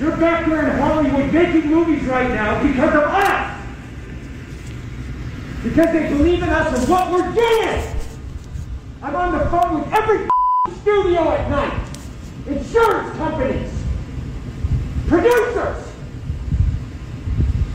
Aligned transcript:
You're 0.00 0.16
back 0.16 0.46
there 0.46 0.70
in 0.70 0.78
Hollywood 0.78 1.32
making 1.32 1.70
movies 1.70 2.04
right 2.04 2.28
now 2.30 2.62
because 2.62 2.94
of 2.94 3.02
us. 3.02 3.64
Because 5.64 5.92
they 5.92 6.08
believe 6.08 6.40
in 6.40 6.48
us 6.48 6.78
and 6.78 6.88
what 6.88 7.10
we're 7.10 7.34
doing. 7.34 7.96
I'm 9.02 9.16
on 9.16 9.36
the 9.36 9.44
phone 9.46 9.80
with 9.80 9.92
every 9.92 10.28
studio 10.82 11.32
at 11.32 11.50
night. 11.50 11.88
Insurance 12.46 13.16
companies. 13.16 13.72
Producers. 15.08 15.84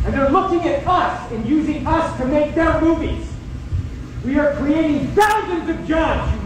And 0.05 0.13
they're 0.13 0.29
looking 0.29 0.61
at 0.61 0.87
us 0.87 1.31
and 1.31 1.45
using 1.45 1.85
us 1.85 2.17
to 2.19 2.25
make 2.25 2.55
their 2.55 2.79
movies. 2.79 3.27
We 4.23 4.39
are 4.39 4.55
creating 4.55 5.07
thousands 5.07 5.69
of 5.69 5.85
jobs, 5.85 6.42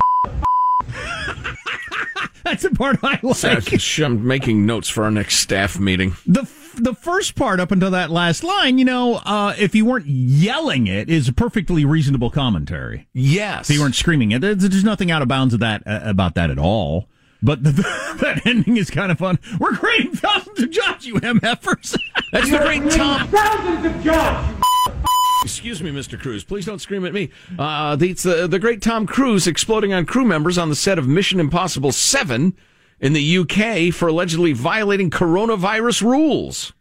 That's 2.47 2.63
the 2.63 2.69
part 2.69 3.00
I 3.03 3.19
like. 3.22 4.00
I'm 4.00 4.25
making 4.25 4.66
notes 4.66 4.88
for 4.88 5.03
our 5.03 5.12
next 5.12 5.35
staff 5.35 5.78
meeting. 5.80 6.16
The 6.25 6.50
the 6.75 6.94
first 6.94 7.35
part 7.35 7.59
up 7.59 7.72
until 7.72 7.91
that 7.91 8.09
last 8.09 8.44
line, 8.44 8.78
you 8.78 8.85
know, 8.85 9.16
uh, 9.25 9.53
if 9.58 9.75
you 9.75 9.85
weren't 9.85 10.06
yelling 10.06 10.88
it, 10.88 11.09
is 11.09 11.28
a 11.28 11.34
perfectly 11.34 11.84
reasonable 11.84 12.30
commentary. 12.30 13.08
Yes. 13.13 13.69
If 13.69 13.75
you 13.75 13.81
weren't 13.81 13.96
screaming 13.96 14.31
it, 14.31 14.40
there's, 14.40 14.58
there's 14.58 14.84
nothing 14.84 15.12
out 15.12 15.22
of 15.22 15.28
bounds 15.28 15.53
of 15.53 15.59
that 15.59 15.84
uh, 15.85 16.02
about 16.03 16.35
that 16.35 16.52
at 16.52 16.59
all. 16.59 17.09
But 17.41 17.63
the, 17.63 17.72
that 18.22 18.46
ending 18.46 18.78
is 18.78 18.90
kind 18.90 19.12
of 19.12 19.18
fun. 19.18 19.40
We're 19.59 19.74
creating 19.74 20.14
thousands 20.14 20.62
of 20.62 20.72
jobs, 20.72 21.06
you 21.06 21.16
MFers. 21.16 22.00
That's 22.31 22.50
the 22.50 22.59
great 22.59 22.90
Tom. 22.91 23.28
Thousands 23.28 23.85
of 23.85 24.03
jobs, 24.03 24.50
you 24.50 24.66
Excuse 25.47 25.81
me, 25.81 25.91
Mr. 25.91 26.19
Cruise. 26.19 26.44
Please 26.44 26.66
don't 26.66 26.80
scream 26.80 27.06
at 27.06 27.13
me. 27.13 27.30
Uh, 27.58 27.96
the, 27.96 28.12
the, 28.12 28.47
the 28.47 28.59
great 28.59 28.81
Tom 28.81 29.08
Cruise 29.08 29.47
exploding 29.47 29.94
on 29.94 30.06
crew 30.06 30.25
members 30.25 30.58
on 30.58 30.68
the 30.68 30.75
set 30.75 31.00
of 31.00 31.08
Mission 31.08 31.40
Impossible 31.40 31.94
7 31.94 32.53
in 33.00 33.13
the 33.13 33.38
UK 33.38 33.94
for 33.94 34.09
allegedly 34.09 34.52
violating 34.52 35.09
coronavirus 35.09 36.02
rules. 36.02 36.74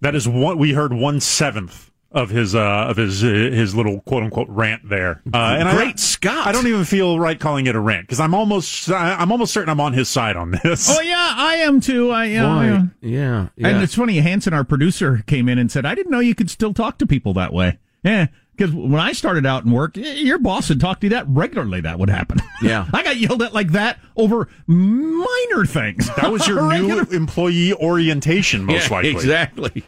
That 0.00 0.14
is 0.14 0.26
what 0.26 0.56
we 0.56 0.72
heard 0.72 0.92
one 0.94 1.20
seventh 1.20 1.87
of 2.10 2.30
his 2.30 2.54
uh, 2.54 2.86
of 2.88 2.96
his 2.96 3.22
uh, 3.22 3.26
his 3.28 3.74
little 3.74 4.00
quote 4.00 4.22
unquote 4.22 4.48
rant 4.48 4.88
there. 4.88 5.22
Uh, 5.32 5.56
and 5.58 5.68
Great 5.76 5.94
I, 5.94 5.96
Scott. 5.96 6.46
I 6.46 6.52
don't 6.52 6.66
even 6.66 6.84
feel 6.84 7.18
right 7.20 7.38
calling 7.38 7.66
it 7.66 7.74
a 7.74 7.80
rant 7.80 8.06
because 8.06 8.20
I'm 8.20 8.34
almost 8.34 8.90
I- 8.90 9.16
I'm 9.16 9.30
almost 9.30 9.52
certain 9.52 9.68
I'm 9.68 9.80
on 9.80 9.92
his 9.92 10.08
side 10.08 10.36
on 10.36 10.50
this. 10.64 10.88
oh 10.90 11.00
yeah, 11.00 11.34
I 11.36 11.56
am 11.56 11.80
too. 11.80 12.10
I 12.10 12.24
yeah. 12.26 12.42
Boy, 12.42 12.62
yeah. 12.64 12.82
yeah, 13.00 13.48
yeah. 13.56 13.68
And 13.68 13.82
it's 13.82 13.94
funny, 13.94 14.18
Hanson, 14.18 14.54
our 14.54 14.64
producer, 14.64 15.22
came 15.26 15.48
in 15.48 15.58
and 15.58 15.70
said, 15.70 15.84
I 15.84 15.94
didn't 15.94 16.10
know 16.10 16.20
you 16.20 16.34
could 16.34 16.50
still 16.50 16.72
talk 16.72 16.98
to 16.98 17.06
people 17.06 17.34
that 17.34 17.52
way. 17.52 17.78
Yeah. 18.02 18.28
Because 18.56 18.74
when 18.74 18.98
I 19.00 19.12
started 19.12 19.46
out 19.46 19.64
in 19.64 19.70
work, 19.70 19.96
your 19.96 20.38
boss 20.38 20.68
would 20.68 20.80
talk 20.80 20.98
to 21.00 21.06
you 21.06 21.10
that 21.10 21.26
regularly. 21.28 21.80
That 21.80 22.00
would 22.00 22.10
happen. 22.10 22.38
Yeah. 22.60 22.86
I 22.92 23.04
got 23.04 23.16
yelled 23.16 23.40
at 23.42 23.54
like 23.54 23.70
that 23.72 24.00
over 24.16 24.48
minor 24.66 25.64
things. 25.64 26.08
That 26.16 26.32
was 26.32 26.48
your 26.48 26.72
new 26.80 26.98
employee 26.98 27.72
orientation, 27.74 28.64
most 28.64 28.88
yeah, 28.90 28.96
likely. 28.96 29.10
exactly. 29.10 29.84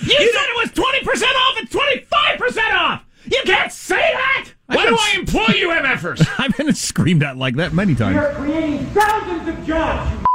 You, 0.00 0.08
said 0.08 0.46
it 0.48 0.56
was 0.56 0.70
20% 0.70 1.22
off. 1.22 1.54
It's 1.58 1.74
25% 1.74 2.74
off. 2.74 3.02
You 3.24 3.42
can't 3.44 3.72
say 3.72 3.96
that. 3.96 4.48
Why 4.66 4.86
do 4.86 4.96
I 4.98 5.16
employ 5.18 5.54
you, 5.54 5.68
MFers? 5.68 6.26
I've 6.38 6.56
been 6.56 6.74
screamed 6.74 7.22
at 7.22 7.36
like 7.36 7.56
that 7.56 7.72
many 7.72 7.92
We 7.92 7.98
times. 7.98 8.16
are 8.16 8.32
creating 8.34 8.86
thousands 8.86 9.48
of 9.48 9.66
jobs, 9.66 10.10
you 10.12 10.26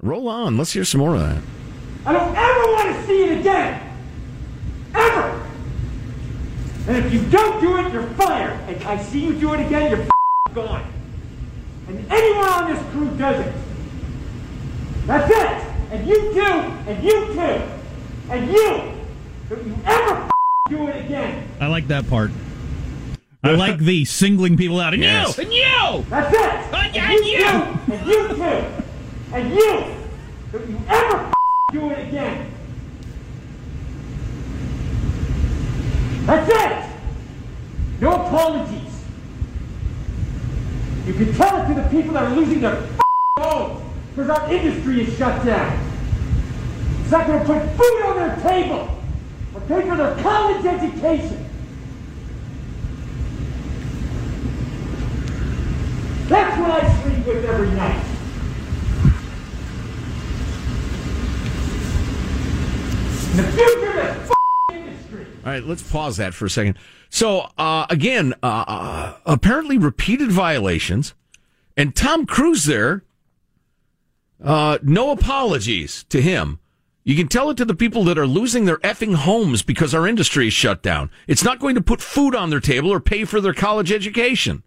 Roll 0.00 0.28
on. 0.28 0.56
Let's 0.56 0.72
hear 0.72 0.84
some 0.84 1.00
more 1.00 1.14
of 1.16 1.20
that. 1.20 1.42
I 2.06 2.12
don't 2.12 2.36
ever 2.36 2.72
want 2.72 2.94
to 2.96 3.06
see 3.06 3.24
it 3.24 3.38
again. 3.40 3.82
Ever. 4.94 5.46
And 6.86 7.04
if 7.04 7.12
you 7.12 7.20
don't 7.28 7.60
do 7.60 7.76
it, 7.78 7.92
you're 7.92 8.04
fired. 8.14 8.58
And 8.68 8.82
I 8.84 9.02
see 9.02 9.24
you 9.24 9.34
do 9.34 9.52
it 9.54 9.66
again, 9.66 9.90
you're 9.90 10.06
gone. 10.54 10.90
And 11.88 12.12
anyone 12.12 12.48
on 12.48 12.72
this 12.72 12.82
crew 12.92 13.10
does 13.18 13.44
it. 13.44 13.52
That's 15.06 15.30
it. 15.30 15.67
And 15.90 16.06
you 16.06 16.16
too. 16.34 16.40
And 16.40 17.02
you 17.02 17.26
too. 17.32 17.62
And 18.30 18.50
you. 18.52 18.92
Don't 19.48 19.66
you 19.66 19.74
ever 19.86 20.30
do 20.68 20.88
it 20.88 21.04
again. 21.06 21.48
I 21.60 21.66
like 21.68 21.88
that 21.88 22.08
part. 22.08 22.30
I 23.42 23.52
like 23.52 23.78
the 23.78 24.04
singling 24.04 24.56
people 24.56 24.80
out. 24.80 24.92
And 24.92 25.02
Yes. 25.02 25.38
you! 25.38 25.44
And 25.44 25.52
you! 25.52 26.04
That's 26.10 26.34
it. 26.34 26.96
And 26.96 27.24
you 27.24 27.32
you. 27.32 27.38
too. 27.38 27.92
And 27.92 28.06
you 28.06 28.28
too. 28.28 28.66
And 29.32 29.54
you. 29.54 29.84
Don't 30.52 30.68
you 30.70 30.80
ever 30.88 31.32
do 31.72 31.90
it 31.90 32.08
again. 32.08 32.50
That's 36.26 36.50
it. 36.50 36.90
No 38.00 38.12
apologies. 38.26 38.82
You 41.06 41.14
can 41.14 41.32
tell 41.34 41.62
it 41.62 41.68
to 41.74 41.80
the 41.80 41.88
people 41.88 42.12
that 42.12 42.24
are 42.24 42.36
losing 42.36 42.60
their 42.60 42.86
homes 43.38 43.82
because 44.18 44.36
our 44.36 44.52
industry 44.52 45.02
is 45.02 45.16
shut 45.16 45.46
down. 45.46 45.78
It's 47.02 47.12
not 47.12 47.28
going 47.28 47.38
to 47.38 47.44
put 47.44 47.62
food 47.76 48.02
on 48.04 48.16
their 48.16 48.36
table 48.42 48.98
or 49.54 49.60
pay 49.60 49.88
for 49.88 49.96
their 49.96 50.16
college 50.22 50.66
education. 50.66 51.46
That's 56.26 56.60
what 56.60 56.82
I 56.82 57.02
sleep 57.02 57.26
with 57.26 57.44
every 57.44 57.70
night. 57.76 58.04
The 63.36 63.42
future 63.52 64.74
industry. 64.74 65.26
All 65.44 65.52
right, 65.52 65.62
let's 65.64 65.88
pause 65.88 66.16
that 66.16 66.34
for 66.34 66.46
a 66.46 66.50
second. 66.50 66.76
So, 67.08 67.48
uh, 67.56 67.86
again, 67.88 68.34
uh, 68.42 68.64
uh, 68.66 69.16
apparently 69.24 69.78
repeated 69.78 70.32
violations, 70.32 71.14
and 71.76 71.94
Tom 71.94 72.26
Cruise 72.26 72.64
there, 72.64 73.04
uh, 74.42 74.78
no 74.82 75.10
apologies 75.10 76.04
to 76.10 76.20
him. 76.22 76.58
You 77.04 77.16
can 77.16 77.28
tell 77.28 77.48
it 77.50 77.56
to 77.56 77.64
the 77.64 77.74
people 77.74 78.04
that 78.04 78.18
are 78.18 78.26
losing 78.26 78.66
their 78.66 78.76
effing 78.78 79.14
homes 79.14 79.62
because 79.62 79.94
our 79.94 80.06
industry 80.06 80.48
is 80.48 80.52
shut 80.52 80.82
down. 80.82 81.10
It's 81.26 81.42
not 81.42 81.58
going 81.58 81.74
to 81.74 81.80
put 81.80 82.02
food 82.02 82.34
on 82.34 82.50
their 82.50 82.60
table 82.60 82.90
or 82.90 83.00
pay 83.00 83.24
for 83.24 83.40
their 83.40 83.54
college 83.54 83.90
education. 83.90 84.62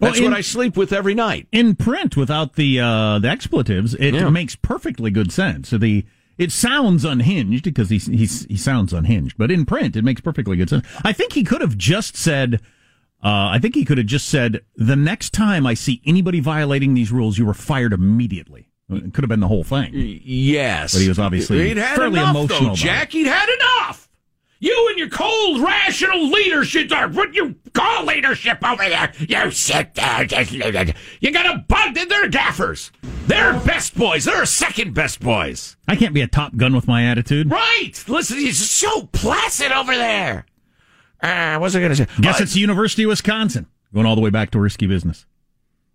Well, 0.00 0.10
That's 0.12 0.20
in- 0.20 0.30
what 0.30 0.34
I 0.38 0.40
sleep 0.40 0.76
with 0.76 0.92
every 0.92 1.14
night. 1.14 1.46
in 1.52 1.74
print 1.76 2.16
without 2.16 2.54
the 2.54 2.80
uh, 2.80 3.18
the 3.18 3.28
expletives, 3.28 3.94
it 3.94 4.14
Yeah. 4.14 4.30
makes 4.30 4.56
perfectly 4.56 5.10
good 5.10 5.30
sense. 5.32 5.68
So 5.68 5.76
the 5.78 6.06
it 6.38 6.52
sounds 6.52 7.04
unhinged 7.04 7.64
because 7.64 7.90
he 7.90 7.98
he's, 7.98 8.44
he 8.46 8.56
sounds 8.56 8.92
unhinged, 8.92 9.36
but 9.36 9.50
in 9.50 9.66
print 9.66 9.96
it 9.96 10.04
makes 10.04 10.20
perfectly 10.20 10.56
good 10.56 10.70
sense. 10.70 10.86
I 11.04 11.12
think 11.12 11.32
he 11.34 11.44
could 11.44 11.60
have 11.60 11.76
just 11.76 12.16
said. 12.16 12.60
Uh, 13.22 13.50
I 13.50 13.58
think 13.58 13.74
he 13.74 13.84
could 13.84 13.98
have 13.98 14.06
just 14.06 14.28
said, 14.28 14.60
"The 14.76 14.94
next 14.94 15.34
time 15.34 15.66
I 15.66 15.74
see 15.74 16.00
anybody 16.06 16.38
violating 16.38 16.94
these 16.94 17.10
rules, 17.10 17.36
you 17.36 17.48
are 17.50 17.54
fired 17.54 17.92
immediately." 17.92 18.67
It 18.90 19.12
could 19.12 19.22
have 19.24 19.28
been 19.28 19.40
the 19.40 19.48
whole 19.48 19.64
thing. 19.64 19.90
Yes. 19.94 20.94
But 20.94 21.02
he 21.02 21.08
was 21.08 21.18
obviously 21.18 21.68
He'd 21.68 21.76
had 21.76 21.96
fairly 21.96 22.18
enough, 22.18 22.34
emotional 22.34 22.70
though, 22.70 22.74
Jack. 22.74 23.12
He'd 23.12 23.26
had 23.26 23.48
enough. 23.48 24.08
You 24.60 24.88
and 24.88 24.98
your 24.98 25.08
cold, 25.08 25.60
rational 25.60 26.30
leadership 26.30 26.90
are 26.90 27.08
what 27.08 27.32
you 27.32 27.54
call 27.74 28.06
leadership 28.06 28.58
over 28.66 28.88
there. 28.88 29.12
You 29.20 29.50
sit 29.52 29.94
there. 29.94 30.24
Just, 30.24 30.50
you 30.52 31.30
got 31.32 31.46
a 31.46 31.64
bug 31.68 31.96
in 31.96 32.08
their 32.08 32.28
gaffers. 32.28 32.90
They're 33.28 33.52
best 33.60 33.96
boys. 33.96 34.24
They're 34.24 34.44
second 34.46 34.94
best 34.94 35.20
boys. 35.20 35.76
I 35.86 35.94
can't 35.94 36.12
be 36.12 36.22
a 36.22 36.26
top 36.26 36.56
gun 36.56 36.74
with 36.74 36.88
my 36.88 37.04
attitude. 37.04 37.50
Right. 37.52 37.92
Listen, 38.08 38.38
he's 38.38 38.68
so 38.68 39.02
placid 39.12 39.70
over 39.70 39.94
there. 39.94 40.46
Uh, 41.22 41.52
what 41.58 41.66
was 41.66 41.76
I 41.76 41.80
going 41.80 41.90
to 41.90 41.96
say? 41.96 42.06
Guess 42.20 42.40
Uh, 42.40 42.42
it's 42.44 42.54
the 42.54 42.60
University 42.60 43.04
of 43.04 43.10
Wisconsin. 43.10 43.66
Going 43.94 44.06
all 44.06 44.16
the 44.16 44.22
way 44.22 44.30
back 44.30 44.50
to 44.52 44.58
risky 44.60 44.86
business. 44.88 45.24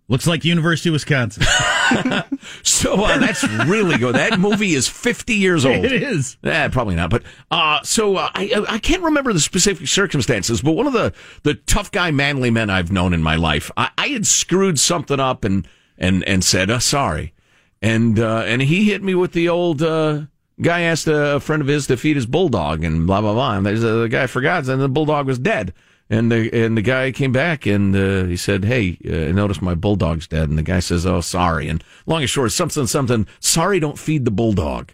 Looks 0.08 0.26
like 0.26 0.42
University 0.44 0.88
of 0.88 0.94
Wisconsin. 0.94 1.44
So 2.62 3.04
uh, 3.04 3.18
that's 3.18 3.42
really 3.66 3.96
good. 3.96 4.14
That 4.14 4.38
movie 4.38 4.74
is 4.74 4.88
50 4.88 5.34
years 5.34 5.64
old. 5.66 5.84
it 5.84 6.02
is. 6.02 6.36
Eh, 6.44 6.68
probably 6.68 6.94
not. 6.94 7.10
But 7.10 7.22
uh, 7.50 7.82
so 7.82 8.16
uh, 8.16 8.30
I 8.34 8.64
I 8.68 8.78
can't 8.78 9.02
remember 9.02 9.32
the 9.32 9.40
specific 9.40 9.88
circumstances, 9.88 10.60
but 10.60 10.72
one 10.72 10.86
of 10.86 10.92
the 10.92 11.12
the 11.42 11.54
tough 11.54 11.90
guy, 11.90 12.10
manly 12.10 12.50
men 12.50 12.68
I've 12.70 12.92
known 12.92 13.14
in 13.14 13.22
my 13.22 13.36
life, 13.36 13.70
I, 13.76 13.90
I 13.96 14.08
had 14.08 14.26
screwed 14.26 14.78
something 14.78 15.18
up 15.18 15.44
and 15.44 15.66
and 15.96 16.22
and 16.24 16.44
said 16.44 16.70
uh, 16.70 16.78
sorry, 16.78 17.32
and 17.80 18.18
uh, 18.18 18.42
and 18.46 18.60
he 18.62 18.84
hit 18.84 19.02
me 19.02 19.14
with 19.14 19.32
the 19.32 19.48
old. 19.48 19.82
Uh, 19.82 20.22
Guy 20.62 20.82
asked 20.82 21.08
a 21.08 21.40
friend 21.40 21.60
of 21.62 21.66
his 21.66 21.88
to 21.88 21.96
feed 21.96 22.14
his 22.14 22.26
bulldog, 22.26 22.84
and 22.84 23.08
blah 23.08 23.20
blah 23.20 23.32
blah. 23.32 23.56
And 23.56 23.66
there's, 23.66 23.80
the 23.80 24.06
guy 24.08 24.28
forgot, 24.28 24.68
and 24.68 24.80
the 24.80 24.88
bulldog 24.88 25.26
was 25.26 25.36
dead. 25.38 25.74
And 26.10 26.30
the 26.30 26.52
and 26.52 26.76
the 26.76 26.82
guy 26.82 27.12
came 27.12 27.32
back 27.32 27.64
and 27.66 27.96
uh, 27.96 28.24
he 28.24 28.36
said, 28.36 28.64
"Hey, 28.66 28.98
uh, 29.08 29.28
I 29.28 29.32
noticed 29.32 29.62
my 29.62 29.74
bulldog's 29.74 30.26
dead." 30.26 30.50
And 30.50 30.58
the 30.58 30.62
guy 30.62 30.80
says, 30.80 31.06
"Oh, 31.06 31.22
sorry." 31.22 31.68
And 31.68 31.82
long 32.06 32.20
and 32.20 32.28
short, 32.30 32.52
something 32.52 32.86
something. 32.86 33.26
Sorry, 33.40 33.80
don't 33.80 33.98
feed 33.98 34.24
the 34.26 34.30
bulldog. 34.30 34.92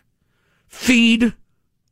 Feed 0.68 1.34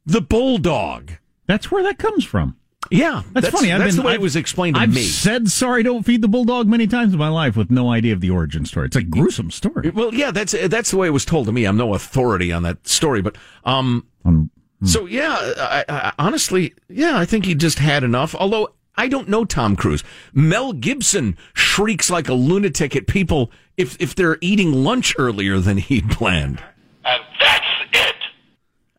the 0.07 0.21
bulldog. 0.21 1.13
That's 1.47 1.71
where 1.71 1.83
that 1.83 1.99
comes 1.99 2.25
from. 2.25 2.57
Yeah, 2.91 3.23
That's, 3.33 3.49
funny. 3.49 3.73
I've 3.73 3.81
that's 3.81 3.97
been, 3.97 4.03
the 4.03 4.07
way 4.07 4.13
I've- 4.15 4.21
it 4.21 4.23
was 4.23 4.37
explained 4.37 4.77
to 4.77 4.83
I've 4.83 4.95
me. 4.95 5.03
said 5.03 5.49
sorry, 5.49 5.83
don't 5.83 6.05
feed 6.05 6.23
the 6.23 6.29
bulldog 6.29 6.69
many 6.69 6.87
times 6.87 7.13
in 7.13 7.19
my 7.19 7.29
life 7.29 7.57
with 7.57 7.71
no 7.71 7.91
idea 7.91 8.13
of 8.15 8.21
the 8.21 8.31
origin 8.31 8.65
story. 8.65 8.87
It's 8.87 8.97
a 8.97 9.03
gruesome 9.03 9.51
story. 9.51 9.91
Well, 9.91 10.15
yeah, 10.15 10.31
that's 10.31 10.53
that's 10.69 10.91
the 10.93 10.97
way 10.97 11.09
it 11.09 11.11
was 11.11 11.25
told 11.25 11.47
to 11.47 11.53
me. 11.53 11.65
I'm 11.65 11.77
no 11.77 11.93
authority 11.95 12.53
on 12.53 12.63
that 12.63 12.87
story, 12.87 13.21
but 13.21 13.37
um, 13.65 14.07
Um, 14.25 14.51
so 14.85 15.07
yeah, 15.07 15.35
I, 15.59 15.85
I, 15.89 16.13
honestly, 16.21 16.73
yeah, 16.89 17.19
I 17.19 17.25
think 17.27 17.45
he 17.47 17.55
just 17.57 17.81
had 17.81 18.05
enough. 18.05 18.35
Although 18.37 18.71
I 18.99 19.09
don't 19.09 19.29
know 19.29 19.45
Tom 19.47 19.77
Cruise. 19.77 20.03
Mel 20.35 20.73
Gibson 20.75 21.37
shrieks 21.55 22.11
like 22.11 22.29
a 22.29 22.35
lunatic 22.35 22.95
at 22.97 23.07
people 23.07 23.51
if 23.77 23.97
if 24.01 24.15
they're 24.15 24.37
eating 24.41 24.73
lunch 24.85 25.15
earlier 25.19 25.61
than 25.61 25.79
he'd 25.79 26.11
planned. 26.11 26.61
And 27.05 27.23
that's 27.41 27.65
it. 27.93 28.15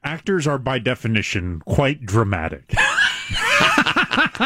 actors 0.04 0.48
are 0.48 0.57
by 0.57 0.80
definition 0.80 1.62
quite 1.66 2.06
dramatic. 2.06 2.74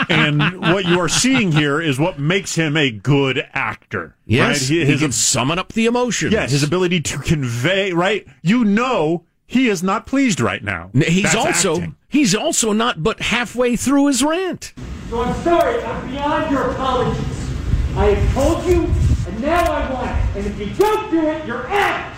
and 0.09 0.59
what 0.59 0.85
you 0.85 0.99
are 0.99 1.07
seeing 1.07 1.51
here 1.51 1.79
is 1.81 1.99
what 1.99 2.19
makes 2.19 2.55
him 2.55 2.75
a 2.75 2.91
good 2.91 3.47
actor. 3.53 4.15
Yes, 4.25 4.61
right? 4.63 4.69
he, 4.69 4.79
He- 4.79 4.91
his, 4.91 5.01
can 5.01 5.11
summon 5.11 5.59
up 5.59 5.73
the 5.73 5.85
emotions. 5.85 6.33
yeah, 6.33 6.47
his 6.47 6.63
ability 6.63 7.01
to 7.01 7.19
convey, 7.19 7.93
right? 7.93 8.25
You 8.41 8.65
know 8.65 9.25
he 9.45 9.69
is 9.69 9.83
not 9.83 10.07
pleased 10.07 10.39
right 10.39 10.63
now. 10.63 10.89
He's 10.93 11.23
That's 11.23 11.35
also 11.35 11.73
acting. 11.75 11.95
he's 12.09 12.33
also 12.33 12.73
not 12.73 13.03
but 13.03 13.19
halfway 13.21 13.75
through 13.75 14.07
his 14.07 14.23
rant. 14.23 14.73
So 15.13 15.21
I'm 15.21 15.43
sorry, 15.43 15.83
I'm 15.83 16.09
beyond 16.09 16.49
your 16.49 16.71
apologies. 16.71 17.55
I 17.95 18.05
have 18.15 18.33
told 18.33 18.65
you, 18.65 18.85
and 19.27 19.41
now 19.43 19.71
I 19.71 19.93
want 19.93 20.09
it. 20.09 20.37
And 20.37 20.47
if 20.47 20.59
you 20.59 20.73
don't 20.73 21.11
do 21.11 21.27
it, 21.27 21.45
you're 21.45 21.67
out. 21.67 22.15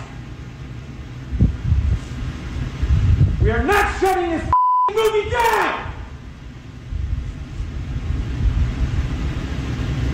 We 3.42 3.50
are 3.50 3.62
not 3.62 4.00
shutting 4.00 4.30
this 4.30 4.50
movie 4.94 5.28
down. 5.28 5.92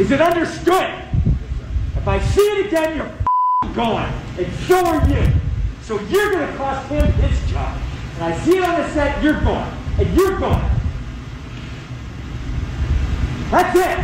Is 0.01 0.11
it 0.11 0.21
understood? 0.21 1.05
If 1.97 2.09
I 2.09 2.19
see 2.19 2.41
it 2.41 2.67
again, 2.67 2.97
you're 2.97 3.75
gone, 3.75 4.13
and 4.37 4.53
so 4.67 4.85
are 4.85 5.09
you. 5.09 5.25
So 5.83 6.01
you're 6.01 6.33
gonna 6.33 6.57
cost 6.57 6.89
him 6.89 7.13
his 7.13 7.53
job. 7.53 7.81
And 8.17 8.25
I 8.25 8.37
see 8.41 8.57
it 8.57 8.65
on 8.65 8.81
the 8.81 8.91
set, 8.91 9.23
you're 9.23 9.41
gone, 9.41 9.73
and 10.01 10.17
you're 10.17 10.41
gone. 10.41 10.82
That's 13.53 13.77
it. 13.77 13.99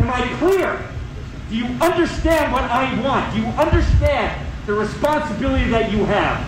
Am 0.00 0.10
I 0.10 0.26
clear? 0.38 0.84
Do 1.50 1.56
you 1.56 1.66
understand 1.80 2.52
what 2.52 2.64
I 2.64 3.00
want? 3.00 3.32
Do 3.32 3.40
you 3.40 3.46
understand 3.46 4.44
the 4.66 4.74
responsibility 4.74 5.70
that 5.70 5.92
you 5.92 6.04
have? 6.06 6.44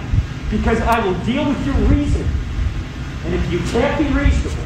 Because 0.50 0.81
I 0.81 0.99
will 1.06 1.14
deal 1.25 1.49
with 1.49 1.64
your 1.64 1.76
reason. 1.87 2.26
And 3.25 3.34
if 3.34 3.52
you 3.52 3.60
can't 3.70 3.96
be 4.00 4.12
reasonable, 4.12 4.64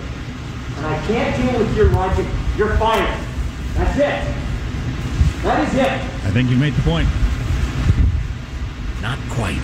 and 0.79 0.87
I 0.87 1.07
can't 1.07 1.37
deal 1.37 1.61
with 1.61 1.77
your 1.77 1.91
logic, 1.91 2.27
you're 2.57 2.75
fired. 2.79 3.21
That's 3.75 3.99
it. 3.99 4.35
That 5.43 5.69
is 5.69 5.75
it. 5.75 5.93
I 6.27 6.31
think 6.31 6.49
you 6.49 6.57
made 6.57 6.73
the 6.73 6.83
point. 6.83 7.07
Not 9.03 9.19
quite. 9.29 9.61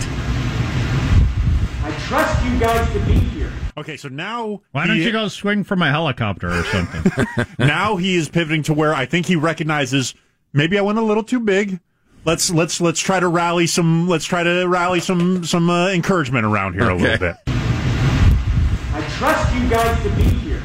I 1.81 1.91
trust 2.01 2.45
you 2.45 2.59
guys 2.59 2.87
to 2.93 2.99
be 2.99 3.13
here. 3.13 3.42
Okay, 3.75 3.97
so 3.97 4.07
now 4.07 4.61
Why 4.71 4.85
don't 4.87 4.97
he- 4.97 5.03
you 5.05 5.11
go 5.11 5.27
swing 5.27 5.63
from 5.63 5.81
a 5.81 5.89
helicopter 5.89 6.49
or 6.49 6.63
something? 6.65 7.25
now 7.59 7.95
he 7.97 8.15
is 8.15 8.29
pivoting 8.29 8.63
to 8.63 8.73
where 8.73 8.93
I 8.93 9.05
think 9.05 9.25
he 9.25 9.35
recognizes 9.35 10.13
maybe 10.53 10.77
I 10.77 10.81
went 10.81 10.99
a 10.99 11.01
little 11.01 11.23
too 11.23 11.39
big. 11.39 11.79
Let's 12.25 12.49
let's 12.51 12.79
let's 12.79 12.99
try 13.01 13.19
to 13.19 13.27
rally 13.27 13.67
some 13.67 14.07
let's 14.07 14.23
try 14.25 14.43
to 14.43 14.65
rally 14.65 15.01
some 15.01 15.43
some 15.43 15.69
uh, 15.69 15.89
encouragement 15.89 16.45
around 16.45 16.73
here 16.73 16.89
a 16.89 16.95
little 16.95 17.17
bit. 17.17 17.35
I 17.47 19.01
trust 19.17 19.53
you 19.55 19.69
guys 19.69 20.03
to 20.03 20.09
be 20.11 20.23
here. 20.23 20.61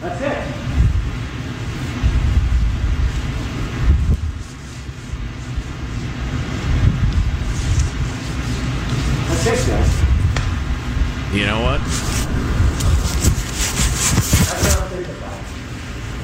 That's 0.00 0.20
it. 0.22 0.54
That's 9.28 9.46
it, 9.46 9.70
guys. 9.70 10.02
You 11.32 11.46
know 11.46 11.62
what? 11.62 11.80
That's 11.80 12.12
what 14.68 14.82
I'm 14.82 14.88
thinking 14.90 15.16
about. 15.16 15.40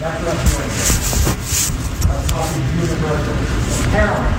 That's 0.00 0.22
what 0.22 0.36
I'm 0.36 0.46
doing. 0.52 0.70
I'm 2.10 2.26
talking 2.28 2.62
to 2.62 2.68
Universal, 2.76 3.34
Paramount, 3.90 4.36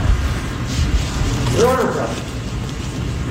Warner 1.58 1.92
Brothers. 1.92 2.26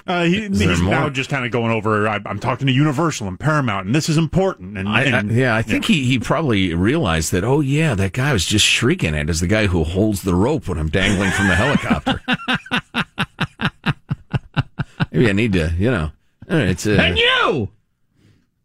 Uh, 0.08 0.24
he, 0.24 0.48
he's 0.48 0.80
more? 0.80 0.90
now 0.90 1.08
just 1.10 1.30
kind 1.30 1.44
of 1.44 1.52
going 1.52 1.70
over. 1.70 2.08
I, 2.08 2.18
I'm 2.26 2.40
talking 2.40 2.66
to 2.66 2.72
Universal 2.72 3.28
and 3.28 3.38
Paramount, 3.38 3.86
and 3.86 3.94
this 3.94 4.08
is 4.08 4.16
important. 4.16 4.76
And, 4.76 4.88
I, 4.88 5.18
I, 5.18 5.20
yeah, 5.20 5.54
I 5.54 5.62
think 5.62 5.84
he, 5.84 6.04
he 6.06 6.18
probably 6.18 6.74
realized 6.74 7.30
that. 7.32 7.44
Oh 7.44 7.60
yeah, 7.60 7.94
that 7.94 8.14
guy 8.14 8.32
was 8.32 8.44
just 8.46 8.64
shrieking 8.64 9.14
at 9.14 9.30
is 9.30 9.38
the 9.38 9.46
guy 9.46 9.68
who 9.68 9.84
holds 9.84 10.22
the 10.22 10.34
rope 10.34 10.66
when 10.66 10.76
I'm 10.78 10.88
dangling 10.88 11.30
from 11.30 11.46
the 11.46 11.54
helicopter. 11.54 12.20
Maybe 15.12 15.28
I 15.28 15.32
need 15.32 15.52
to, 15.52 15.72
you 15.78 15.90
know, 15.90 16.10
it's 16.48 16.86
uh, 16.86 16.92
and 16.92 17.18
you! 17.18 17.70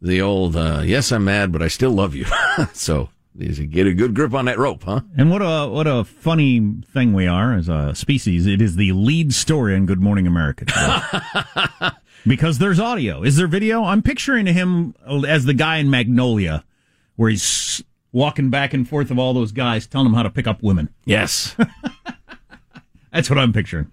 the 0.04 0.20
old. 0.20 0.54
Uh, 0.54 0.82
yes, 0.84 1.10
I'm 1.10 1.24
mad, 1.24 1.50
but 1.50 1.62
I 1.62 1.68
still 1.68 1.90
love 1.90 2.14
you. 2.14 2.26
so 2.72 3.08
is 3.38 3.58
get 3.58 3.86
a 3.86 3.94
good 3.94 4.14
grip 4.14 4.32
on 4.34 4.44
that 4.44 4.58
rope, 4.58 4.84
huh? 4.84 5.00
And 5.16 5.30
what 5.30 5.40
a 5.42 5.68
what 5.68 5.86
a 5.86 6.04
funny 6.04 6.60
thing 6.92 7.14
we 7.14 7.26
are 7.26 7.54
as 7.54 7.68
a 7.68 7.94
species. 7.94 8.46
It 8.46 8.62
is 8.62 8.76
the 8.76 8.92
lead 8.92 9.34
story 9.34 9.74
in 9.74 9.86
Good 9.86 10.00
Morning 10.00 10.26
America 10.26 10.66
because 12.26 12.58
there's 12.58 12.78
audio. 12.78 13.22
Is 13.22 13.36
there 13.36 13.48
video? 13.48 13.82
I'm 13.84 14.02
picturing 14.02 14.46
him 14.46 14.94
as 15.26 15.46
the 15.46 15.54
guy 15.54 15.78
in 15.78 15.90
Magnolia, 15.90 16.64
where 17.16 17.30
he's 17.30 17.82
walking 18.12 18.50
back 18.50 18.72
and 18.72 18.88
forth 18.88 19.10
of 19.10 19.18
all 19.18 19.34
those 19.34 19.50
guys, 19.50 19.86
telling 19.86 20.06
them 20.06 20.14
how 20.14 20.22
to 20.22 20.30
pick 20.30 20.46
up 20.46 20.62
women. 20.62 20.88
Yes. 21.04 21.56
That's 23.12 23.28
what 23.28 23.38
I'm 23.38 23.52
picturing. 23.52 23.90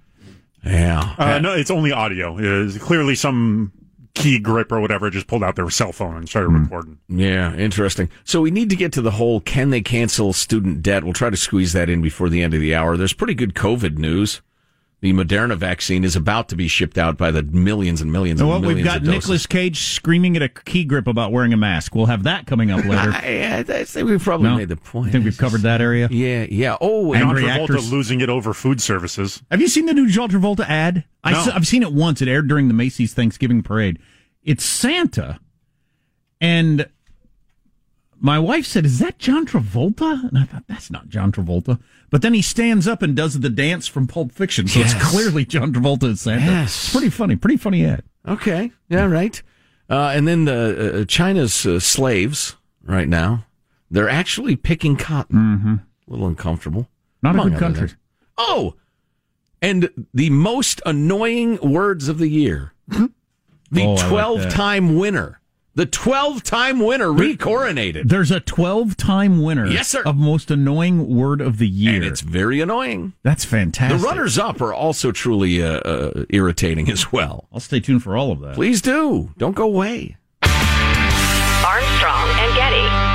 Yeah. 0.64 1.16
Uh, 1.18 1.40
no, 1.40 1.54
it's 1.54 1.72
only 1.72 1.92
audio. 1.92 2.38
It's 2.38 2.78
clearly 2.78 3.16
some 3.16 3.72
key 4.14 4.40
grip 4.40 4.72
or 4.72 4.80
whatever 4.80 5.10
just 5.10 5.28
pulled 5.28 5.44
out 5.44 5.56
their 5.56 5.70
cell 5.70 5.92
phone 5.92 6.18
and 6.18 6.30
started 6.30 6.50
hmm. 6.50 6.64
recording. 6.64 7.00
Yeah, 7.08 7.54
interesting. 7.56 8.10
So 8.24 8.42
we 8.42 8.52
need 8.52 8.70
to 8.70 8.76
get 8.76 8.94
to 8.94 9.02
the 9.02 9.12
whole 9.12 9.42
can 9.42 9.70
they 9.70 9.82
cancel 9.82 10.34
student 10.34 10.82
debt? 10.82 11.04
We'll 11.04 11.14
try 11.14 11.30
to 11.30 11.38
squeeze 11.38 11.74
that 11.74 11.90
in 11.90 12.02
before 12.02 12.30
the 12.30 12.44
end 12.44 12.54
of 12.54 12.62
the 12.62 12.76
hour. 12.76 12.98
There's 12.98 13.14
pretty 13.14 13.36
good 13.36 13.54
COVID 13.54 13.98
news. 13.98 14.42
The 15.02 15.14
Moderna 15.14 15.58
vaccine 15.58 16.04
is 16.04 16.16
about 16.16 16.48
to 16.50 16.56
be 16.56 16.68
shipped 16.68 16.96
out 16.96 17.18
by 17.18 17.32
the 17.32 17.42
millions 17.42 18.02
and 18.02 18.12
millions 18.12 18.40
So 18.40 18.44
and 18.46 18.52
what 18.52 18.62
millions 18.62 18.78
we've 18.78 18.86
got 18.86 18.98
of. 18.98 19.08
Nicolas 19.08 19.48
Cage 19.48 19.80
screaming 19.82 20.36
at 20.36 20.44
a 20.44 20.48
key 20.50 20.84
grip 20.86 21.08
about 21.08 21.32
wearing 21.32 21.54
a 21.54 21.58
mask. 21.58 21.96
We'll 21.96 22.06
have 22.06 22.22
that 22.24 22.46
coming 22.46 22.70
up 22.70 22.86
later. 22.86 23.12
I, 23.12 23.66
I 23.68 23.84
think 23.84 24.08
we've 24.08 24.22
probably 24.24 24.50
No? 24.50 24.58
made 24.58 24.70
the 24.70 24.76
point. 24.76 25.08
I 25.08 25.12
think 25.14 25.24
we've 25.26 25.38
covered 25.40 25.62
that 25.62 25.82
area. 25.82 26.08
Yeah, 26.12 26.46
yeah. 26.52 26.78
Oh, 26.80 27.14
and 27.14 27.24
John 27.24 27.36
Travolta 27.36 27.62
actors. 27.64 27.92
losing 27.92 28.22
it 28.22 28.30
over 28.30 28.54
food 28.54 28.80
services. 28.80 29.42
Have 29.50 29.60
you 29.60 29.68
seen 29.70 29.88
the 29.88 29.96
new 29.96 30.08
John 30.08 30.30
Travolta 30.30 30.66
ad? 30.70 31.04
I 31.24 31.32
No. 31.32 31.52
have 31.52 31.66
seen 31.66 31.82
it 31.82 31.92
once. 31.94 32.22
It 32.22 32.28
aired 32.28 32.48
during 32.48 32.68
the 32.68 32.76
Macy's 32.76 33.16
Thanksgiving 33.16 33.64
parade. 33.64 33.98
It's 34.44 34.64
Santa, 34.64 35.40
and 36.40 36.88
my 38.22 38.38
wife 38.40 38.66
said, 38.66 38.86
"Is 38.86 39.00
that 39.00 39.18
John 39.20 39.46
Travolta?" 39.46 40.28
And 40.30 40.38
I 40.38 40.44
thought 40.44 40.64
that's 40.68 40.90
not 40.92 41.10
John 41.10 41.32
Travolta. 41.32 41.80
But 42.10 42.22
then 42.22 42.34
he 42.34 42.42
stands 42.42 42.88
up 42.88 43.02
and 43.02 43.16
does 43.16 43.40
the 43.40 43.50
dance 43.50 43.88
from 43.88 44.06
Pulp 44.08 44.32
Fiction, 44.32 44.68
so 44.68 44.80
Yes. 44.80 44.94
it's 44.94 45.10
clearly 45.12 45.46
John 45.46 45.74
Travolta 45.74 46.12
as 46.12 46.22
Santa. 46.22 46.46
Yes. 46.46 46.86
It's 46.86 46.92
pretty 46.92 47.10
funny. 47.10 47.36
Pretty 47.36 47.58
funny 47.58 47.86
ad. 47.86 48.04
Okay. 48.28 48.72
Yeah, 48.90 49.06
right. 49.06 49.42
Uh, 49.90 50.12
and 50.16 50.28
then 50.28 50.46
the 50.46 51.02
uh, 51.02 51.06
China's 51.06 51.66
uh, 51.66 51.80
slaves 51.80 52.56
right 52.84 53.08
now, 53.10 53.46
they're 53.90 54.10
actually 54.10 54.56
picking 54.56 54.96
cotton. 54.96 55.38
Mm-hmm. 55.40 55.74
A 55.74 56.12
little 56.12 56.28
uncomfortable. 56.28 56.88
Not 57.24 57.36
a 57.36 57.50
good 57.50 57.60
country. 57.60 57.88
things. 57.88 57.98
Oh, 58.38 58.76
and 59.62 59.90
the 60.14 60.30
most 60.30 60.82
annoying 60.86 61.58
words 61.62 62.08
of 62.08 62.18
the 62.20 62.30
year. 62.30 62.74
the 62.88 63.10
Oh, 63.84 63.96
I 63.96 63.96
like 63.96 64.10
12 64.10 64.50
time 64.50 64.96
winner. 64.96 65.41
The 65.74 65.86
12 65.86 66.44
time 66.44 66.80
winner 66.80 67.08
recoronated. 67.08 68.10
There's 68.10 68.30
a 68.30 68.42
12 68.42 68.98
time 68.98 69.42
winner 69.42 69.66
Yes, 69.68 69.88
sir. 69.88 70.02
of 70.04 70.18
most 70.18 70.52
annoying 70.52 71.08
word 71.16 71.40
of 71.40 71.60
the 71.60 71.68
year. 71.68 71.96
And 71.96 72.04
it's 72.04 72.20
very 72.22 72.60
annoying. 72.60 73.14
That's 73.24 73.46
fantastic. 73.46 74.02
The 74.02 74.06
runners 74.06 74.38
up 74.38 74.62
are 74.62 74.74
also 74.74 75.14
truly 75.14 75.64
uh, 75.64 75.80
uh, 75.80 76.26
irritating 76.30 76.90
as 76.92 77.14
well. 77.14 77.48
I'll 77.54 77.62
stay 77.62 77.80
tuned 77.80 78.04
for 78.04 78.18
all 78.18 78.32
of 78.34 78.42
that. 78.42 78.56
Please 78.56 78.82
do. 78.82 79.32
Don't 79.38 79.56
go 79.56 79.64
away. 79.64 80.18
Armstrong 80.44 82.28
and 82.40 82.56
Getty. 82.56 83.11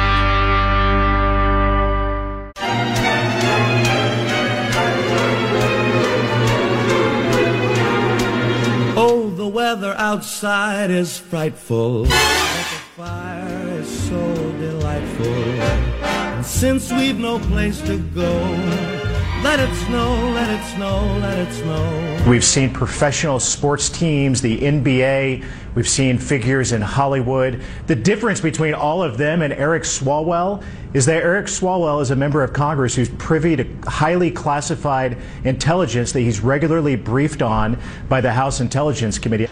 The 9.47 9.53
weather 9.53 9.95
outside 9.97 10.91
is 10.91 11.19
frightful. 11.19 12.03
But 12.03 12.11
the 12.11 12.83
fire 12.97 13.69
is 13.79 14.09
so 14.09 14.53
delightful. 14.59 15.26
And 15.26 16.45
since 16.45 16.93
we've 16.93 17.19
no 17.19 17.38
place 17.38 17.81
to 17.83 17.97
go, 17.97 19.06
let 19.47 19.61
it 19.61 19.75
snow, 19.76 20.31
let 20.35 20.50
it 20.50 20.75
snow, 20.75 21.19
let 21.21 21.38
it 21.38 21.53
snow. 21.53 22.25
We've 22.29 22.45
seen 22.45 22.73
professional 22.73 23.38
sports 23.38 23.88
teams, 23.88 24.43
the 24.43 24.59
NBA, 24.59 25.45
we've 25.76 25.88
seen 25.88 26.19
figures 26.19 26.73
in 26.73 26.83
Hollywood. 26.83 27.62
The 27.87 27.95
difference 27.95 28.41
between 28.41 28.75
all 28.75 29.05
of 29.05 29.19
them 29.19 29.43
and 29.43 29.53
Eric 29.53 29.85
Swalwell 29.85 30.65
is 30.95 31.07
that 31.07 31.23
Eric 31.23 31.47
Swalwell 31.47 32.03
is 32.03 32.11
a 32.11 32.17
member 32.17 32.43
of 32.43 32.53
Congress 32.53 32.97
who's 32.97 33.09
privy 33.09 33.55
to 33.55 33.65
highly 33.87 34.33
classified 34.33 35.17
intelligence 35.45 36.11
that 36.11 36.23
he's 36.23 36.41
regularly 36.41 36.97
briefed 36.97 37.41
on 37.41 37.79
by 38.09 38.21
the 38.21 38.33
House 38.33 38.59
Intelligence 38.59 39.17
Committee. 39.17 39.47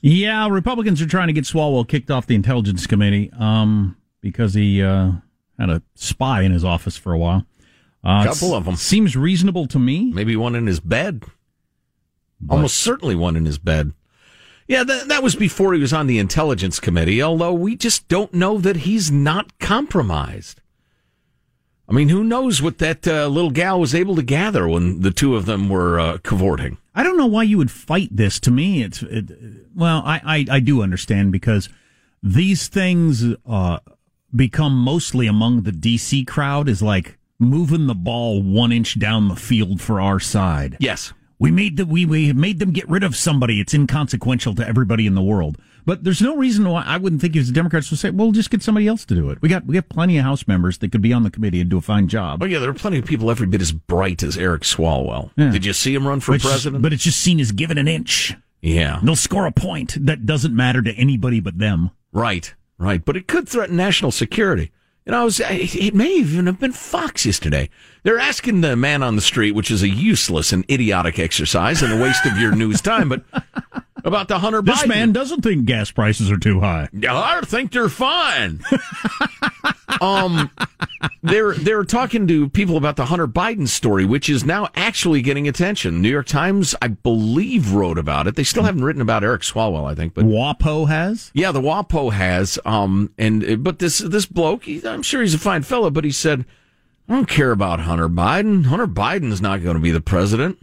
Yeah, 0.00 0.48
Republicans 0.48 1.00
are 1.00 1.06
trying 1.06 1.28
to 1.28 1.32
get 1.32 1.44
Swalwell 1.44 1.86
kicked 1.86 2.10
off 2.10 2.26
the 2.26 2.34
Intelligence 2.34 2.88
Committee 2.88 3.30
um, 3.38 3.96
because 4.20 4.54
he 4.54 4.82
uh, 4.82 5.12
had 5.60 5.70
a 5.70 5.80
spy 5.94 6.42
in 6.42 6.50
his 6.50 6.64
office 6.64 6.96
for 6.96 7.12
a 7.12 7.18
while. 7.18 7.46
Uh, 8.02 8.24
Couple 8.24 8.54
of 8.54 8.64
them 8.64 8.76
Seems 8.76 9.16
reasonable 9.16 9.66
to 9.66 9.78
me. 9.78 10.10
Maybe 10.12 10.36
one 10.36 10.54
in 10.54 10.66
his 10.66 10.80
bed. 10.80 11.24
Almost 12.48 12.76
certainly 12.76 13.14
one 13.14 13.36
in 13.36 13.44
his 13.44 13.58
bed. 13.58 13.92
Yeah, 14.66 14.84
that, 14.84 15.08
that 15.08 15.22
was 15.22 15.34
before 15.34 15.74
he 15.74 15.80
was 15.80 15.92
on 15.92 16.06
the 16.06 16.18
Intelligence 16.18 16.80
Committee, 16.80 17.22
although 17.22 17.52
we 17.52 17.76
just 17.76 18.08
don't 18.08 18.32
know 18.32 18.56
that 18.58 18.76
he's 18.76 19.10
not 19.10 19.58
compromised. 19.58 20.60
I 21.88 21.92
mean, 21.92 22.08
who 22.08 22.22
knows 22.22 22.62
what 22.62 22.78
that 22.78 23.06
uh, 23.06 23.26
little 23.26 23.50
gal 23.50 23.80
was 23.80 23.96
able 23.96 24.14
to 24.14 24.22
gather 24.22 24.68
when 24.68 25.00
the 25.00 25.10
two 25.10 25.34
of 25.34 25.44
them 25.44 25.68
were 25.68 25.98
uh, 25.98 26.18
cavorting? 26.18 26.78
I 26.94 27.02
don't 27.02 27.16
know 27.16 27.26
why 27.26 27.42
you 27.42 27.58
would 27.58 27.72
fight 27.72 28.10
this. 28.12 28.38
To 28.40 28.52
me, 28.52 28.84
it's 28.84 29.02
it, 29.02 29.32
well, 29.74 30.02
I, 30.04 30.20
I 30.24 30.56
I 30.56 30.60
do 30.60 30.82
understand 30.82 31.32
because 31.32 31.68
these 32.22 32.68
things 32.68 33.24
uh, 33.44 33.80
become 34.34 34.76
mostly 34.76 35.26
among 35.26 35.62
the 35.62 35.72
DC 35.72 36.28
crowd 36.28 36.68
is 36.68 36.80
like 36.80 37.18
moving 37.40 37.86
the 37.88 37.94
ball 37.94 38.42
one 38.42 38.70
inch 38.70 38.98
down 38.98 39.28
the 39.28 39.34
field 39.36 39.80
for 39.80 40.00
our 40.00 40.20
side. 40.20 40.76
Yes. 40.78 41.12
We 41.40 41.50
made 41.50 41.78
the 41.78 41.86
we 41.86 42.04
we 42.04 42.32
made 42.34 42.58
them 42.58 42.70
get 42.70 42.88
rid 42.88 43.02
of 43.02 43.16
somebody. 43.16 43.60
It's 43.60 43.72
inconsequential 43.72 44.54
to 44.56 44.68
everybody 44.68 45.06
in 45.06 45.14
the 45.14 45.22
world. 45.22 45.56
But 45.86 46.04
there's 46.04 46.20
no 46.20 46.36
reason 46.36 46.68
why 46.68 46.82
I 46.86 46.98
wouldn't 46.98 47.22
think 47.22 47.34
if 47.34 47.46
the 47.46 47.52
Democrats 47.52 47.90
would 47.90 47.98
say, 47.98 48.10
"Well, 48.10 48.30
just 48.32 48.50
get 48.50 48.62
somebody 48.62 48.86
else 48.86 49.06
to 49.06 49.14
do 49.14 49.30
it." 49.30 49.40
We 49.40 49.48
got 49.48 49.64
we 49.64 49.72
got 49.72 49.88
plenty 49.88 50.18
of 50.18 50.24
House 50.24 50.46
members 50.46 50.76
that 50.78 50.92
could 50.92 51.00
be 51.00 51.14
on 51.14 51.22
the 51.22 51.30
committee 51.30 51.58
and 51.62 51.70
do 51.70 51.78
a 51.78 51.80
fine 51.80 52.08
job. 52.08 52.42
Oh, 52.42 52.46
yeah, 52.46 52.58
there 52.58 52.68
are 52.68 52.74
plenty 52.74 52.98
of 52.98 53.06
people 53.06 53.30
every 53.30 53.46
bit 53.46 53.62
as 53.62 53.72
bright 53.72 54.22
as 54.22 54.36
Eric 54.36 54.62
Swalwell. 54.62 55.30
Yeah. 55.38 55.50
Did 55.50 55.64
you 55.64 55.72
see 55.72 55.94
him 55.94 56.06
run 56.06 56.20
for 56.20 56.32
But 56.32 56.42
president? 56.42 56.82
but 56.82 56.92
it's 56.92 57.04
just 57.04 57.18
seen 57.20 57.40
as 57.40 57.52
giving 57.52 57.78
an 57.78 57.88
inch. 57.88 58.34
yeah. 58.60 59.00
They'll 59.02 59.16
score 59.16 59.46
a 59.46 59.52
point 59.52 59.96
that 60.04 60.26
doesn't 60.26 60.54
matter 60.54 60.82
to 60.82 60.92
anybody 60.92 61.40
but 61.40 61.56
them. 61.58 61.90
Right, 62.12 62.54
right. 62.76 63.02
But 63.02 63.16
it 63.16 63.26
could 63.26 63.48
threaten 63.48 63.76
national 63.76 64.10
security. 64.10 64.72
You 65.06 65.12
know, 65.12 65.22
I 65.22 65.24
was, 65.24 65.40
it 65.40 65.94
may 65.94 66.14
even 66.16 66.46
have 66.46 66.60
been 66.60 66.72
Fox 66.72 67.24
yesterday. 67.24 67.70
They're 68.02 68.18
asking 68.18 68.60
the 68.60 68.76
man 68.76 69.02
on 69.02 69.16
the 69.16 69.22
street, 69.22 69.52
which 69.52 69.70
is 69.70 69.82
a 69.82 69.88
useless 69.88 70.52
and 70.52 70.64
idiotic 70.70 71.18
exercise 71.18 71.82
and 71.82 71.92
a 71.92 72.02
waste 72.02 72.26
of 72.26 72.36
your 72.36 72.54
news 72.54 72.80
time, 72.80 73.08
but 73.08 73.24
about 74.04 74.28
the 74.28 74.38
Hunter 74.38 74.62
This 74.62 74.82
Biden. 74.82 74.88
man 74.88 75.12
doesn't 75.12 75.40
think 75.42 75.64
gas 75.64 75.90
prices 75.90 76.30
are 76.30 76.38
too 76.38 76.60
high. 76.60 76.88
I 77.08 77.40
think 77.42 77.72
they're 77.72 77.88
fine. 77.88 78.60
um, 80.00 80.50
they're 81.22 81.54
they're 81.54 81.84
talking 81.84 82.26
to 82.28 82.48
people 82.48 82.76
about 82.76 82.96
the 82.96 83.06
Hunter 83.06 83.26
Biden 83.26 83.68
story, 83.68 84.04
which 84.04 84.28
is 84.28 84.44
now 84.44 84.68
actually 84.74 85.22
getting 85.22 85.48
attention. 85.48 86.02
New 86.02 86.10
York 86.10 86.26
Times, 86.26 86.74
I 86.82 86.88
believe, 86.88 87.72
wrote 87.72 87.98
about 87.98 88.26
it. 88.26 88.36
They 88.36 88.44
still 88.44 88.64
haven't 88.64 88.84
written 88.84 89.02
about 89.02 89.24
Eric 89.24 89.42
Swalwell, 89.42 89.90
I 89.90 89.94
think, 89.94 90.14
but 90.14 90.24
WAPO 90.24 90.88
has. 90.88 91.30
yeah, 91.34 91.52
the 91.52 91.60
WAPO 91.60 92.12
has. 92.12 92.58
Um, 92.64 93.12
and 93.18 93.62
but 93.64 93.78
this 93.78 93.98
this 93.98 94.26
bloke, 94.26 94.64
he, 94.64 94.86
I'm 94.86 95.02
sure 95.02 95.20
he's 95.22 95.34
a 95.34 95.38
fine 95.38 95.62
fellow, 95.62 95.90
but 95.90 96.04
he 96.04 96.10
said, 96.10 96.44
"I 97.08 97.14
don't 97.14 97.28
care 97.28 97.50
about 97.50 97.80
Hunter 97.80 98.08
Biden. 98.08 98.66
Hunter 98.66 98.86
Biden's 98.86 99.40
not 99.40 99.62
going 99.62 99.76
to 99.76 99.82
be 99.82 99.90
the 99.90 100.00
president." 100.00 100.58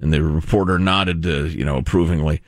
And 0.00 0.12
the 0.12 0.22
reporter 0.22 0.78
nodded, 0.78 1.24
uh, 1.26 1.44
you 1.44 1.64
know, 1.64 1.76
approvingly. 1.76 2.42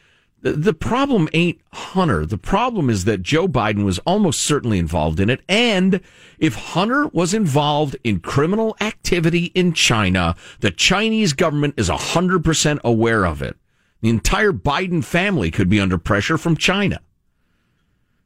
The, 0.53 0.73
problem 0.73 1.29
ain't 1.33 1.61
Hunter. 1.73 2.25
The 2.25 2.38
problem 2.38 2.88
is 2.88 3.05
that 3.05 3.23
Joe 3.23 3.49
Biden 3.49 3.85
was 3.85 3.99
almost 4.00 4.43
certainly 4.43 4.79
involved 4.79 5.19
in 5.19 5.29
it. 5.29 5.41
And 5.49 6.00
if 6.38 6.55
Hunter 6.55 7.09
was 7.09 7.35
involved 7.35 7.97
in 8.05 8.21
criminal 8.21 8.76
activity 8.81 9.47
in 9.55 9.73
China, 9.73 10.37
the 10.61 10.71
Chinese 10.71 11.33
government 11.33 11.75
is 11.76 11.88
100% 11.88 12.79
aware 12.85 13.26
of 13.26 13.43
it. 13.43 13.57
The 14.03 14.09
entire 14.09 14.53
Biden 14.53 15.03
family 15.03 15.50
could 15.50 15.69
be 15.69 15.81
under 15.81 15.99
pressure 15.99 16.38
from 16.38 16.57
China, 16.57 17.00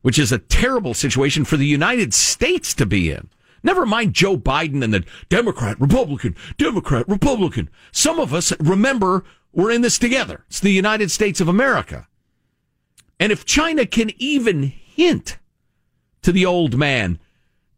which 0.03 0.19
is 0.19 0.31
a 0.31 0.39
terrible 0.39 0.93
situation 0.93 1.47
for 1.47 1.57
the 1.57 1.67
United 1.67 2.12
States 2.12 2.75
to 2.75 2.85
be 2.85 3.11
in. 3.11 3.31
Never 3.62 3.87
mind 3.87 4.12
Joe 4.12 4.37
Biden 4.37 4.85
and 4.85 4.93
the 4.93 5.05
Democrat, 5.31 5.81
Republican, 5.81 6.37
Democrat, 6.59 7.09
Republican. 7.09 7.71
Some 7.93 8.19
of 8.19 8.35
us 8.35 8.53
remember 8.61 9.25
we're 9.53 9.71
in 9.71 9.83
this 9.83 9.99
together. 9.99 10.45
It's 10.49 10.61
the 10.61 10.71
United 10.71 11.11
States 11.11 11.41
of 11.41 11.49
America. 11.49 12.07
And 13.21 13.31
if 13.31 13.45
China 13.45 13.87
can 13.87 14.11
even 14.19 14.62
hint 14.62 15.39
to 16.23 16.33
the 16.33 16.47
old 16.47 16.77
man, 16.77 17.21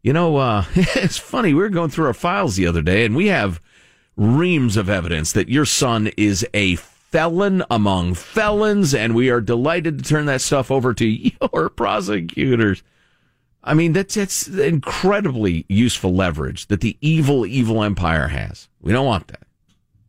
you 0.01 0.13
know, 0.13 0.37
uh, 0.37 0.65
it's 0.75 1.17
funny. 1.17 1.53
We 1.53 1.61
were 1.61 1.69
going 1.69 1.91
through 1.91 2.07
our 2.07 2.13
files 2.13 2.55
the 2.55 2.65
other 2.65 2.81
day 2.81 3.05
and 3.05 3.15
we 3.15 3.27
have 3.27 3.61
reams 4.15 4.77
of 4.77 4.89
evidence 4.89 5.31
that 5.33 5.49
your 5.49 5.65
son 5.65 6.11
is 6.17 6.47
a 6.53 6.75
felon 6.75 7.63
among 7.69 8.15
felons, 8.15 8.95
and 8.95 9.13
we 9.13 9.29
are 9.29 9.39
delighted 9.39 9.99
to 9.99 10.03
turn 10.03 10.25
that 10.25 10.41
stuff 10.41 10.71
over 10.71 10.95
to 10.95 11.05
your 11.41 11.69
prosecutors. 11.69 12.81
I 13.63 13.75
mean, 13.75 13.93
that's 13.93 14.15
that's 14.15 14.47
incredibly 14.47 15.65
useful 15.69 16.13
leverage 16.13 16.67
that 16.67 16.81
the 16.81 16.97
evil, 17.01 17.45
evil 17.45 17.83
empire 17.83 18.29
has. 18.29 18.67
We 18.81 18.91
don't 18.91 19.05
want 19.05 19.27
that. 19.27 19.43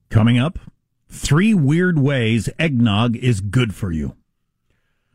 Coming 0.09 0.39
up, 0.39 0.59
three 1.09 1.55
weird 1.55 1.99
ways 1.99 2.49
eggnog 2.59 3.17
is 3.17 3.41
good 3.41 3.75
for 3.75 3.93
you. 3.93 4.17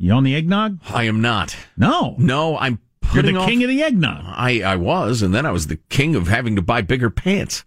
You 0.01 0.13
on 0.13 0.23
the 0.23 0.33
eggnog? 0.35 0.79
I 0.89 1.03
am 1.03 1.21
not. 1.21 1.55
No. 1.77 2.15
No, 2.17 2.57
I'm 2.57 2.79
You're 3.13 3.21
the 3.21 3.35
off- 3.35 3.47
king 3.49 3.61
of 3.63 3.69
the 3.69 3.83
eggnog. 3.83 4.23
I, 4.25 4.61
I 4.61 4.75
was, 4.77 5.21
and 5.21 5.35
then 5.35 5.45
I 5.45 5.51
was 5.51 5.67
the 5.67 5.75
king 5.89 6.15
of 6.15 6.27
having 6.29 6.55
to 6.55 6.61
buy 6.61 6.81
bigger 6.81 7.09
pants, 7.09 7.65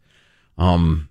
um, 0.57 1.11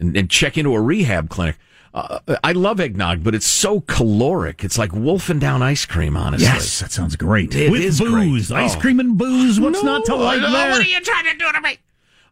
and, 0.00 0.16
and 0.16 0.30
check 0.30 0.56
into 0.56 0.74
a 0.74 0.80
rehab 0.80 1.28
clinic. 1.28 1.58
Uh, 1.92 2.18
I 2.44 2.52
love 2.52 2.80
eggnog, 2.80 3.22
but 3.24 3.34
it's 3.34 3.46
so 3.46 3.80
caloric. 3.80 4.64
It's 4.64 4.78
like 4.78 4.92
wolfing 4.92 5.38
down 5.38 5.62
ice 5.62 5.84
cream, 5.84 6.16
honestly. 6.16 6.46
Yes, 6.46 6.80
that 6.80 6.92
sounds 6.92 7.16
great. 7.16 7.54
It 7.54 7.70
With 7.70 7.80
is 7.82 7.98
booze, 7.98 8.48
great. 8.48 8.58
ice 8.64 8.76
Oh. 8.76 8.80
cream 8.80 9.00
and 9.00 9.16
booze. 9.18 9.58
What's 9.60 9.82
not 9.82 10.04
to 10.06 10.14
like 10.14 10.40
Oh, 10.42 10.50
there? 10.50 10.70
What 10.70 10.80
are 10.80 10.88
you 10.88 11.00
trying 11.00 11.24
to 11.26 11.36
do 11.38 11.50
to 11.52 11.60
me? 11.60 11.78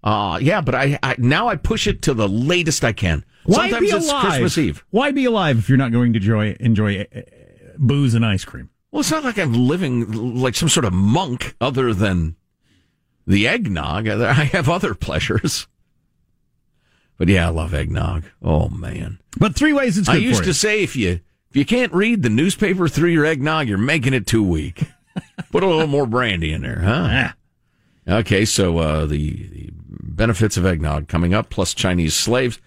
Uh, 0.04 0.38
yeah, 0.40 0.61
but 0.61 0.75
I, 0.75 0.99
I 1.02 1.16
now 1.18 1.49
I 1.49 1.56
push 1.56 1.87
it 1.87 2.00
to 2.02 2.14
the 2.14 2.28
latest 2.28 2.85
I 2.85 2.92
can. 2.92 3.25
Why 3.44 3.70
Sometimes 3.70 3.90
be 3.90 3.96
it's 3.96 4.08
alive? 4.08 4.25
Christmas 4.25 4.58
Eve. 4.58 4.85
Why 4.90 5.11
be 5.11 5.25
alive 5.25 5.58
if 5.58 5.68
you're 5.68 5.78
not 5.78 5.90
going 5.90 6.12
to 6.12 6.18
enjoy 6.18 6.56
enjoy 6.61 7.06
booze 7.78 8.14
and 8.14 8.25
ice 8.25 8.45
cream? 8.45 8.71
Well, 8.90 9.00
it's 9.00 9.11
not 9.11 9.25
like 9.25 9.38
I'm 9.38 9.52
living 9.52 10.11
like 10.37 10.54
some 10.54 10.68
sort 10.68 10.85
of 10.87 10.92
monk 10.92 11.54
other 11.61 11.92
than 11.92 12.37
the 13.26 13.47
eggnog. 13.47 14.09
I 14.09 14.33
have 14.33 14.68
other 14.68 14.95
pleasures. 14.95 15.66
But 17.18 17.28
yeah, 17.28 17.47
I 17.47 17.50
love 17.50 17.75
eggnog. 17.75 18.25
Oh 18.42 18.68
man. 18.68 19.18
But 19.38 19.54
three 19.54 19.73
ways 19.73 19.99
it's 19.99 20.09
I 20.09 20.16
used 20.16 20.45
to 20.45 20.54
say 20.54 20.83
if 20.83 20.97
you 20.97 21.21
if 21.50 21.56
you 21.56 21.64
can't 21.64 21.92
read 21.92 22.23
the 22.23 22.30
newspaper 22.30 22.88
through 22.88 23.11
your 23.11 23.25
eggnog, 23.25 23.68
you're 23.68 23.78
making 23.78 24.14
it 24.14 24.26
too 24.26 24.42
weak. 24.42 24.85
Put 25.50 25.62
a 25.62 25.66
little 25.66 25.87
more 25.87 26.06
brandy 26.06 26.52
in 26.52 26.62
there, 26.62 26.80
huh? 26.80 27.06
Ah. 27.09 27.35
Okay, 28.09 28.45
so 28.45 28.78
uh, 28.78 29.06
the, 29.06 29.33
the 29.49 29.71
benefits 29.73 30.56
of 30.56 30.64
eggnog 30.64 31.09
coming 31.09 31.35
up, 31.35 31.50
plus 31.50 31.75
Chinese 31.75 32.14
slaves. 32.14 32.61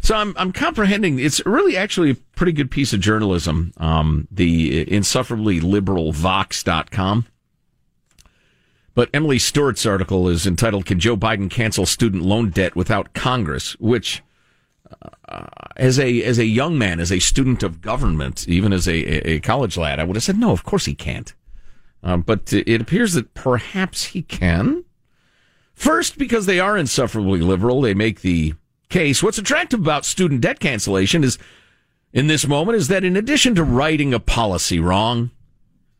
So 0.00 0.14
I'm 0.14 0.34
I'm 0.36 0.52
comprehending. 0.52 1.18
It's 1.18 1.44
really 1.44 1.76
actually 1.76 2.10
a 2.10 2.14
pretty 2.14 2.52
good 2.52 2.70
piece 2.70 2.92
of 2.92 3.00
journalism. 3.00 3.72
Um, 3.78 4.28
the 4.30 4.92
insufferably 4.92 5.60
liberal 5.60 6.12
Vox.com. 6.12 7.26
But 8.94 9.10
Emily 9.12 9.38
Stewart's 9.38 9.84
article 9.84 10.28
is 10.28 10.46
entitled 10.46 10.86
"Can 10.86 11.00
Joe 11.00 11.16
Biden 11.16 11.50
Cancel 11.50 11.86
Student 11.86 12.22
Loan 12.22 12.50
Debt 12.50 12.76
Without 12.76 13.14
Congress?" 13.14 13.72
Which, 13.80 14.22
uh, 15.28 15.46
as 15.76 15.98
a 15.98 16.22
as 16.22 16.38
a 16.38 16.46
young 16.46 16.78
man, 16.78 17.00
as 17.00 17.10
a 17.12 17.18
student 17.18 17.62
of 17.62 17.80
government, 17.80 18.48
even 18.48 18.72
as 18.72 18.86
a, 18.86 19.28
a 19.28 19.40
college 19.40 19.76
lad, 19.76 19.98
I 20.00 20.04
would 20.04 20.16
have 20.16 20.22
said 20.22 20.38
no. 20.38 20.52
Of 20.52 20.64
course 20.64 20.84
he 20.86 20.94
can't. 20.94 21.34
Um, 22.02 22.22
but 22.22 22.52
it 22.52 22.80
appears 22.80 23.14
that 23.14 23.34
perhaps 23.34 24.04
he 24.04 24.22
can. 24.22 24.84
First, 25.74 26.16
because 26.16 26.46
they 26.46 26.60
are 26.60 26.76
insufferably 26.76 27.40
liberal, 27.40 27.80
they 27.80 27.94
make 27.94 28.20
the 28.20 28.54
case. 28.88 29.22
What's 29.22 29.38
attractive 29.38 29.80
about 29.80 30.04
student 30.04 30.40
debt 30.40 30.60
cancellation 30.60 31.24
is, 31.24 31.38
in 32.12 32.26
this 32.26 32.46
moment, 32.46 32.76
is 32.76 32.88
that 32.88 33.04
in 33.04 33.16
addition 33.16 33.54
to 33.56 33.64
righting 33.64 34.14
a 34.14 34.20
policy 34.20 34.78
wrong, 34.78 35.30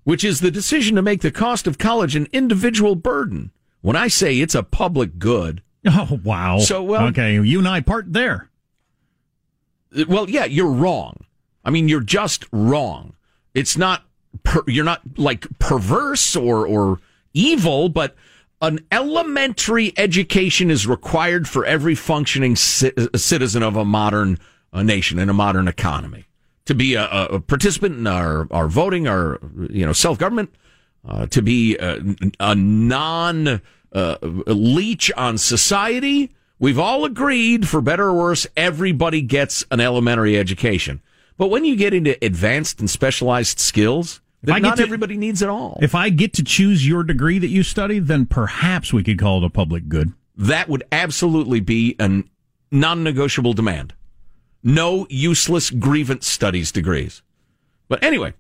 which 0.05 0.25
is 0.25 0.41
the 0.41 0.51
decision 0.51 0.95
to 0.97 1.03
make 1.03 1.21
the 1.21 1.31
cost 1.33 1.67
of 1.67 1.79
college 1.79 2.15
an 2.17 2.29
individual 2.33 2.95
burden, 2.95 3.51
when 3.83 3.97
I 3.97 4.09
say 4.09 4.39
it's 4.39 4.55
a 4.55 4.63
public 4.63 5.19
good, 5.19 5.63
Oh 5.89 6.21
wow! 6.25 6.59
So, 6.59 6.83
well- 6.83 7.07
okay, 7.09 7.35
you 7.41 7.59
and 7.59 7.69
I 7.69 7.81
part 7.81 8.13
there. 8.13 8.49
well, 10.09 10.29
yeah, 10.29 10.45
you're 10.45 10.71
wrong. 10.71 11.25
I 11.65 11.71
mean, 11.71 11.89
you're 11.89 12.01
just 12.01 12.45
wrong. 12.53 13.15
It's 13.55 13.77
not, 13.77 14.05
per, 14.45 14.63
you're 14.67 14.85
not 14.85 15.01
like 15.17 15.47
perverse 15.59 16.37
or, 16.37 16.67
or 16.67 17.01
evil, 17.35 17.89
but 17.89 18.15
an 18.61 18.81
elementary 18.91 19.93
education 19.97 20.71
is 20.71 20.87
required 20.87 21.49
for 21.49 21.65
every 21.65 21.95
functioning 21.95 22.55
ci- 22.55 22.93
citizen 23.15 23.63
of 23.63 23.77
a 23.77 23.85
modern 23.85 24.39
uh, 24.73 24.83
nation 24.83 25.19
and 25.19 25.31
a 25.31 25.35
modern 25.35 25.69
economy. 25.69 26.27
To 26.67 26.75
be 26.75 26.95
a, 26.95 27.07
a 27.07 27.41
participant 27.41 27.97
in 27.97 28.07
our, 28.07 28.49
our 28.51 28.67
voting, 28.67 29.07
our, 29.07 29.39
you 29.71 29.87
know, 29.87 29.93
self-government, 29.93 30.53
uh, 31.09 31.27
to 31.27 31.41
be 31.41 31.77
a, 31.77 32.01
a 32.41 32.55
non 32.55 33.61
uh, 33.93 34.17
leech 34.23 35.13
on 35.17 35.39
society. 35.39 36.33
We've 36.59 36.79
all 36.79 37.05
agreed, 37.05 37.69
for 37.69 37.81
better 37.81 38.09
or 38.09 38.15
worse, 38.15 38.47
everybody 38.57 39.23
gets 39.23 39.65
an 39.71 39.79
elementary 39.79 40.37
education. 40.39 41.03
But 41.37 41.49
when 41.49 41.65
you 41.65 41.77
get 41.77 41.95
into 41.95 42.17
advanced 42.25 42.81
and 42.81 42.89
specialized 42.89 43.61
skills, 43.61 44.21
I 44.47 44.55
then 44.55 44.63
get 44.63 44.69
not 44.69 44.77
to- 44.79 44.83
everybody 44.83 45.17
needs 45.17 45.43
it 45.43 45.49
all. 45.49 45.79
If 45.83 45.95
I 45.95 46.09
get 46.11 46.33
to 46.35 46.45
choose 46.45 46.87
your 46.87 47.03
degree 47.03 47.39
that 47.39 47.49
you 47.49 47.63
study, 47.63 47.99
then 47.99 48.27
perhaps 48.27 48.93
we 48.93 49.03
could 49.03 49.19
call 49.19 49.39
it 49.39 49.47
a 49.47 49.51
public 49.51 49.89
good. 49.89 50.13
that 50.37 50.69
would 50.69 50.85
absolutely 50.93 51.61
be 51.61 51.97
a 51.99 52.23
non-negotiable 52.71 53.53
demand. 53.55 53.95
No 54.63 55.07
useless 55.09 55.71
grievance 55.71 56.27
studies 56.29 56.71
degrees. 56.73 57.23
But 57.89 58.03
anyway, 58.03 58.35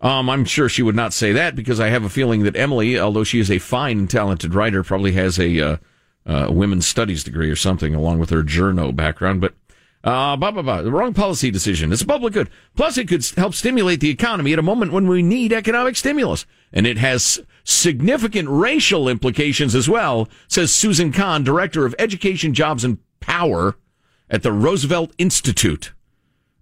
um, 0.00 0.30
I'm 0.30 0.44
sure 0.44 0.68
she 0.68 0.82
would 0.82 0.94
not 0.94 1.12
say 1.12 1.32
that 1.32 1.56
because 1.56 1.80
I 1.80 1.88
have 1.88 2.04
a 2.04 2.08
feeling 2.08 2.44
that 2.44 2.56
Emily, 2.56 2.98
although 2.98 3.24
she 3.24 3.40
is 3.40 3.50
a 3.50 3.58
fine 3.58 3.98
and 3.98 4.10
talented 4.10 4.54
writer, 4.54 4.82
probably 4.82 5.12
has 5.12 5.38
a 5.38 5.60
uh, 5.60 5.76
uh, 6.24 6.48
women's 6.50 6.86
studies 6.86 7.24
degree 7.24 7.50
or 7.50 7.56
something 7.56 7.94
along 7.94 8.18
with 8.18 8.30
her 8.30 8.42
journo 8.42 8.94
background. 8.94 9.40
But 9.40 9.54
uh, 10.06 10.36
blah, 10.36 10.52
blah, 10.52 10.62
blah. 10.62 10.82
The 10.82 10.92
wrong 10.92 11.12
policy 11.12 11.50
decision. 11.50 11.92
It's 11.92 12.02
a 12.02 12.06
public 12.06 12.32
good. 12.32 12.48
Plus, 12.76 12.96
it 12.96 13.08
could 13.08 13.26
help 13.36 13.54
stimulate 13.54 13.98
the 13.98 14.08
economy 14.08 14.52
at 14.52 14.58
a 14.60 14.62
moment 14.62 14.92
when 14.92 15.08
we 15.08 15.20
need 15.20 15.52
economic 15.52 15.96
stimulus. 15.96 16.46
And 16.72 16.86
it 16.86 16.96
has 16.98 17.40
significant 17.64 18.48
racial 18.48 19.08
implications 19.08 19.74
as 19.74 19.88
well, 19.88 20.28
says 20.46 20.72
Susan 20.72 21.12
Kahn, 21.12 21.42
Director 21.42 21.84
of 21.84 21.94
Education, 21.98 22.54
Jobs, 22.54 22.84
and 22.84 22.98
Power 23.18 23.76
at 24.30 24.44
the 24.44 24.52
Roosevelt 24.52 25.12
Institute 25.18 25.92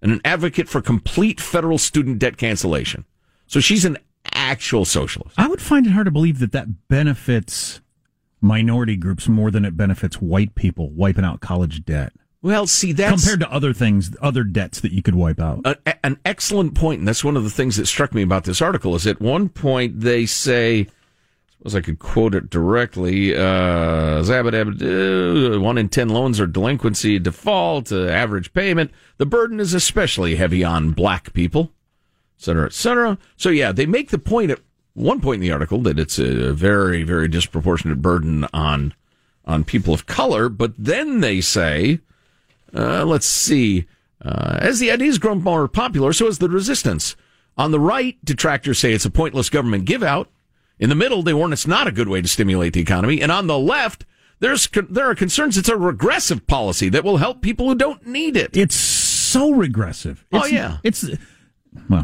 and 0.01 0.11
an 0.11 0.21
advocate 0.25 0.67
for 0.67 0.81
complete 0.81 1.39
federal 1.39 1.77
student 1.77 2.17
debt 2.17 2.37
cancellation. 2.37 3.05
So 3.45 3.59
she's 3.59 3.85
an 3.85 3.97
actual 4.33 4.85
socialist. 4.85 5.35
I 5.37 5.47
would 5.47 5.61
find 5.61 5.85
it 5.85 5.91
hard 5.91 6.05
to 6.05 6.11
believe 6.11 6.39
that 6.39 6.51
that 6.53 6.87
benefits 6.87 7.81
minority 8.41 8.95
groups 8.95 9.27
more 9.27 9.51
than 9.51 9.65
it 9.65 9.77
benefits 9.77 10.21
white 10.21 10.55
people 10.55 10.89
wiping 10.89 11.25
out 11.25 11.41
college 11.41 11.85
debt 11.85 12.13
Well, 12.45 12.67
see, 12.67 12.91
that's 12.91 13.23
compared 13.23 13.39
to 13.39 13.51
other 13.51 13.73
things, 13.73 14.15
other 14.21 14.43
debts 14.43 14.79
that 14.81 14.91
you 14.91 15.01
could 15.01 15.15
wipe 15.15 15.39
out. 15.39 15.61
a, 15.65 16.05
an 16.05 16.19
excellent 16.23 16.75
point. 16.75 16.99
and 16.99 17.07
that's 17.07 17.23
one 17.23 17.35
of 17.35 17.43
the 17.43 17.49
things 17.49 17.75
that 17.77 17.87
struck 17.87 18.13
me 18.13 18.21
about 18.21 18.43
this 18.43 18.61
article. 18.61 18.93
Is 18.93 19.07
at 19.07 19.19
one 19.19 19.49
point 19.49 20.01
they 20.01 20.27
say, 20.27 20.85
suppose 21.57 21.73
I 21.73 21.81
could 21.81 21.97
quote 21.97 22.35
it 22.35 22.51
directly. 22.51 23.33
Uh, 23.33 24.21
zabba 24.21 25.59
one 25.59 25.79
in 25.79 25.89
ten 25.89 26.09
loans 26.09 26.39
are 26.39 26.45
delinquency, 26.45 27.17
default, 27.17 27.91
uh, 27.91 28.09
average 28.09 28.53
payment. 28.53 28.91
The 29.17 29.25
burden 29.25 29.59
is 29.59 29.73
especially 29.73 30.35
heavy 30.35 30.63
on 30.63 30.91
black 30.91 31.33
people, 31.33 31.71
et 32.37 32.43
cetera, 32.43 32.67
et 32.67 32.73
cetera. 32.73 33.17
So 33.37 33.49
yeah, 33.49 33.71
they 33.71 33.87
make 33.87 34.11
the 34.11 34.19
point 34.19 34.51
at 34.51 34.59
one 34.93 35.19
point 35.19 35.41
in 35.41 35.47
the 35.47 35.51
article 35.51 35.81
that 35.81 35.97
it's 35.97 36.19
a 36.19 36.53
very, 36.53 37.01
very 37.01 37.27
disproportionate 37.27 38.03
burden 38.03 38.45
on 38.53 38.93
on 39.45 39.63
people 39.63 39.95
of 39.95 40.05
color. 40.05 40.47
But 40.47 40.73
then 40.77 41.21
they 41.21 41.41
say. 41.41 42.01
Uh, 42.75 43.05
let's 43.05 43.25
see. 43.25 43.85
Uh, 44.23 44.57
as 44.59 44.79
the 44.79 44.91
idea's 44.91 45.17
grown 45.17 45.43
more 45.43 45.67
popular, 45.67 46.11
so 46.13 46.25
has 46.25 46.39
the 46.39 46.49
resistance. 46.49 47.15
On 47.57 47.71
the 47.71 47.79
right, 47.79 48.17
detractors 48.25 48.79
say 48.79 48.91
it's 48.91 49.05
a 49.05 49.11
pointless 49.11 49.49
government 49.49 49.85
give 49.85 50.03
out. 50.03 50.29
In 50.77 50.89
the 50.89 50.95
middle, 50.95 51.23
they 51.23 51.33
warn 51.33 51.53
it's 51.53 51.67
not 51.67 51.87
a 51.87 51.91
good 51.91 52.09
way 52.09 52.21
to 52.21 52.27
stimulate 52.27 52.73
the 52.73 52.81
economy. 52.81 53.21
And 53.21 53.31
on 53.31 53.47
the 53.47 53.57
left, 53.57 54.05
there's 54.39 54.67
there 54.89 55.09
are 55.09 55.15
concerns 55.15 55.57
it's 55.57 55.69
a 55.69 55.77
regressive 55.77 56.45
policy 56.47 56.89
that 56.89 57.05
will 57.05 57.17
help 57.17 57.41
people 57.41 57.69
who 57.69 57.75
don't 57.75 58.05
need 58.05 58.35
it. 58.35 58.57
It's 58.57 58.75
so 58.75 59.51
regressive. 59.51 60.25
Oh, 60.33 60.45
yeah. 60.45 60.77
it's 60.83 61.09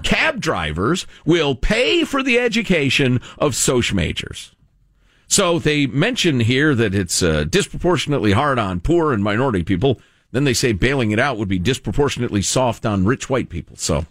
Cab 0.04 0.40
drivers 0.40 1.08
will 1.26 1.56
pay 1.56 2.04
for 2.04 2.24
the 2.24 2.40
education 2.40 3.22
of 3.38 3.56
Soch 3.56 3.94
majors. 3.94 4.54
So 5.28 5.60
they 5.60 5.88
mention 5.88 6.42
here 6.42 6.76
that 6.76 6.94
it's 6.94 7.24
uh, 7.24 7.46
disproportionately 7.46 8.34
hard 8.34 8.60
on 8.60 8.82
poor 8.82 9.14
and 9.14 9.24
minority 9.24 9.64
people. 9.64 10.02
Then 10.32 10.44
they 10.46 10.54
say 10.54 10.72
bailing 10.72 11.12
it 11.12 11.20
out 11.20 11.38
would 11.38 11.48
be 11.48 11.60
disproportionately 11.60 12.42
soft 12.42 12.86
on 12.86 13.06
rich 13.06 13.30
white 13.30 13.50
people. 13.50 13.76
So 13.76 14.06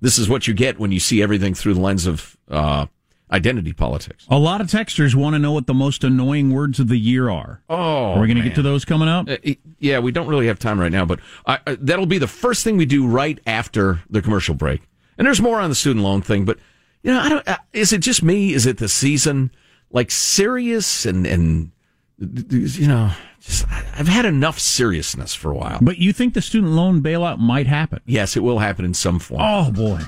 this 0.00 0.18
is 0.18 0.28
what 0.28 0.46
you 0.46 0.54
get 0.54 0.78
when 0.78 0.92
you 0.92 1.00
see 1.00 1.22
everything 1.22 1.54
through 1.54 1.74
the 1.74 1.80
lens 1.80 2.06
of 2.06 2.36
uh, 2.50 2.86
identity 3.30 3.72
politics. 3.72 4.26
a 4.30 4.38
lot 4.38 4.60
of 4.60 4.68
texters 4.68 5.14
want 5.14 5.34
to 5.34 5.38
know 5.38 5.52
what 5.52 5.66
the 5.66 5.74
most 5.74 6.04
annoying 6.04 6.52
words 6.52 6.78
of 6.78 6.88
the 6.88 6.96
year 6.96 7.28
are. 7.28 7.60
Oh, 7.68 8.12
are 8.12 8.20
we 8.20 8.26
going 8.26 8.36
to 8.38 8.42
get 8.42 8.54
to 8.54 8.62
those 8.62 8.84
coming 8.84 9.08
up? 9.08 9.28
Uh, 9.28 9.36
yeah, 9.78 9.98
we 9.98 10.12
don't 10.12 10.28
really 10.28 10.46
have 10.46 10.58
time 10.58 10.80
right 10.80 10.92
now, 10.92 11.04
but 11.04 11.20
I, 11.44 11.58
uh, 11.66 11.76
that'll 11.80 12.06
be 12.06 12.18
the 12.18 12.28
first 12.28 12.64
thing 12.64 12.76
we 12.76 12.86
do 12.86 13.06
right 13.06 13.38
after 13.46 14.00
the 14.08 14.22
commercial 14.22 14.54
break. 14.54 14.82
And 15.18 15.26
there's 15.26 15.40
more 15.40 15.60
on 15.60 15.70
the 15.70 15.74
student 15.74 16.04
loan 16.04 16.22
thing, 16.22 16.44
but 16.44 16.58
you 17.02 17.12
know, 17.12 17.20
I 17.20 17.28
don't. 17.28 17.48
Uh, 17.48 17.58
is 17.72 17.92
it 17.92 17.98
just 17.98 18.22
me? 18.22 18.52
Is 18.52 18.66
it 18.66 18.78
the 18.78 18.88
season? 18.88 19.50
Like 19.90 20.10
serious 20.10 21.06
and 21.06 21.26
and 21.26 21.70
you 22.18 22.88
know, 22.88 23.10
just 23.40 23.66
I- 23.68 23.84
I've 23.98 24.08
had 24.08 24.24
enough 24.24 24.58
seriousness 24.58 25.34
for 25.34 25.50
a 25.50 25.54
while. 25.54 25.78
But 25.82 25.98
you 25.98 26.12
think 26.12 26.34
the 26.34 26.40
student 26.42 26.72
loan 26.72 27.02
bailout 27.02 27.38
might 27.38 27.66
happen? 27.66 28.00
Yes, 28.06 28.36
it 28.36 28.40
will 28.40 28.58
happen 28.60 28.84
in 28.84 28.94
some 28.94 29.18
form. 29.18 29.40
Oh 29.42 29.70
boy. 29.70 30.00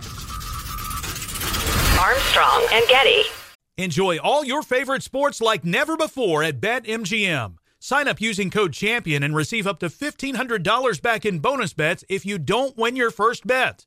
Armstrong 2.00 2.66
and 2.72 2.84
Getty. 2.88 3.22
Enjoy 3.76 4.18
all 4.18 4.44
your 4.44 4.62
favorite 4.62 5.02
sports 5.02 5.40
like 5.40 5.64
never 5.64 5.96
before 5.96 6.42
at 6.42 6.60
BetMGM. 6.60 7.54
Sign 7.80 8.08
up 8.08 8.20
using 8.20 8.50
code 8.50 8.72
CHAMPION 8.72 9.22
and 9.22 9.36
receive 9.36 9.66
up 9.66 9.78
to 9.80 9.86
$1,500 9.88 11.00
back 11.02 11.24
in 11.24 11.38
bonus 11.38 11.72
bets 11.72 12.04
if 12.08 12.24
you 12.26 12.38
don't 12.38 12.76
win 12.76 12.96
your 12.96 13.10
first 13.10 13.46
bet. 13.46 13.86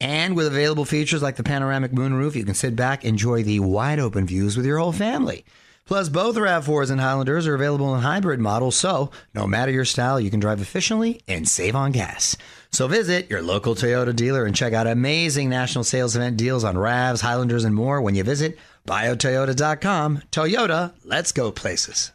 And 0.00 0.36
with 0.36 0.46
available 0.46 0.84
features 0.84 1.22
like 1.22 1.36
the 1.36 1.42
panoramic 1.42 1.92
moonroof, 1.92 2.34
you 2.34 2.44
can 2.44 2.54
sit 2.54 2.76
back, 2.76 3.04
enjoy 3.04 3.42
the 3.42 3.60
wide 3.60 3.98
open 3.98 4.26
views 4.26 4.56
with 4.56 4.66
your 4.66 4.78
whole 4.78 4.92
family. 4.92 5.44
Plus, 5.86 6.08
both 6.08 6.36
RAV4s 6.36 6.90
and 6.90 7.00
Highlanders 7.00 7.46
are 7.46 7.54
available 7.54 7.94
in 7.94 8.00
hybrid 8.00 8.40
models, 8.40 8.74
so 8.74 9.10
no 9.34 9.46
matter 9.46 9.70
your 9.70 9.84
style, 9.84 10.18
you 10.18 10.30
can 10.30 10.40
drive 10.40 10.62
efficiently 10.62 11.20
and 11.28 11.46
save 11.46 11.76
on 11.76 11.92
gas. 11.92 12.36
So 12.72 12.88
visit 12.88 13.28
your 13.28 13.42
local 13.42 13.74
Toyota 13.74 14.16
dealer 14.16 14.46
and 14.46 14.56
check 14.56 14.72
out 14.72 14.86
amazing 14.86 15.50
national 15.50 15.84
sales 15.84 16.16
event 16.16 16.38
deals 16.38 16.64
on 16.64 16.76
RAVs, 16.76 17.20
Highlanders, 17.20 17.64
and 17.64 17.74
more 17.74 18.00
when 18.00 18.14
you 18.14 18.24
visit 18.24 18.58
buyatoyota.com. 18.86 20.22
Toyota, 20.32 20.94
let's 21.04 21.32
go 21.32 21.52
places. 21.52 22.12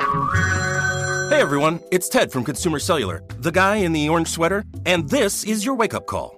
Hey 0.00 1.40
everyone, 1.42 1.80
it's 1.90 2.08
Ted 2.08 2.30
from 2.30 2.44
Consumer 2.44 2.78
Cellular, 2.78 3.22
the 3.36 3.50
guy 3.52 3.76
in 3.76 3.92
the 3.92 4.08
orange 4.08 4.28
sweater, 4.28 4.64
and 4.86 5.08
this 5.08 5.44
is 5.44 5.64
your 5.64 5.74
wake 5.74 5.92
up 5.92 6.06
call. 6.06 6.37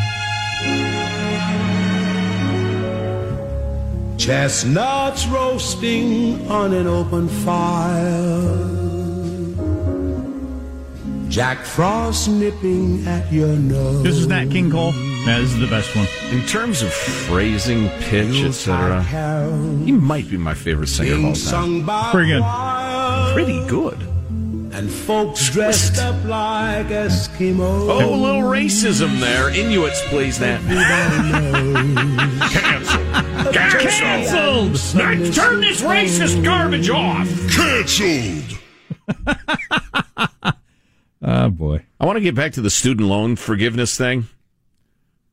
Chestnuts 4.21 5.25
roasting 5.25 6.47
on 6.47 6.75
an 6.75 6.85
open 6.85 7.27
fire. 7.27 8.55
Jack 11.27 11.65
Frost 11.65 12.29
nipping 12.29 13.07
at 13.07 13.33
your 13.33 13.47
nose. 13.47 14.03
This 14.03 14.17
is 14.17 14.27
Nat 14.27 14.51
King 14.51 14.69
Cole. 14.69 14.91
That 15.25 15.41
is 15.41 15.57
the 15.57 15.65
best 15.65 15.95
one. 15.95 16.07
In 16.29 16.45
terms 16.45 16.83
of 16.83 16.93
phrasing, 16.93 17.89
pitch, 18.01 18.43
etc., 18.43 19.01
he 19.85 19.91
might 19.91 20.29
be 20.29 20.37
my 20.37 20.53
favorite 20.53 20.89
singer 20.89 21.15
of 21.15 21.25
all 21.25 21.33
time. 21.33 21.83
Pretty 22.11 22.29
good. 22.29 22.43
Pretty 23.33 23.67
good. 23.67 23.97
And 24.73 24.89
folks 24.89 25.49
dressed 25.49 25.97
up 25.99 26.23
like 26.23 26.87
Eskimos. 26.87 27.59
Oh, 27.89 28.13
a 28.13 28.15
little 28.15 28.41
racism 28.43 29.19
there. 29.19 29.49
Inuits, 29.49 30.01
please, 30.07 30.39
Nat. 30.39 30.59
Cancelled. 32.51 33.53
Cancelled. 33.53 34.95
Now 34.95 35.31
turn 35.31 35.61
this 35.61 35.81
racist 35.81 36.43
garbage 36.43 36.89
off. 36.89 37.27
Cancelled. 37.51 38.59
Oh 41.21 41.49
boy. 41.49 41.85
I 41.99 42.05
want 42.05 42.15
to 42.17 42.21
get 42.21 42.35
back 42.35 42.53
to 42.53 42.61
the 42.61 42.69
student 42.69 43.07
loan 43.07 43.35
forgiveness 43.35 43.97
thing. 43.97 44.27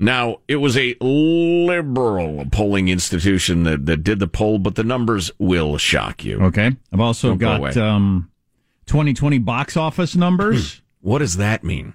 Now, 0.00 0.38
it 0.46 0.56
was 0.56 0.76
a 0.76 0.94
liberal 1.00 2.44
polling 2.52 2.88
institution 2.88 3.64
that, 3.64 3.86
that 3.86 4.04
did 4.04 4.20
the 4.20 4.28
poll, 4.28 4.60
but 4.60 4.76
the 4.76 4.84
numbers 4.84 5.32
will 5.40 5.76
shock 5.76 6.24
you. 6.24 6.40
Okay. 6.40 6.70
I've 6.92 7.00
also 7.00 7.30
Don't 7.30 7.38
got 7.38 7.58
away. 7.58 7.70
um, 7.72 8.30
2020 8.88 9.38
box 9.38 9.76
office 9.76 10.16
numbers. 10.16 10.82
What 11.00 11.18
does 11.18 11.36
that 11.36 11.62
mean? 11.62 11.94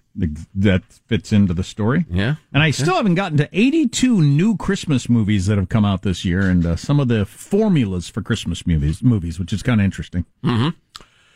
that 0.56 0.84
fits 1.08 1.34
into 1.34 1.54
the 1.54 1.64
story. 1.64 2.06
Yeah. 2.10 2.36
And 2.54 2.62
I 2.62 2.70
still 2.72 2.96
haven't 2.96 3.16
gotten 3.16 3.38
to 3.40 3.50
82 3.52 4.22
new 4.22 4.56
Christmas 4.56 5.10
movies 5.10 5.48
that 5.48 5.58
have 5.58 5.70
come 5.70 5.84
out 5.84 6.04
this 6.04 6.24
year 6.24 6.42
and 6.42 6.66
uh, 6.66 6.76
some 6.76 7.00
of 7.00 7.08
the 7.08 7.26
formulas 7.26 8.10
for 8.10 8.22
Christmas 8.22 8.66
movies, 8.68 9.02
movies 9.02 9.40
which 9.40 9.52
is 9.52 9.64
kind 9.64 9.82
of 9.82 9.86
interesting. 9.86 10.26
Mm-hmm. 10.44 10.70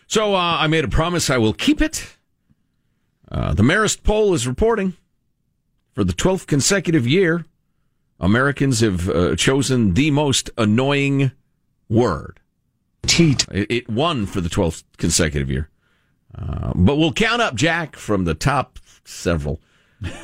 So 0.05 0.35
uh, 0.35 0.57
I 0.59 0.67
made 0.67 0.85
a 0.85 0.87
promise 0.87 1.29
I 1.29 1.39
will 1.39 1.53
keep 1.53 1.81
it. 1.81 2.17
Uh, 3.29 3.53
the 3.53 3.63
Marist 3.63 4.03
poll 4.03 4.33
is 4.33 4.47
reporting 4.47 4.93
for 5.97 6.03
the 6.03 6.13
12th 6.13 6.45
consecutive 6.45 7.07
year, 7.07 7.43
Americans 8.19 8.81
have 8.81 9.09
uh, 9.09 9.35
chosen 9.35 9.95
the 9.95 10.11
most 10.11 10.51
annoying 10.55 11.31
word. 11.89 12.39
Teat. 13.07 13.45
It, 13.51 13.71
it 13.71 13.89
won 13.89 14.25
for 14.25 14.41
the 14.41 14.49
12th 14.49 14.83
consecutive 14.97 15.49
year. 15.49 15.69
Uh, 16.37 16.71
but 16.75 16.97
we'll 16.97 17.13
count 17.13 17.41
up, 17.41 17.55
Jack, 17.55 17.95
from 17.95 18.25
the 18.25 18.33
top 18.33 18.79
several. 19.05 19.59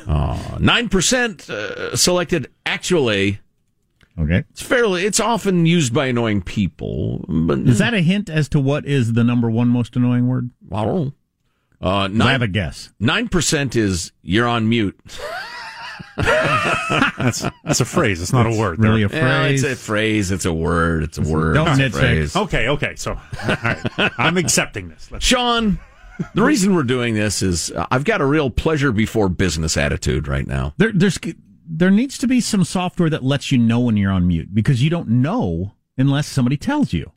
Uh, 0.06 0.36
9% 0.58 1.50
uh, 1.50 1.96
selected 1.96 2.48
actually. 2.64 3.40
Okay. 4.16 4.44
It's 4.50 4.62
fairly, 4.62 5.04
it's 5.04 5.18
often 5.18 5.66
used 5.66 5.92
by 5.92 6.06
annoying 6.06 6.42
people. 6.42 7.24
But 7.28 7.58
Is 7.60 7.78
that 7.78 7.94
a 7.94 8.00
hint 8.00 8.30
as 8.30 8.48
to 8.50 8.60
what 8.60 8.86
is 8.86 9.14
the 9.14 9.24
number 9.24 9.50
one 9.50 9.68
most 9.68 9.96
annoying 9.96 10.28
word? 10.28 10.50
I 10.70 10.84
don't 10.84 11.04
know. 11.04 11.12
Uh, 11.82 12.08
I 12.20 12.32
have 12.32 12.42
a 12.42 12.48
guess. 12.48 12.92
Nine 13.00 13.28
percent 13.28 13.76
is 13.76 14.12
you're 14.22 14.48
on 14.48 14.68
mute. 14.68 14.98
that's 16.16 17.44
that's 17.64 17.80
a 17.80 17.84
phrase. 17.84 18.20
It's 18.22 18.32
not 18.32 18.46
a 18.46 18.56
word. 18.56 18.78
really 18.78 19.02
a 19.02 19.08
Yeah, 19.08 19.44
it's 19.46 19.62
a 19.62 19.76
phrase. 19.76 20.30
It's 20.30 20.44
a 20.44 20.52
word. 20.52 21.02
It's 21.02 21.18
a 21.18 21.22
word. 21.22 21.54
Don't 21.54 21.80
it's 21.80 21.96
a 21.96 21.98
phrase. 21.98 22.36
Okay, 22.36 22.68
okay. 22.68 22.94
So, 22.96 23.12
all 23.12 23.56
right. 23.62 24.12
I'm 24.18 24.36
accepting 24.36 24.88
this. 24.88 25.10
Let's 25.10 25.24
Sean, 25.24 25.78
the 26.34 26.42
reason 26.42 26.74
we're 26.74 26.82
doing 26.84 27.14
this 27.14 27.42
is 27.42 27.70
uh, 27.72 27.86
I've 27.90 28.04
got 28.04 28.20
a 28.20 28.26
real 28.26 28.50
pleasure 28.50 28.92
before 28.92 29.28
business 29.28 29.76
attitude 29.76 30.28
right 30.28 30.46
now. 30.46 30.74
There, 30.76 30.92
there's 30.92 31.18
there 31.66 31.90
needs 31.90 32.18
to 32.18 32.26
be 32.26 32.40
some 32.40 32.64
software 32.64 33.10
that 33.10 33.24
lets 33.24 33.50
you 33.50 33.58
know 33.58 33.80
when 33.80 33.96
you're 33.96 34.12
on 34.12 34.28
mute 34.28 34.54
because 34.54 34.82
you 34.82 34.90
don't 34.90 35.08
know 35.08 35.74
unless 35.96 36.26
somebody 36.26 36.56
tells 36.56 36.92
you. 36.92 37.10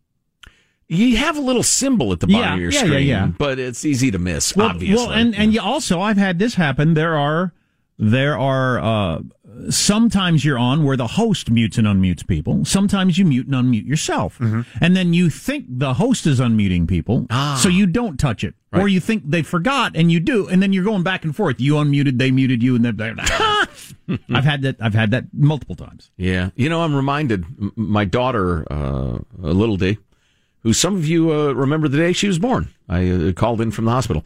You 0.89 1.17
have 1.17 1.35
a 1.35 1.41
little 1.41 1.63
symbol 1.63 2.13
at 2.13 2.21
the 2.21 2.27
bottom 2.27 2.39
Yeah, 2.41 2.53
of 2.53 2.59
your 2.61 2.71
yeah, 2.71 2.79
yeah, 2.79 2.85
screen, 2.85 3.07
yeah. 3.07 3.25
but 3.37 3.59
it's 3.59 3.83
easy 3.83 4.09
to 4.09 4.17
miss. 4.19 4.55
Well, 4.55 4.67
obviously, 4.69 4.95
well, 5.05 5.11
and 5.11 5.35
and 5.35 5.53
you 5.53 5.59
also 5.59 5.99
I've 5.99 6.15
had 6.17 6.39
this 6.39 6.55
happen. 6.55 6.93
There 6.93 7.17
are 7.17 7.53
there 7.99 8.37
are 8.37 8.79
uh, 8.79 9.21
sometimes 9.69 10.45
you're 10.45 10.57
on 10.59 10.83
where 10.83 10.95
the 10.97 11.07
host 11.07 11.49
mutes 11.49 11.77
and 11.77 11.87
unmutes 11.87 12.25
people. 12.27 12.63
Sometimes 12.65 13.17
you 13.17 13.25
mute 13.25 13.47
and 13.47 13.55
unmute 13.55 13.85
yourself, 13.87 14.39
and 14.39 14.95
then 14.95 15.13
you 15.13 15.29
think 15.29 15.65
the 15.67 15.95
host 15.95 16.27
is 16.27 16.39
unmuting 16.39 16.87
people, 16.87 17.25
so 17.57 17.69
you 17.69 17.85
don't 17.87 18.19
touch 18.19 18.43
it, 18.43 18.53
or 18.71 18.87
you 18.87 18.99
think 18.99 19.23
they 19.29 19.41
forgot 19.41 19.93
and 19.95 20.11
you 20.11 20.19
do, 20.19 20.47
and 20.47 20.61
then 20.61 20.73
you're 20.73 20.83
going 20.83 21.03
back 21.03 21.23
and 21.25 21.35
forth. 21.35 21.59
You 21.59 21.73
unmuted, 21.75 22.17
they 22.19 22.29
muted 22.31 22.61
you, 22.61 22.75
and 22.75 22.85
then 22.85 23.19
I've 24.29 24.45
had 24.45 24.61
that. 24.61 24.75
I've 24.79 24.93
had 24.93 25.11
that 25.11 25.25
multiple 25.33 25.75
times. 25.75 26.11
Yeah, 26.17 26.51
you 26.55 26.69
know, 26.69 26.81
I'm 26.83 26.95
reminded. 26.95 27.45
m- 27.59 27.71
My 27.75 28.05
daughter, 28.05 28.65
uh, 28.71 29.17
Little 29.37 29.77
D, 29.77 29.97
who 30.63 30.71
some 30.73 30.95
of 30.95 31.07
you 31.07 31.31
uh, 31.33 31.51
remember 31.53 31.87
the 31.87 31.97
day 31.97 32.13
she 32.13 32.27
was 32.27 32.37
born. 32.39 32.69
I 32.87 33.09
uh, 33.09 33.31
called 33.33 33.59
in 33.59 33.71
from 33.71 33.85
the 33.85 33.91
hospital. 33.91 34.23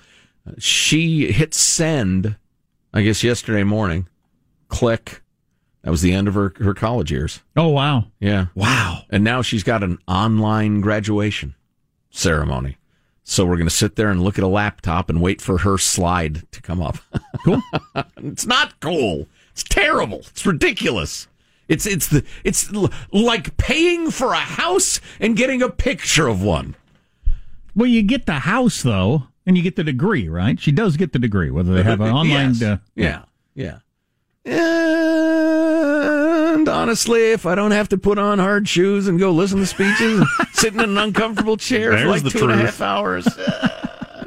Uh, 0.48 0.52
she 0.60 1.32
hit 1.32 1.54
send, 1.54 2.36
I 2.94 3.02
guess, 3.02 3.24
yesterday 3.24 3.64
morning. 3.64 4.08
Click. 4.68 5.22
That 5.84 5.92
was 5.92 6.02
the 6.02 6.14
end 6.14 6.28
of 6.28 6.36
her, 6.36 6.54
her 6.60 6.74
college 6.74 7.12
years. 7.12 7.42
Oh, 7.58 7.70
wow. 7.70 8.06
Yeah. 8.20 8.48
Wow. 8.54 9.04
And 9.10 9.24
now 9.24 9.42
she's 9.42 9.64
got 9.64 9.84
an 9.84 9.98
online 10.08 10.82
graduation 10.82 11.56
ceremony. 12.12 12.78
So 13.24 13.46
we're 13.46 13.56
going 13.56 13.68
to 13.68 13.76
sit 13.76 13.96
there 13.96 14.10
and 14.10 14.22
look 14.22 14.38
at 14.38 14.44
a 14.44 14.48
laptop 14.48 15.10
and 15.10 15.22
wait 15.22 15.42
for 15.42 15.60
her 15.60 15.78
slide 15.78 16.44
to 16.52 16.62
come 16.62 16.82
up. 16.82 16.98
Cool. 17.44 17.60
it's 18.18 18.46
not 18.46 18.80
cool. 18.82 19.26
It's 19.54 19.64
terrible. 19.64 20.20
It's 20.20 20.46
ridiculous. 20.46 21.28
It's 21.68 21.88
it's 21.88 22.08
the 22.08 22.24
it's 22.44 22.72
like 23.12 23.58
paying 23.58 24.12
for 24.12 24.34
a 24.34 24.40
house 24.40 25.02
and 25.20 25.36
getting 25.36 25.64
a 25.64 25.70
picture 25.70 26.28
of 26.28 26.44
one. 26.44 26.76
Well, 27.76 27.88
you 27.88 28.04
get 28.04 28.28
the 28.28 28.34
house, 28.34 28.84
though, 28.84 29.24
and 29.46 29.58
you 29.58 29.64
get 29.64 29.76
the 29.76 29.84
degree, 29.84 30.28
right? 30.30 30.60
She 30.60 30.72
does 30.72 30.98
get 30.98 31.14
the 31.14 31.20
degree, 31.20 31.52
whether 31.52 31.74
they 31.74 31.84
have 31.84 32.02
an 32.02 32.12
online. 32.14 32.54
Yes. 32.54 32.62
Uh, 32.62 32.78
yeah. 32.96 33.24
Yeah. 33.56 33.78
And 36.54 36.68
honestly, 36.70 37.32
if 37.32 37.46
I 37.46 37.56
don't 37.56 37.72
have 37.72 37.90
to 37.90 37.98
put 37.98 38.18
on 38.18 38.40
hard 38.40 38.68
shoes 38.68 39.08
and 39.08 39.20
go 39.20 39.32
listen 39.32 39.60
to 39.60 39.66
speeches 39.66 40.20
and 40.20 40.28
sit 40.54 40.74
in 40.74 40.80
an 40.80 40.98
uncomfortable 40.98 41.58
chair 41.58 41.92
There's 41.92 42.02
for 42.04 42.08
like 42.10 42.24
the 42.24 42.30
two 42.30 42.44
and 42.50 42.52
a 42.52 42.56
half 42.58 42.78
truth. 42.78 42.82
hours, 42.82 43.28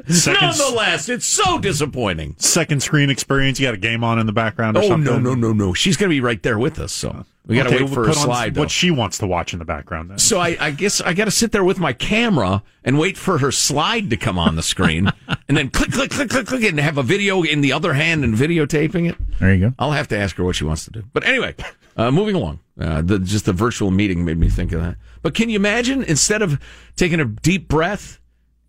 Second, 0.08 0.40
nonetheless, 0.58 1.08
it's 1.08 1.26
so 1.26 1.58
disappointing. 1.58 2.34
second 2.38 2.82
screen 2.82 3.10
experience. 3.10 3.58
You 3.58 3.66
got 3.66 3.74
a 3.74 3.78
game 3.78 4.04
on 4.04 4.18
in 4.18 4.26
the 4.26 4.32
background 4.32 4.76
or 4.76 4.82
Oh 4.82 4.88
something. 4.88 5.04
no 5.12 5.18
no 5.18 5.34
no 5.34 5.52
no! 5.52 5.72
She's 5.72 5.96
going 5.96 6.10
to 6.10 6.14
be 6.14 6.20
right 6.20 6.42
there 6.42 6.58
with 6.58 6.78
us, 6.78 6.92
so 6.92 7.24
we 7.46 7.56
got 7.56 7.64
to 7.64 7.68
Okay, 7.70 7.76
wait 7.76 7.84
we'll 7.84 7.94
for 7.94 8.00
her 8.02 8.08
put 8.08 8.18
on 8.18 8.24
slide. 8.24 8.56
What 8.56 8.70
she 8.70 8.90
wants 8.90 9.18
to 9.18 9.26
watch 9.26 9.52
in 9.52 9.58
the 9.58 9.64
background. 9.64 10.10
Then. 10.10 10.18
So 10.18 10.38
I, 10.40 10.56
I 10.60 10.70
guess 10.72 11.00
I 11.00 11.14
got 11.14 11.24
to 11.26 11.30
sit 11.30 11.52
there 11.52 11.64
with 11.64 11.78
my 11.78 11.92
camera 11.92 12.62
and 12.84 12.98
wait 12.98 13.16
for 13.16 13.38
her 13.38 13.50
slide 13.50 14.10
to 14.10 14.16
come 14.16 14.38
on 14.38 14.56
the 14.56 14.62
screen, 14.62 15.10
and 15.48 15.56
then 15.56 15.70
click, 15.70 15.92
click, 15.92 16.10
click, 16.10 16.28
click, 16.30 16.46
click, 16.46 16.64
and 16.64 16.78
have 16.78 16.98
a 16.98 17.02
video 17.02 17.42
in 17.42 17.60
the 17.62 17.72
other 17.72 17.94
hand 17.94 18.24
and 18.24 18.34
videotaping 18.34 19.08
it. 19.08 19.16
There 19.40 19.54
you 19.54 19.68
go. 19.70 19.74
I'll 19.78 19.92
have 19.92 20.08
to 20.08 20.18
ask 20.18 20.36
her 20.36 20.44
what 20.44 20.56
she 20.56 20.64
wants 20.64 20.84
to 20.84 20.90
do. 20.90 21.04
But 21.12 21.24
anyway, 21.26 21.54
uh, 21.96 22.10
moving 22.10 22.34
along. 22.34 22.60
Uh, 22.78 23.00
the, 23.02 23.18
just 23.20 23.44
the 23.46 23.52
virtual 23.52 23.90
meeting 23.90 24.24
made 24.24 24.36
me 24.38 24.48
think 24.48 24.72
of 24.72 24.80
that. 24.82 24.96
But 25.22 25.34
can 25.34 25.48
you 25.48 25.56
imagine 25.56 26.02
instead 26.02 26.42
of 26.42 26.60
taking 26.96 27.20
a 27.20 27.24
deep 27.24 27.68
breath 27.68 28.20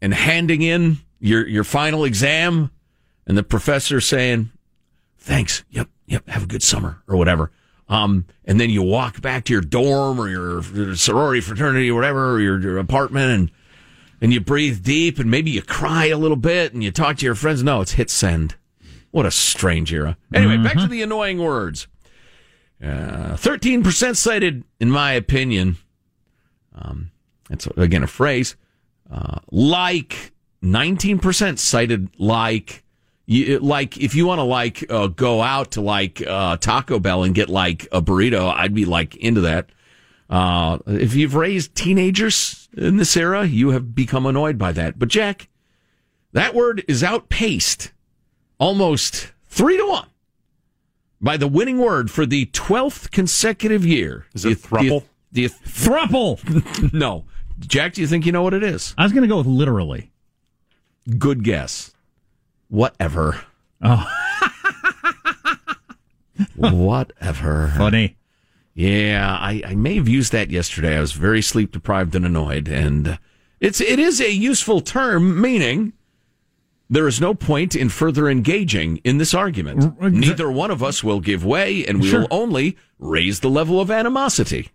and 0.01 0.13
handing 0.13 0.61
in 0.61 0.97
your 1.25 1.47
your 1.47 1.63
final 1.63 2.03
exam, 2.03 2.71
and 3.25 3.37
the 3.37 3.43
professor 3.43 3.99
saying, 3.99 4.51
"Thanks, 5.17 5.63
yep, 5.69 5.89
yep, 6.05 6.27
have 6.29 6.43
a 6.43 6.47
good 6.47 6.63
summer" 6.63 7.01
or 7.07 7.17
whatever. 7.17 7.51
Um, 7.87 8.25
and 8.45 8.59
then 8.59 8.69
you 8.69 8.81
walk 8.81 9.21
back 9.21 9.45
to 9.45 9.53
your 9.53 9.61
dorm 9.61 10.19
or 10.19 10.27
your 10.27 10.95
sorority 10.95 11.41
fraternity 11.41 11.89
or 11.91 11.95
whatever, 11.95 12.33
or 12.33 12.41
your, 12.41 12.59
your 12.59 12.77
apartment, 12.77 13.31
and 13.31 13.51
and 14.21 14.33
you 14.33 14.39
breathe 14.39 14.83
deep, 14.83 15.19
and 15.19 15.29
maybe 15.29 15.51
you 15.51 15.61
cry 15.61 16.05
a 16.05 16.17
little 16.17 16.37
bit, 16.37 16.73
and 16.73 16.83
you 16.83 16.91
talk 16.91 17.17
to 17.17 17.25
your 17.25 17.35
friends. 17.35 17.63
No, 17.63 17.81
it's 17.81 17.93
hit 17.93 18.09
send. 18.09 18.55
What 19.11 19.25
a 19.25 19.31
strange 19.31 19.93
era. 19.93 20.17
Anyway, 20.33 20.57
back 20.57 20.77
to 20.77 20.87
the 20.87 21.01
annoying 21.01 21.39
words. 21.39 21.87
Uh, 22.83 23.35
Thirteen 23.37 23.83
percent 23.83 24.17
cited, 24.17 24.63
in 24.79 24.91
my 24.91 25.13
opinion. 25.13 25.77
Um, 26.75 27.11
that's 27.49 27.65
again 27.77 28.03
a 28.03 28.07
phrase. 28.07 28.55
Uh, 29.09 29.39
like 29.51 30.33
nineteen 30.65 31.19
percent 31.19 31.59
cited 31.59 32.09
like. 32.17 32.83
You, 33.27 33.57
like 33.57 33.97
if 33.97 34.13
you 34.13 34.27
want 34.27 34.37
to 34.37 34.43
like 34.43 34.85
uh, 34.87 35.07
go 35.07 35.41
out 35.41 35.71
to 35.71 35.81
like 35.81 36.21
uh, 36.21 36.57
Taco 36.57 36.99
Bell 36.99 37.23
and 37.23 37.33
get 37.33 37.49
like 37.49 37.87
a 37.91 37.99
burrito, 37.99 38.53
I'd 38.53 38.75
be 38.75 38.85
like 38.85 39.15
into 39.15 39.41
that. 39.41 39.71
Uh, 40.29 40.77
if 40.85 41.15
you've 41.15 41.33
raised 41.33 41.73
teenagers 41.73 42.69
in 42.77 42.97
this 42.97 43.17
era, 43.17 43.45
you 43.45 43.69
have 43.69 43.95
become 43.95 44.27
annoyed 44.27 44.59
by 44.59 44.71
that. 44.73 44.99
But 44.99 45.09
Jack, 45.09 45.47
that 46.33 46.53
word 46.53 46.83
is 46.87 47.03
outpaced 47.03 47.91
almost 48.59 49.31
three 49.47 49.77
to 49.77 49.87
one 49.87 50.09
by 51.19 51.35
the 51.37 51.47
winning 51.47 51.79
word 51.79 52.11
for 52.11 52.27
the 52.27 52.45
twelfth 52.47 53.09
consecutive 53.09 53.83
year. 53.83 54.27
Is 54.35 54.45
it 54.45 54.59
thruple? 54.59 55.03
The, 55.31 55.47
the, 55.47 55.49
Thruple. 55.49 56.93
no, 56.93 57.25
Jack. 57.59 57.93
Do 57.93 58.01
you 58.01 58.07
think 58.07 58.25
you 58.25 58.31
know 58.31 58.41
what 58.43 58.53
it 58.53 58.63
is? 58.63 58.95
I 58.97 59.03
was 59.03 59.11
going 59.11 59.23
to 59.23 59.27
go 59.27 59.37
with 59.37 59.47
literally. 59.47 60.11
Good 61.17 61.43
guess. 61.43 61.93
Whatever. 62.69 63.41
Oh, 63.81 64.05
Whatever. 66.55 67.73
funny. 67.77 68.17
Yeah, 68.73 69.37
I, 69.39 69.61
I 69.65 69.75
may 69.75 69.95
have 69.95 70.07
used 70.09 70.31
that 70.33 70.49
yesterday. 70.51 70.97
I 70.97 70.99
was 70.99 71.13
very 71.13 71.41
sleep 71.41 71.71
deprived 71.71 72.13
and 72.15 72.25
annoyed, 72.25 72.67
and 72.67 73.19
it's 73.61 73.79
it 73.79 73.99
is 73.99 74.19
a 74.19 74.31
useful 74.31 74.81
term, 74.81 75.39
meaning 75.39 75.93
there 76.89 77.07
is 77.07 77.21
no 77.21 77.33
point 77.33 77.73
in 77.75 77.87
further 77.89 78.27
engaging 78.29 78.97
in 79.05 79.17
this 79.17 79.33
argument. 79.33 79.93
R- 80.01 80.09
Neither 80.09 80.51
one 80.51 80.71
of 80.71 80.83
us 80.83 81.03
will 81.03 81.21
give 81.21 81.45
way, 81.45 81.85
and 81.85 82.01
we 82.01 82.09
Sure. 82.09 82.21
will 82.21 82.27
only 82.31 82.75
raise 82.99 83.39
the 83.39 83.49
level 83.49 83.79
of 83.79 83.89
animosity. 83.89 84.69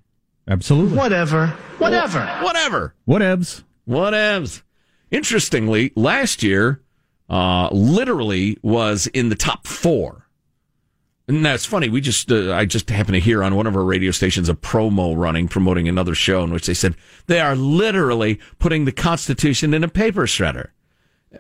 Absolutely. 0.48 0.96
Whatever. 0.96 1.48
Whatever. 1.78 2.26
Whatever. 2.42 2.94
Whatevs. 3.06 3.62
Whatevs. 3.86 4.62
Interestingly, 5.10 5.92
last 5.96 6.42
year, 6.42 6.80
uh, 7.28 7.68
literally 7.72 8.58
was 8.62 9.06
in 9.08 9.28
the 9.28 9.34
top 9.34 9.66
four. 9.66 10.26
And 11.28 11.44
that's 11.44 11.64
funny. 11.64 11.88
We 11.88 12.00
just, 12.00 12.30
uh, 12.32 12.52
I 12.52 12.64
just 12.64 12.90
happened 12.90 13.14
to 13.14 13.20
hear 13.20 13.44
on 13.44 13.54
one 13.54 13.68
of 13.68 13.76
our 13.76 13.84
radio 13.84 14.10
stations 14.10 14.48
a 14.48 14.54
promo 14.54 15.16
running, 15.16 15.46
promoting 15.46 15.88
another 15.88 16.14
show 16.14 16.42
in 16.42 16.52
which 16.52 16.66
they 16.66 16.74
said 16.74 16.96
they 17.26 17.38
are 17.38 17.54
literally 17.54 18.40
putting 18.58 18.84
the 18.84 18.92
Constitution 18.92 19.72
in 19.72 19.84
a 19.84 19.88
paper 19.88 20.26
shredder. 20.26 20.70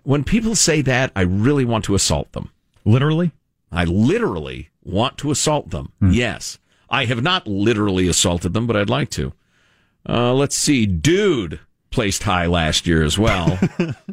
When 0.04 0.22
people 0.22 0.54
say 0.54 0.80
that, 0.82 1.10
I 1.16 1.22
really 1.22 1.64
want 1.64 1.84
to 1.86 1.96
assault 1.96 2.30
them. 2.32 2.50
Literally. 2.84 3.32
I 3.72 3.84
literally 3.84 4.70
want 4.84 5.18
to 5.18 5.32
assault 5.32 5.70
them. 5.70 5.92
Yes. 6.00 6.58
I 6.88 7.04
have 7.06 7.22
not 7.22 7.48
literally 7.48 8.06
assaulted 8.06 8.52
them, 8.52 8.68
but 8.68 8.76
I'd 8.76 8.90
like 8.90 9.10
to. 9.10 9.32
Uh, 10.08 10.34
let's 10.34 10.56
see. 10.56 10.86
Dude 10.86 11.58
placed 11.90 12.22
high 12.22 12.46
last 12.46 12.86
year 12.86 13.02
as 13.02 13.18
well. 13.18 13.58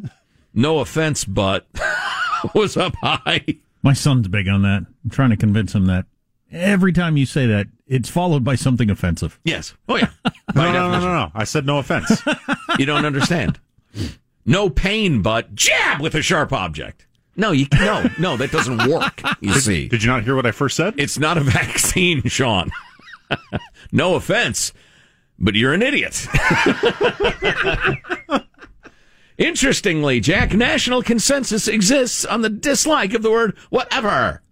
no 0.54 0.78
offense, 0.80 1.24
but 1.24 1.66
was 2.54 2.76
up 2.76 2.94
high. 3.02 3.44
My 3.82 3.92
son's 3.92 4.28
big 4.28 4.48
on 4.48 4.62
that. 4.62 4.84
I'm 5.04 5.10
trying 5.10 5.30
to 5.30 5.36
convince 5.36 5.74
him 5.74 5.86
that 5.86 6.06
every 6.52 6.92
time 6.92 7.16
you 7.16 7.26
say 7.26 7.46
that, 7.46 7.66
it's 7.86 8.08
followed 8.08 8.44
by 8.44 8.54
something 8.54 8.90
offensive. 8.90 9.38
Yes. 9.44 9.74
Oh, 9.88 9.96
yeah. 9.96 10.10
No, 10.54 10.72
no, 10.72 10.90
no, 10.90 11.00
no, 11.00 11.12
no. 11.12 11.30
I 11.34 11.44
said 11.44 11.66
no 11.66 11.78
offense. 11.78 12.22
You 12.78 12.86
don't 12.86 13.04
understand. 13.04 13.60
No 14.46 14.70
pain, 14.70 15.20
but 15.22 15.54
jab 15.54 16.00
with 16.00 16.14
a 16.14 16.22
sharp 16.22 16.52
object. 16.54 17.06
No, 17.36 17.52
you 17.52 17.66
no, 17.74 18.08
no, 18.18 18.36
that 18.38 18.50
doesn't 18.50 18.88
work. 18.88 19.20
You 19.40 19.52
see, 19.54 19.86
Did 19.86 20.02
you 20.02 20.08
not 20.10 20.24
hear 20.24 20.34
what 20.34 20.46
I 20.46 20.50
first 20.50 20.74
said? 20.76 20.94
it's 20.96 21.18
not 21.18 21.36
a 21.38 21.42
vaccine, 21.42 22.22
Sean. 22.28 22.70
no 23.92 24.14
offense, 24.16 24.72
but 25.38 25.54
you're 25.54 25.72
an 25.72 25.82
idiot. 25.82 26.26
Interestingly, 29.38 30.20
Jack, 30.20 30.52
national 30.52 31.02
consensus 31.02 31.68
exists 31.68 32.24
on 32.24 32.42
the 32.42 32.48
dislike 32.48 33.14
of 33.14 33.22
the 33.22 33.30
word 33.30 33.56
whatever. 33.70 34.42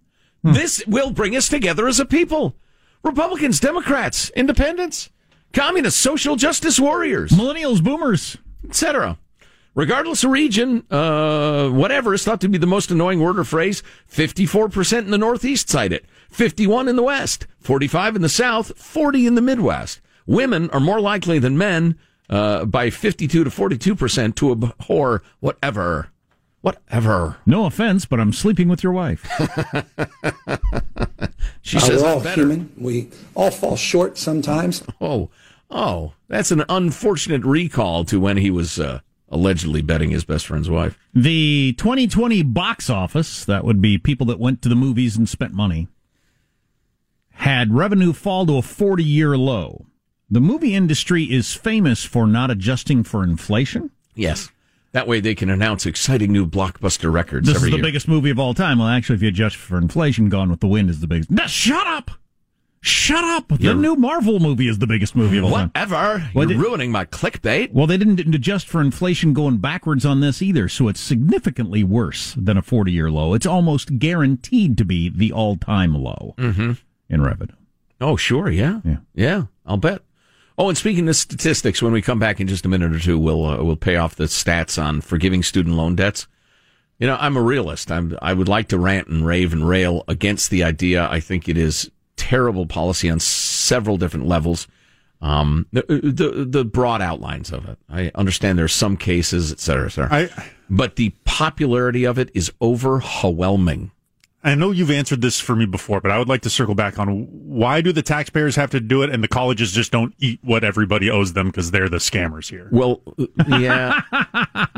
This 0.43 0.85
will 0.87 1.11
bring 1.11 1.35
us 1.35 1.49
together 1.49 1.87
as 1.87 1.99
a 1.99 2.05
people. 2.05 2.55
Republicans, 3.03 3.59
Democrats, 3.59 4.29
independents, 4.29 5.09
communists, 5.51 5.99
social 5.99 6.35
justice 6.35 6.79
warriors 6.79 7.31
Millennials, 7.31 7.83
boomers. 7.83 8.37
etc. 8.67 9.17
Regardless 9.75 10.23
of 10.23 10.31
region, 10.31 10.83
uh, 10.89 11.69
whatever 11.69 12.13
is 12.13 12.23
thought 12.23 12.41
to 12.41 12.49
be 12.49 12.57
the 12.57 12.65
most 12.65 12.89
annoying 12.89 13.19
word 13.19 13.37
or 13.37 13.43
phrase, 13.43 13.83
54% 14.09 14.99
in 14.99 15.11
the 15.11 15.17
Northeast 15.17 15.69
cite 15.69 15.93
it, 15.93 16.05
51 16.31 16.87
in 16.87 16.95
the 16.95 17.03
West, 17.03 17.45
45 17.59 18.15
in 18.15 18.21
the 18.21 18.29
South, 18.29 18.75
40 18.77 19.27
in 19.27 19.35
the 19.35 19.41
Midwest. 19.41 19.99
Women 20.27 20.69
are 20.69 20.79
more 20.79 21.01
likely 21.01 21.39
than 21.39 21.57
men, 21.57 21.97
uh, 22.29 22.65
by 22.65 22.89
52 22.91 23.43
to 23.45 23.49
42% 23.49 24.35
to 24.35 24.51
abhor 24.51 25.23
whatever. 25.39 26.09
Whatever. 26.61 27.37
No 27.45 27.65
offense, 27.65 28.05
but 28.05 28.19
I'm 28.19 28.33
sleeping 28.33 28.67
with 28.67 28.83
your 28.83 28.91
wife. 28.93 29.25
She 31.61 31.77
Uh, 31.77 31.81
says 31.81 32.01
we're 32.01 32.07
all 32.09 32.21
better. 32.21 32.41
human. 32.43 32.71
We 32.77 33.09
all 33.35 33.51
fall 33.51 33.75
short 33.75 34.17
sometimes. 34.17 34.83
Oh, 35.01 35.29
oh, 35.69 36.13
that's 36.29 36.49
an 36.51 36.63
unfortunate 36.69 37.43
recall 37.43 38.05
to 38.05 38.21
when 38.21 38.37
he 38.37 38.49
was, 38.49 38.79
uh, 38.79 39.01
allegedly 39.29 39.81
betting 39.81 40.11
his 40.11 40.23
best 40.23 40.47
friend's 40.47 40.69
wife. 40.69 40.97
The 41.13 41.73
2020 41.77 42.41
box 42.43 42.89
office, 42.89 43.43
that 43.43 43.65
would 43.65 43.81
be 43.81 43.97
people 43.97 44.25
that 44.27 44.39
went 44.39 44.61
to 44.61 44.69
the 44.69 44.75
movies 44.75 45.17
and 45.17 45.27
spent 45.27 45.53
money, 45.53 45.89
had 47.31 47.73
revenue 47.73 48.13
fall 48.13 48.45
to 48.45 48.57
a 48.57 48.61
40 48.61 49.03
year 49.03 49.37
low. 49.37 49.87
The 50.29 50.41
movie 50.41 50.75
industry 50.75 51.23
is 51.23 51.53
famous 51.53 52.03
for 52.03 52.27
not 52.27 52.51
adjusting 52.51 53.03
for 53.03 53.23
inflation. 53.23 53.91
Yes. 54.15 54.51
That 54.91 55.07
way 55.07 55.19
they 55.19 55.35
can 55.35 55.49
announce 55.49 55.85
exciting 55.85 56.31
new 56.31 56.45
blockbuster 56.45 57.11
records 57.11 57.47
every 57.49 57.51
year. 57.51 57.53
This 57.53 57.63
is 57.63 57.71
the 57.71 57.77
year. 57.77 57.83
biggest 57.83 58.07
movie 58.07 58.29
of 58.29 58.39
all 58.39 58.53
time. 58.53 58.79
Well, 58.79 58.87
actually, 58.87 59.15
if 59.17 59.21
you 59.21 59.27
adjust 59.29 59.55
for 59.55 59.77
inflation, 59.77 60.27
Gone 60.29 60.49
with 60.49 60.59
the 60.59 60.67
Wind 60.67 60.89
is 60.89 60.99
the 60.99 61.07
biggest. 61.07 61.29
No, 61.31 61.45
shut 61.47 61.85
up! 61.87 62.11
Shut 62.81 63.23
up! 63.23 63.47
The 63.49 63.57
You're- 63.59 63.75
new 63.79 63.95
Marvel 63.95 64.39
movie 64.39 64.67
is 64.67 64.79
the 64.79 64.87
biggest 64.87 65.15
movie 65.15 65.37
of 65.37 65.45
all 65.45 65.51
time. 65.51 65.71
Whatever. 65.73 66.29
Well, 66.33 66.49
You're 66.49 66.59
ruining 66.61 66.91
my 66.91 67.05
clickbait. 67.05 67.71
Well, 67.73 67.87
they 67.87 67.97
didn't 67.97 68.19
adjust 68.33 68.67
for 68.67 68.81
inflation 68.81 69.33
going 69.33 69.57
backwards 69.57 70.05
on 70.05 70.21
this 70.21 70.41
either, 70.41 70.67
so 70.69 70.87
it's 70.87 70.99
significantly 70.99 71.83
worse 71.83 72.33
than 72.37 72.55
a 72.57 72.61
40 72.61 72.91
year 72.91 73.09
low. 73.11 73.33
It's 73.33 73.45
almost 73.45 73.97
guaranteed 73.99 74.77
to 74.77 74.85
be 74.85 75.09
the 75.09 75.31
all 75.31 75.57
time 75.57 75.93
low 75.95 76.33
Mm-hmm. 76.37 76.73
in 77.09 77.21
revenue. 77.21 77.55
Oh, 77.99 78.15
sure, 78.15 78.49
yeah, 78.49 78.79
Yeah. 78.85 78.97
yeah, 79.15 79.43
I'll 79.65 79.77
bet. 79.77 80.01
Oh, 80.57 80.69
and 80.69 80.77
speaking 80.77 81.07
of 81.07 81.15
statistics, 81.15 81.81
when 81.81 81.93
we 81.93 82.01
come 82.01 82.17
back 82.17 82.39
in 82.39 82.47
just 82.47 82.65
a 82.65 82.69
minute 82.69 82.95
or 82.95 82.99
two, 82.99 83.19
we'll 83.19 83.45
uh, 83.45 83.63
we'll 83.63 83.75
pay 83.75 83.95
off 83.95 84.15
the 84.15 84.23
stats 84.25 84.81
on 84.81 85.01
forgiving 85.01 85.43
student 85.43 85.75
loan 85.75 85.95
debts. 85.95 86.27
You 86.97 87.05
know, 87.05 87.17
I'm 87.19 87.37
a 87.37 87.41
realist. 87.41 87.91
I'm 87.91 88.17
I 88.21 88.33
would 88.33 88.47
like 88.47 88.69
to 88.69 88.79
rant 88.79 89.07
and 89.07 89.25
rave 89.25 89.53
and 89.53 89.67
rail 89.67 90.03
against 90.07 90.49
the 90.49 90.63
idea. 90.63 91.07
I 91.09 91.19
think 91.19 91.47
it 91.47 91.57
is 91.57 91.91
terrible 92.15 92.65
policy 92.65 93.09
on 93.09 93.19
several 93.19 93.97
different 93.97 94.25
levels. 94.25 94.67
Um, 95.21 95.67
the, 95.71 95.83
the 95.87 96.45
the 96.45 96.65
broad 96.65 97.01
outlines 97.01 97.51
of 97.51 97.67
it. 97.67 97.77
I 97.89 98.11
understand 98.15 98.57
there's 98.57 98.73
some 98.73 98.97
cases, 98.97 99.51
et 99.51 99.59
cetera, 99.59 99.85
et 99.85 99.89
cetera. 99.89 100.09
I 100.11 100.29
but 100.69 100.95
the 100.95 101.09
popularity 101.23 102.03
of 102.03 102.17
it 102.17 102.31
is 102.33 102.51
overwhelming. 102.61 103.91
I 104.43 104.55
know 104.55 104.71
you've 104.71 104.91
answered 104.91 105.21
this 105.21 105.39
for 105.39 105.55
me 105.55 105.65
before, 105.65 105.99
but 105.99 106.11
I 106.11 106.19
would 106.19 106.29
like 106.29 106.41
to 106.41 106.49
circle 106.49 106.75
back 106.75 106.99
on 106.99 107.25
why 107.25 107.81
do 107.81 107.91
the 107.91 108.03
taxpayers 108.03 108.55
have 108.55 108.69
to 108.71 108.79
do 108.79 109.01
it 109.01 109.09
and 109.09 109.23
the 109.23 109.27
colleges 109.27 109.71
just 109.71 109.91
don't 109.91 110.13
eat 110.19 110.39
what 110.43 110.63
everybody 110.63 111.09
owes 111.09 111.33
them 111.33 111.47
because 111.47 111.71
they're 111.71 111.89
the 111.89 111.97
scammers 111.97 112.49
here? 112.49 112.69
Well, 112.71 113.01
yeah, 113.47 114.01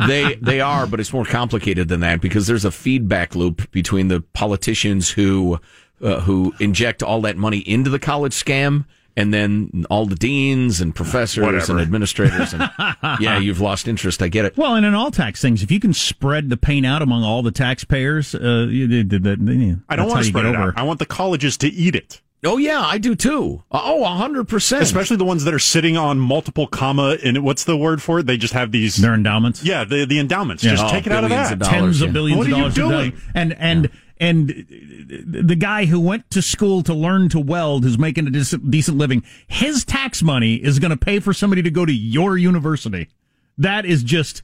they 0.08 0.36
they 0.36 0.62
are, 0.62 0.88
but 0.88 1.00
it's 1.00 1.12
more 1.12 1.26
complicated 1.26 1.90
than 1.90 2.00
that 2.00 2.22
because 2.22 2.48
there's 2.48 2.66
a 2.66 2.72
feedback 2.72 3.36
loop 3.36 3.70
between 3.72 4.08
the 4.08 4.22
politicians 4.22 5.10
who 5.12 5.60
uh, 6.02 6.22
who 6.22 6.54
inject 6.60 7.04
all 7.04 7.22
that 7.22 7.36
money 7.36 7.60
into 7.60 7.90
the 7.90 8.00
college 8.00 8.34
scam. 8.34 8.86
And 9.20 9.34
then 9.34 9.86
all 9.90 10.06
the 10.06 10.16
deans 10.16 10.80
and 10.82 10.96
professors 10.96 11.44
Whatever. 11.44 11.74
and 11.74 11.82
administrators, 11.82 12.54
and 12.54 12.70
yeah, 13.20 13.38
you've 13.38 13.60
lost 13.60 13.88
interest. 13.88 14.22
I 14.22 14.28
get 14.30 14.46
it. 14.46 14.56
Well, 14.58 14.76
and 14.76 14.86
in 14.86 14.94
all 14.96 15.12
tax 15.12 15.42
things, 15.42 15.62
if 15.64 15.72
you 15.72 15.80
can 15.80 15.94
spread 15.94 16.50
the 16.50 16.58
pain 16.58 16.86
out 16.86 17.02
among 17.02 17.24
all 17.24 17.42
the 17.42 17.52
taxpayers, 17.52 18.34
uh, 18.34 18.68
you, 18.70 18.88
the, 18.88 19.04
the, 19.20 19.36
the, 19.36 19.54
you- 19.56 19.82
I 19.90 19.96
don't 19.96 20.08
want 20.08 20.20
to 20.20 20.26
spread 20.26 20.46
it 20.46 20.56
over. 20.56 20.70
out. 20.70 20.78
I 20.78 20.84
want 20.84 21.00
the 21.00 21.06
colleges 21.06 21.58
to 21.58 21.68
eat 21.68 21.96
it. 21.96 22.22
Oh 22.46 22.56
yeah, 22.56 22.80
I 22.80 23.00
do 23.00 23.16
too. 23.16 23.64
Oh, 23.70 24.04
hundred 24.06 24.48
percent. 24.48 24.82
Especially 24.82 25.18
the 25.18 25.26
ones 25.26 25.44
that 25.44 25.54
are 25.54 25.60
sitting 25.60 25.98
on 25.98 26.20
multiple 26.20 26.68
comma 26.68 27.18
and 27.22 27.44
what's 27.44 27.66
the 27.66 27.76
word 27.76 28.02
for 28.02 28.20
it? 28.20 28.28
They 28.28 28.38
just 28.38 28.54
have 28.54 28.72
these 28.72 28.96
Their 28.96 29.14
endowments. 29.14 29.62
Yeah, 29.62 29.84
the 29.84 30.06
the 30.06 30.20
endowments. 30.20 30.64
Yeah. 30.64 30.72
Just 30.72 30.86
Oh, 30.86 30.90
take 30.90 31.06
it 31.06 31.12
out 31.12 31.26
of 31.26 31.30
billions 31.32 31.50
that. 31.50 31.54
of 31.56 31.60
dollars. 31.60 31.74
tens 31.74 32.00
yeah. 32.02 32.08
of 32.08 32.14
billions 32.14 32.38
What 32.38 32.48
of 32.48 32.54
are 32.54 32.56
you 32.56 32.62
dollars 32.62 32.78
a 32.78 32.80
doing? 32.80 33.10
day. 33.12 33.18
And 33.36 33.54
and 33.60 33.90
and 34.20 34.50
the 34.50 35.56
guy 35.58 35.86
who 35.86 36.00
went 36.00 36.30
to 36.32 36.42
school 36.42 36.84
to 36.84 36.94
learn 36.94 37.30
to 37.30 37.40
weld, 37.40 37.84
who's 37.84 37.98
making 37.98 38.28
a 38.28 38.32
dis- 38.32 38.52
decent 38.70 38.98
living, 38.98 39.24
his 39.48 39.86
tax 39.86 40.22
money 40.22 40.56
is 40.56 40.78
going 40.80 40.92
to 40.92 40.98
pay 40.98 41.20
for 41.20 41.34
somebody 41.34 41.62
to 41.64 41.72
go 41.72 41.86
to 41.86 41.94
your 41.94 42.38
university. 42.38 43.08
That 43.58 43.86
is 43.86 44.04
just. 44.04 44.42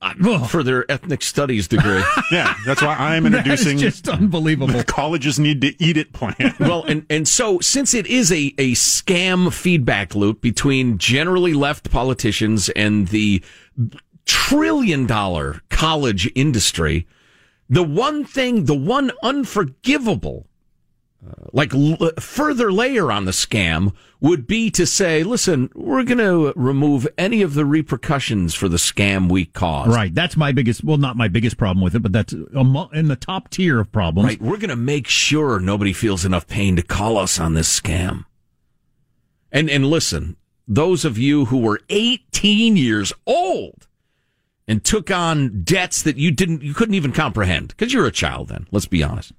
uh, 0.00 0.12
for 0.46 0.62
their 0.62 0.90
ethnic 0.90 1.22
studies 1.22 1.68
degree. 1.68 2.02
Yeah, 2.32 2.54
that's 2.66 2.82
why 2.82 2.94
I'm 2.96 3.22
That 3.22 3.46
is 3.46 3.66
introducing 3.66 3.78
just 3.78 4.08
unbelievable. 4.08 4.72
the 4.76 4.82
colleges 4.84 5.38
need 5.38 5.60
to 5.60 5.80
eat 5.82 5.96
it 5.96 6.12
plan. 6.12 6.34
well, 6.60 6.82
and, 6.84 7.06
and 7.08 7.28
so 7.28 7.60
since 7.60 7.94
it 7.94 8.06
is 8.08 8.32
a, 8.32 8.52
a 8.58 8.72
scam 8.72 9.52
feedback 9.52 10.16
loop 10.16 10.40
between 10.40 10.98
generally 10.98 11.54
left 11.54 11.90
politicians 11.92 12.68
and 12.70 13.06
the 13.08 13.42
trillion 14.24 15.06
dollar 15.06 15.60
college 15.70 16.30
industry, 16.34 17.06
the 17.68 17.82
one 17.82 18.24
thing, 18.24 18.64
the 18.64 18.74
one 18.74 19.12
unforgivable, 19.22 20.46
uh, 21.26 21.32
like 21.52 21.74
l- 21.74 22.10
further 22.20 22.70
layer 22.70 23.10
on 23.10 23.24
the 23.24 23.32
scam 23.32 23.92
would 24.20 24.46
be 24.46 24.70
to 24.70 24.86
say, 24.86 25.22
listen, 25.22 25.70
we're 25.74 26.04
going 26.04 26.18
to 26.18 26.52
remove 26.56 27.06
any 27.18 27.42
of 27.42 27.54
the 27.54 27.64
repercussions 27.64 28.54
for 28.54 28.68
the 28.68 28.76
scam 28.76 29.30
we 29.30 29.46
caused. 29.46 29.90
Right. 29.90 30.14
That's 30.14 30.36
my 30.36 30.52
biggest. 30.52 30.84
Well, 30.84 30.96
not 30.96 31.16
my 31.16 31.28
biggest 31.28 31.56
problem 31.56 31.82
with 31.82 31.94
it, 31.94 32.00
but 32.00 32.12
that's 32.12 32.32
in 32.32 33.08
the 33.08 33.18
top 33.20 33.50
tier 33.50 33.80
of 33.80 33.90
problems. 33.90 34.28
Right. 34.28 34.40
We're 34.40 34.58
going 34.58 34.70
to 34.70 34.76
make 34.76 35.08
sure 35.08 35.58
nobody 35.58 35.92
feels 35.92 36.24
enough 36.24 36.46
pain 36.46 36.76
to 36.76 36.82
call 36.82 37.18
us 37.18 37.40
on 37.40 37.54
this 37.54 37.80
scam. 37.80 38.24
And 39.52 39.70
and 39.70 39.86
listen, 39.86 40.36
those 40.68 41.04
of 41.04 41.16
you 41.16 41.46
who 41.46 41.58
were 41.58 41.80
18 41.88 42.76
years 42.76 43.12
old 43.26 43.86
and 44.68 44.82
took 44.84 45.10
on 45.10 45.62
debts 45.62 46.02
that 46.02 46.16
you 46.16 46.30
didn't 46.30 46.62
you 46.62 46.74
couldn't 46.74 46.94
even 46.94 47.12
comprehend 47.12 47.68
because 47.68 47.92
you're 47.92 48.06
a 48.06 48.12
child 48.12 48.48
then, 48.48 48.66
let's 48.70 48.86
be 48.86 49.02
honest. 49.02 49.32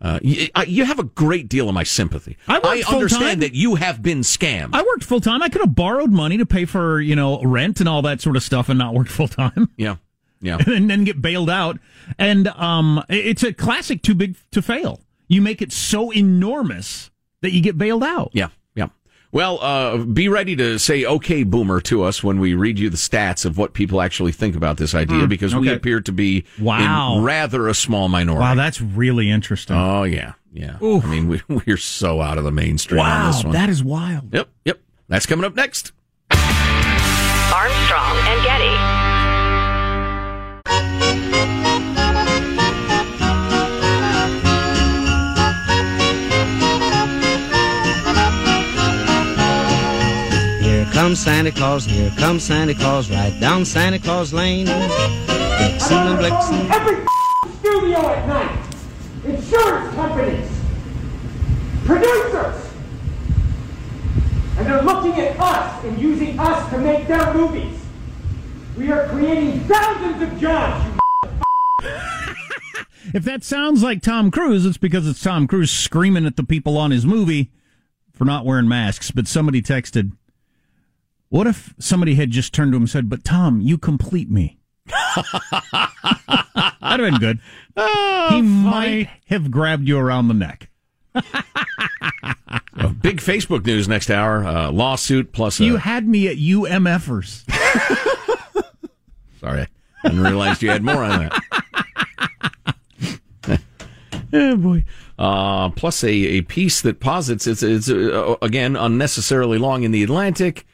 Uh, 0.00 0.18
you, 0.20 0.48
I- 0.54 0.64
you 0.64 0.84
have 0.84 0.98
a 0.98 1.04
great 1.04 1.48
deal 1.48 1.68
of 1.68 1.74
my 1.76 1.84
sympathy. 1.84 2.36
I 2.48 2.58
full-time. 2.60 2.94
understand 2.94 3.42
that 3.42 3.54
you 3.54 3.76
have 3.76 4.02
been 4.02 4.20
scammed. 4.22 4.70
I 4.72 4.82
worked 4.82 5.04
full 5.04 5.20
time. 5.20 5.42
I 5.42 5.48
could 5.48 5.60
have 5.60 5.76
borrowed 5.76 6.10
money 6.10 6.38
to 6.38 6.46
pay 6.46 6.64
for 6.64 7.00
you 7.00 7.14
know 7.14 7.40
rent 7.42 7.78
and 7.80 7.88
all 7.88 8.02
that 8.02 8.20
sort 8.20 8.34
of 8.36 8.42
stuff, 8.42 8.68
and 8.68 8.78
not 8.78 8.94
worked 8.94 9.10
full 9.10 9.28
time, 9.28 9.68
yeah. 9.76 9.96
Yeah. 10.40 10.58
and 10.66 10.90
then 10.90 11.04
get 11.04 11.22
bailed 11.22 11.48
out. 11.50 11.78
And 12.18 12.48
um, 12.48 13.04
it's 13.08 13.44
a 13.44 13.52
classic 13.52 14.02
too 14.02 14.16
big 14.16 14.34
to 14.50 14.60
fail. 14.60 15.00
You 15.28 15.40
make 15.40 15.62
it 15.62 15.70
so 15.72 16.12
enormous 16.12 17.12
that 17.42 17.52
you 17.52 17.60
get 17.60 17.78
bailed 17.78 18.02
out. 18.02 18.30
Yeah. 18.32 18.48
Well, 19.32 19.58
uh, 19.62 19.96
be 19.96 20.28
ready 20.28 20.54
to 20.56 20.78
say 20.78 21.06
"okay, 21.06 21.42
boomer" 21.42 21.80
to 21.82 22.02
us 22.02 22.22
when 22.22 22.38
we 22.38 22.52
read 22.52 22.78
you 22.78 22.90
the 22.90 22.98
stats 22.98 23.46
of 23.46 23.56
what 23.56 23.72
people 23.72 24.02
actually 24.02 24.32
think 24.32 24.54
about 24.56 24.76
this 24.76 24.94
idea, 24.94 25.20
Hmm, 25.20 25.26
because 25.26 25.54
we 25.54 25.70
appear 25.72 26.02
to 26.02 26.12
be 26.12 26.44
Wow. 26.60 27.16
in 27.16 27.22
rather 27.24 27.66
a 27.68 27.74
small 27.74 28.08
minority. 28.10 28.42
Wow, 28.42 28.54
that's 28.56 28.80
really 28.82 29.30
interesting. 29.30 29.74
oh 29.74 30.02
yeah, 30.02 30.34
yeah. 30.52 30.76
Oof. 30.82 31.02
I 31.04 31.08
mean, 31.08 31.28
we, 31.28 31.40
we're 31.66 31.78
so 31.78 32.20
out 32.20 32.36
of 32.36 32.44
the 32.44 32.52
mainstream 32.52 33.00
on 33.00 33.06
wow, 33.08 33.26
this 33.32 33.42
one. 33.42 33.52
that 33.54 33.70
is 33.70 33.82
wild. 33.82 34.34
yep, 34.34 34.48
yep. 34.66 34.80
That's 35.08 35.24
coming 35.24 35.46
up 35.46 35.54
next. 35.54 35.92
Armstrong 36.30 38.16
and 38.28 38.42
Getty. 38.44 38.91
Comes 51.02 51.18
Santa 51.18 51.50
Claus, 51.50 51.84
here 51.84 52.12
comes 52.16 52.44
Santa 52.44 52.74
Claus, 52.76 53.10
right 53.10 53.36
down 53.40 53.64
Santa 53.64 53.98
Claus 53.98 54.32
Lane. 54.32 54.66
Vixen 54.66 55.96
and 55.96 56.16
Blitzen. 56.20 56.70
Every 56.70 57.04
studio 57.58 57.98
at 58.08 58.28
night, 58.28 58.64
insurance 59.24 59.92
companies, 59.96 60.48
producers, 61.84 62.70
and 64.56 64.64
they're 64.64 64.82
looking 64.82 65.20
at 65.20 65.40
us 65.40 65.84
and 65.84 65.98
using 65.98 66.38
us 66.38 66.70
to 66.70 66.78
make 66.78 67.08
their 67.08 67.34
movies. 67.34 67.80
We 68.78 68.92
are 68.92 69.08
creating 69.08 69.58
thousands 69.64 70.22
of 70.22 70.38
jobs. 70.38 70.86
You 71.82 71.90
If 73.12 73.24
that 73.24 73.42
sounds 73.42 73.82
like 73.82 74.02
Tom 74.02 74.30
Cruise, 74.30 74.64
it's 74.64 74.78
because 74.78 75.08
it's 75.08 75.20
Tom 75.20 75.48
Cruise 75.48 75.72
screaming 75.72 76.26
at 76.26 76.36
the 76.36 76.44
people 76.44 76.78
on 76.78 76.92
his 76.92 77.04
movie 77.04 77.50
for 78.12 78.24
not 78.24 78.46
wearing 78.46 78.68
masks. 78.68 79.10
But 79.10 79.26
somebody 79.26 79.60
texted, 79.60 80.12
"What 81.32 81.46
if 81.46 81.72
somebody 81.78 82.14
had 82.16 82.30
just 82.30 82.52
turned 82.52 82.72
to 82.72 82.76
him 82.76 82.82
and 82.82 82.90
said, 82.90 83.08
"But 83.08 83.24
Tom, 83.24 83.62
you 83.62 83.78
complete 83.78 84.30
me." 84.30 84.58
That'd 85.16 85.24
have 86.82 86.98
been 86.98 87.14
good. 87.16 87.38
he 88.28 88.42
might 88.42 89.08
have 89.28 89.50
grabbed 89.50 89.88
you 89.88 89.98
around 89.98 90.28
the 90.28 90.34
neck. 90.34 90.68
Uh, 92.74 92.88
big 92.88 93.18
Facebook 93.18 93.64
news 93.66 93.86
next 93.86 94.10
hour. 94.10 94.44
Uh, 94.44 94.70
lawsuit 94.70 95.32
plus. 95.32 95.60
You 95.60 95.76
had 95.76 96.08
me 96.08 96.26
at 96.28 96.36
UMFers. 96.36 97.44
sorry, 99.40 99.66
I 100.02 100.08
didn't 100.08 100.24
realize 100.24 100.62
you 100.62 100.70
had 100.70 100.82
more 100.82 101.02
on 101.04 101.30
that. 103.46 103.60
oh 104.32 104.56
boy. 104.56 104.84
Uh, 105.18 105.68
plus 105.70 106.02
a, 106.02 106.10
a 106.10 106.40
piece 106.42 106.80
that 106.80 106.98
posits 107.00 107.46
it's, 107.46 107.62
it's 107.62 107.90
uh, 107.90 108.36
again 108.42 108.74
unnecessarily 108.74 109.58
long 109.58 109.82
in 109.82 109.90
the 109.92 110.02
Atlantic. 110.02 110.66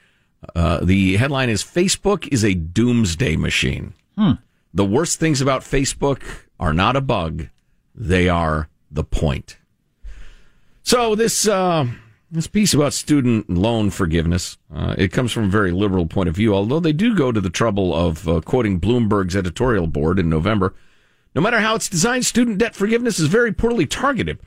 Uh, 0.55 0.81
the 0.85 1.17
headline 1.17 1.49
is 1.49 1.63
Facebook 1.63 2.29
is 2.29 2.45
a 2.45 2.55
doomsday 2.55 3.37
machine. 3.37 3.95
The 4.75 4.85
worst 4.85 5.19
things 5.21 5.41
about 5.41 5.63
Facebook 5.63 6.23
are 6.59 6.75
not 6.75 6.97
a 6.97 7.01
bug; 7.01 7.49
they 7.95 8.29
are 8.29 8.69
the 8.91 9.05
point. 9.05 9.57
So 10.83 11.15
this 11.15 11.47
uh, 11.47 11.87
this 12.31 12.47
piece 12.47 12.75
about 12.75 12.93
student 12.93 13.49
loan 13.49 13.91
forgiveness 13.91 14.59
uh, 14.75 14.95
it 14.99 15.13
comes 15.13 15.33
from 15.33 15.45
a 15.45 15.49
very 15.49 15.71
liberal 15.71 16.07
point 16.07 16.29
of 16.29 16.37
view, 16.37 16.55
although 16.55 16.81
they 16.81 16.93
do 16.93 17.15
go 17.15 17.33
to 17.33 17.41
the 17.41 17.51
trouble 17.51 17.95
of 17.95 18.29
uh, 18.29 18.41
quoting 18.41 18.81
Bloomberg's 18.81 19.37
editorial 19.37 19.87
board 19.87 20.19
in 20.19 20.29
November. 20.29 20.75
No 21.35 21.41
matter 21.43 21.61
how 21.61 21.75
it's 21.75 21.89
designed, 21.89 22.27
student 22.27 22.59
debt 22.59 22.75
forgiveness 22.75 23.19
is 23.19 23.29
very 23.29 23.53
poorly 23.53 23.87
targeted. 23.87 24.39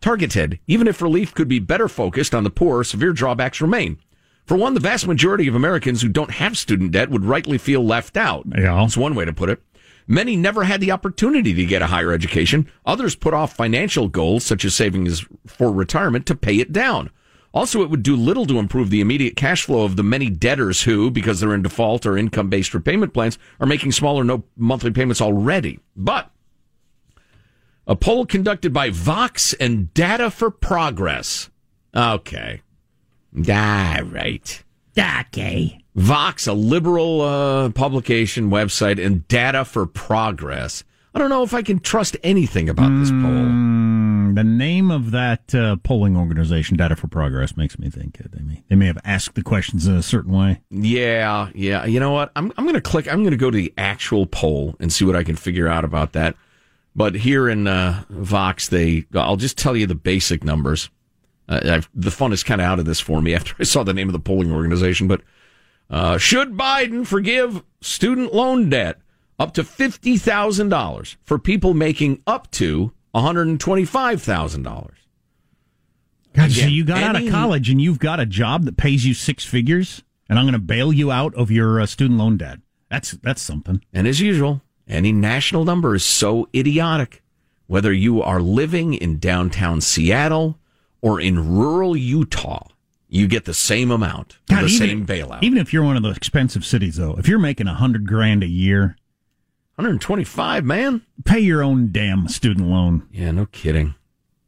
Targeted, 0.00 0.58
even 0.66 0.88
if 0.88 1.00
relief 1.00 1.32
could 1.32 1.46
be 1.46 1.60
better 1.60 1.88
focused 1.88 2.34
on 2.34 2.42
the 2.42 2.50
poor, 2.50 2.82
severe 2.82 3.12
drawbacks 3.12 3.60
remain. 3.60 3.98
For 4.44 4.56
one, 4.56 4.74
the 4.74 4.80
vast 4.80 5.06
majority 5.06 5.46
of 5.46 5.54
Americans 5.54 6.02
who 6.02 6.08
don't 6.08 6.32
have 6.32 6.58
student 6.58 6.92
debt 6.92 7.10
would 7.10 7.24
rightly 7.24 7.58
feel 7.58 7.84
left 7.84 8.16
out. 8.16 8.44
Yeah. 8.56 8.74
That's 8.74 8.96
one 8.96 9.14
way 9.14 9.24
to 9.24 9.32
put 9.32 9.50
it. 9.50 9.62
Many 10.06 10.34
never 10.36 10.64
had 10.64 10.80
the 10.80 10.90
opportunity 10.90 11.54
to 11.54 11.64
get 11.64 11.82
a 11.82 11.86
higher 11.86 12.12
education. 12.12 12.68
Others 12.84 13.16
put 13.16 13.34
off 13.34 13.54
financial 13.54 14.08
goals, 14.08 14.44
such 14.44 14.64
as 14.64 14.74
savings 14.74 15.24
for 15.46 15.72
retirement, 15.72 16.26
to 16.26 16.34
pay 16.34 16.58
it 16.58 16.72
down. 16.72 17.10
Also, 17.54 17.82
it 17.82 17.90
would 17.90 18.02
do 18.02 18.16
little 18.16 18.46
to 18.46 18.58
improve 18.58 18.90
the 18.90 19.00
immediate 19.00 19.36
cash 19.36 19.64
flow 19.64 19.84
of 19.84 19.96
the 19.96 20.02
many 20.02 20.30
debtors 20.30 20.82
who, 20.82 21.10
because 21.10 21.38
they're 21.38 21.54
in 21.54 21.62
default 21.62 22.06
or 22.06 22.16
income 22.16 22.48
based 22.48 22.74
repayment 22.74 23.12
plans, 23.12 23.38
are 23.60 23.66
making 23.66 23.92
small 23.92 24.18
or 24.18 24.24
no 24.24 24.42
monthly 24.56 24.90
payments 24.90 25.20
already. 25.20 25.78
But 25.94 26.30
a 27.86 27.94
poll 27.94 28.26
conducted 28.26 28.72
by 28.72 28.90
Vox 28.90 29.52
and 29.54 29.92
Data 29.94 30.30
for 30.30 30.50
Progress 30.50 31.50
Okay. 31.94 32.62
Ah, 33.48 34.00
right. 34.04 34.62
Okay. 34.98 35.78
Vox, 35.94 36.46
a 36.46 36.52
liberal 36.52 37.20
uh, 37.20 37.70
publication 37.70 38.50
website, 38.50 39.04
and 39.04 39.26
Data 39.28 39.64
for 39.64 39.86
Progress. 39.86 40.84
I 41.14 41.18
don't 41.18 41.28
know 41.28 41.42
if 41.42 41.52
I 41.52 41.60
can 41.60 41.78
trust 41.78 42.16
anything 42.22 42.70
about 42.70 42.88
this 42.98 43.10
poll. 43.10 43.20
Mm, 43.20 44.34
the 44.34 44.44
name 44.44 44.90
of 44.90 45.10
that 45.10 45.54
uh, 45.54 45.76
polling 45.76 46.16
organization, 46.16 46.78
Data 46.78 46.96
for 46.96 47.08
Progress, 47.08 47.54
makes 47.54 47.78
me 47.78 47.90
think 47.90 48.18
uh, 48.18 48.28
they 48.32 48.42
may 48.42 48.62
they 48.68 48.76
may 48.76 48.86
have 48.86 48.98
asked 49.04 49.34
the 49.34 49.42
questions 49.42 49.86
in 49.86 49.94
a 49.94 50.02
certain 50.02 50.32
way. 50.32 50.62
Yeah, 50.70 51.50
yeah. 51.54 51.84
You 51.84 52.00
know 52.00 52.12
what? 52.12 52.32
I'm 52.34 52.50
I'm 52.56 52.64
going 52.64 52.74
to 52.74 52.80
click. 52.80 53.06
I'm 53.12 53.20
going 53.20 53.32
to 53.32 53.36
go 53.36 53.50
to 53.50 53.56
the 53.56 53.74
actual 53.76 54.24
poll 54.24 54.74
and 54.80 54.90
see 54.90 55.04
what 55.04 55.16
I 55.16 55.22
can 55.22 55.36
figure 55.36 55.68
out 55.68 55.84
about 55.84 56.12
that. 56.12 56.34
But 56.96 57.14
here 57.14 57.46
in 57.48 57.66
uh, 57.66 58.04
Vox, 58.08 58.68
they 58.68 59.04
I'll 59.14 59.36
just 59.36 59.58
tell 59.58 59.76
you 59.76 59.86
the 59.86 59.94
basic 59.94 60.44
numbers. 60.44 60.88
Uh, 61.52 61.74
I've, 61.74 61.90
the 61.94 62.10
fun 62.10 62.32
is 62.32 62.42
kind 62.42 62.60
of 62.60 62.66
out 62.66 62.78
of 62.78 62.86
this 62.86 63.00
for 63.00 63.20
me 63.20 63.34
after 63.34 63.54
I 63.58 63.64
saw 63.64 63.82
the 63.82 63.92
name 63.92 64.08
of 64.08 64.14
the 64.14 64.18
polling 64.18 64.52
organization. 64.52 65.06
But 65.06 65.20
uh, 65.90 66.16
should 66.16 66.52
Biden 66.56 67.06
forgive 67.06 67.62
student 67.80 68.32
loan 68.32 68.70
debt 68.70 69.00
up 69.38 69.52
to 69.54 69.64
fifty 69.64 70.16
thousand 70.16 70.70
dollars 70.70 71.16
for 71.24 71.38
people 71.38 71.74
making 71.74 72.22
up 72.26 72.50
to 72.52 72.92
one 73.10 73.24
hundred 73.24 73.48
and 73.48 73.60
twenty-five 73.60 74.22
thousand 74.22 74.62
dollars? 74.62 74.96
God, 76.32 76.50
so 76.50 76.66
you 76.66 76.84
got 76.84 77.02
out 77.02 77.22
of 77.22 77.28
college 77.28 77.68
and 77.68 77.80
you've 77.80 77.98
got 77.98 78.18
a 78.18 78.24
job 78.24 78.64
that 78.64 78.78
pays 78.78 79.04
you 79.04 79.12
six 79.12 79.44
figures, 79.44 80.02
and 80.30 80.38
I'm 80.38 80.46
going 80.46 80.54
to 80.54 80.58
bail 80.58 80.90
you 80.90 81.12
out 81.12 81.34
of 81.34 81.50
your 81.50 81.78
uh, 81.78 81.84
student 81.84 82.18
loan 82.18 82.38
debt. 82.38 82.60
That's 82.88 83.10
that's 83.12 83.42
something. 83.42 83.84
And 83.92 84.06
as 84.06 84.20
usual, 84.20 84.62
any 84.88 85.12
national 85.12 85.66
number 85.66 85.94
is 85.94 86.04
so 86.04 86.48
idiotic. 86.54 87.22
Whether 87.66 87.92
you 87.92 88.22
are 88.22 88.40
living 88.40 88.94
in 88.94 89.18
downtown 89.18 89.80
Seattle 89.80 90.58
or 91.02 91.20
in 91.20 91.54
rural 91.54 91.94
Utah, 91.94 92.68
you 93.08 93.26
get 93.28 93.44
the 93.44 93.52
same 93.52 93.90
amount, 93.90 94.38
God, 94.48 94.62
the 94.62 94.66
even- 94.68 94.88
same 94.88 95.06
bailout. 95.06 95.42
Even 95.42 95.58
if 95.58 95.72
you're 95.72 95.82
one 95.82 95.98
of 95.98 96.02
the 96.02 96.10
expensive 96.10 96.64
cities, 96.64 96.96
though, 96.96 97.14
if 97.18 97.28
you're 97.28 97.38
making 97.38 97.66
a 97.66 97.74
hundred 97.74 98.08
grand 98.08 98.42
a 98.42 98.46
year, 98.48 98.96
125, 99.76 100.64
man. 100.64 101.02
Pay 101.24 101.40
your 101.40 101.62
own 101.62 101.90
damn 101.92 102.28
student 102.28 102.68
loan. 102.68 103.08
Yeah, 103.10 103.30
no 103.30 103.46
kidding. 103.46 103.94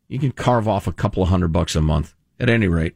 You 0.07 0.19
can 0.19 0.33
carve 0.33 0.69
off 0.69 0.87
a 0.87 0.93
couple 0.93 1.23
of 1.23 1.31
hundred 1.31 1.49
bucks 1.49 1.75
a 1.75 1.81
month 1.81 2.15
at 2.39 2.51
any 2.51 2.69
rate. 2.69 2.95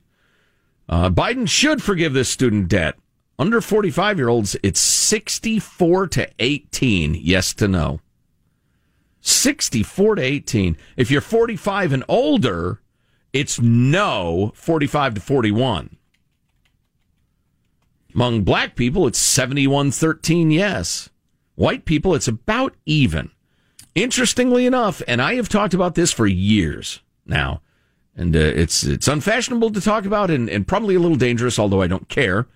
Uh, 0.88 1.08
Biden 1.10 1.48
should 1.48 1.82
forgive 1.82 2.12
this 2.12 2.28
student 2.28 2.68
debt. 2.68 2.96
Under 3.38 3.60
45 3.60 4.18
year 4.18 4.28
olds, 4.28 4.56
it's 4.62 4.80
64 4.80 6.08
to 6.08 6.28
18, 6.38 7.14
yes 7.14 7.54
to 7.54 7.66
no. 7.66 8.00
64 9.20 10.16
to 10.16 10.22
18. 10.22 10.76
If 10.96 11.10
you're 11.10 11.20
45 11.20 11.92
and 11.92 12.04
older, 12.08 12.80
it's 13.38 13.60
no 13.60 14.50
45 14.56 15.14
to 15.14 15.20
41. 15.20 15.96
Among 18.12 18.42
black 18.42 18.74
people, 18.74 19.06
it's 19.06 19.20
71 19.20 19.92
13, 19.92 20.50
yes. 20.50 21.08
White 21.54 21.84
people, 21.84 22.16
it's 22.16 22.26
about 22.26 22.74
even. 22.84 23.30
Interestingly 23.94 24.66
enough, 24.66 25.02
and 25.06 25.22
I 25.22 25.36
have 25.36 25.48
talked 25.48 25.72
about 25.72 25.94
this 25.94 26.10
for 26.10 26.26
years 26.26 27.00
now, 27.26 27.62
and 28.16 28.34
uh, 28.34 28.40
it's 28.40 28.82
it's 28.82 29.06
unfashionable 29.06 29.70
to 29.70 29.80
talk 29.80 30.04
about 30.04 30.32
and, 30.32 30.50
and 30.50 30.66
probably 30.66 30.96
a 30.96 31.00
little 31.00 31.16
dangerous, 31.16 31.60
although 31.60 31.82
I 31.82 31.86
don't 31.86 32.08
care. 32.08 32.48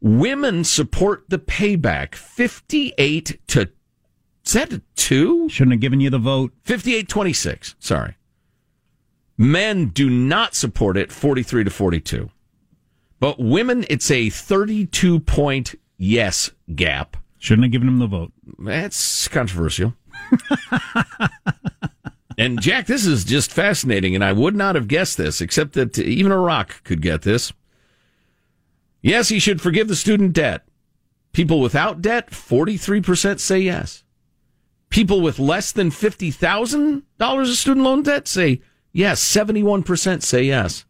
Women 0.00 0.62
support 0.62 1.24
the 1.28 1.40
payback 1.40 2.14
58 2.14 3.40
to, 3.48 3.68
is 4.46 4.52
that 4.52 4.72
a 4.72 4.82
two? 4.94 5.48
Shouldn't 5.48 5.72
have 5.72 5.80
given 5.80 5.98
you 5.98 6.10
the 6.10 6.18
vote. 6.18 6.52
58 6.62 7.08
26, 7.08 7.74
sorry. 7.80 8.17
Men 9.38 9.86
do 9.90 10.10
not 10.10 10.56
support 10.56 10.96
it 10.96 11.12
43 11.12 11.64
to 11.64 11.70
42. 11.70 12.28
But 13.20 13.38
women, 13.38 13.86
it's 13.88 14.10
a 14.10 14.30
32 14.30 15.20
point 15.20 15.76
yes 15.96 16.50
gap. 16.74 17.16
Shouldn't 17.38 17.64
have 17.64 17.72
given 17.72 17.86
them 17.86 18.00
the 18.00 18.08
vote. 18.08 18.32
That's 18.58 19.28
controversial. 19.28 19.94
and 22.38 22.60
Jack, 22.60 22.86
this 22.86 23.06
is 23.06 23.24
just 23.24 23.52
fascinating, 23.52 24.16
and 24.16 24.24
I 24.24 24.32
would 24.32 24.56
not 24.56 24.74
have 24.74 24.88
guessed 24.88 25.16
this, 25.16 25.40
except 25.40 25.74
that 25.74 25.96
even 25.98 26.32
a 26.32 26.38
rock 26.38 26.82
could 26.82 27.00
get 27.00 27.22
this. 27.22 27.52
Yes, 29.00 29.28
he 29.28 29.38
should 29.38 29.60
forgive 29.60 29.86
the 29.86 29.94
student 29.94 30.32
debt. 30.32 30.66
People 31.32 31.60
without 31.60 32.02
debt, 32.02 32.30
43% 32.30 33.38
say 33.38 33.60
yes. 33.60 34.02
People 34.90 35.20
with 35.20 35.38
less 35.38 35.70
than 35.70 35.90
$50,000 35.90 37.40
of 37.40 37.56
student 37.56 37.84
loan 37.84 38.02
debt 38.02 38.26
say 38.26 38.62
yes. 38.92 39.22
71% 39.22 40.22
say 40.22 40.42
yes. 40.42 40.84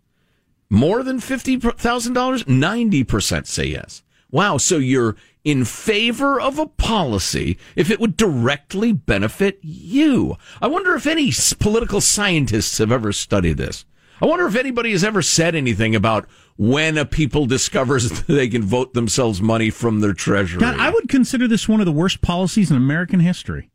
More 0.71 1.03
than 1.03 1.19
$50,000, 1.19 2.45
90% 2.45 3.47
say 3.47 3.67
yes. 3.67 4.03
Wow. 4.31 4.59
So 4.59 4.77
you're 4.77 5.17
in 5.45 5.65
favor 5.65 6.39
of 6.41 6.59
a 6.59 6.67
policy 6.67 7.59
if 7.75 7.91
it 7.91 7.99
would 8.01 8.17
directly 8.17 8.93
benefit 8.93 9.59
you. 9.63 10.37
I 10.61 10.67
wonder 10.67 10.95
if 10.95 11.07
any 11.07 11.33
political 11.59 12.03
scientists 12.03 12.79
have 12.79 12.93
ever 12.93 13.13
studied 13.13 13.57
this. 13.57 13.87
I 14.21 14.27
wonder 14.27 14.47
if 14.47 14.57
anybody 14.57 14.93
has 14.93 15.05
ever 15.05 15.23
said 15.23 15.55
anything 15.55 15.95
about 15.95 16.29
when 16.57 16.99
a 16.99 17.05
people 17.05 17.47
discovers 17.47 18.23
they 18.27 18.49
can 18.49 18.63
vote 18.63 18.95
themselves 18.95 19.41
money 19.41 19.71
from 19.71 20.01
their 20.01 20.13
treasury. 20.13 20.61
God, 20.61 20.79
I 20.79 20.91
would 20.91 21.09
consider 21.09 21.49
this 21.49 21.69
one 21.69 21.81
of 21.81 21.87
the 21.87 21.93
worst 21.93 22.21
policies 22.21 22.71
in 22.71 22.77
American 22.77 23.21
history 23.21 23.71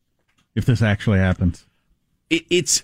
if 0.54 0.66
this 0.66 0.82
actually 0.82 1.20
happens. 1.20 1.66
It, 2.30 2.46
it's 2.50 2.84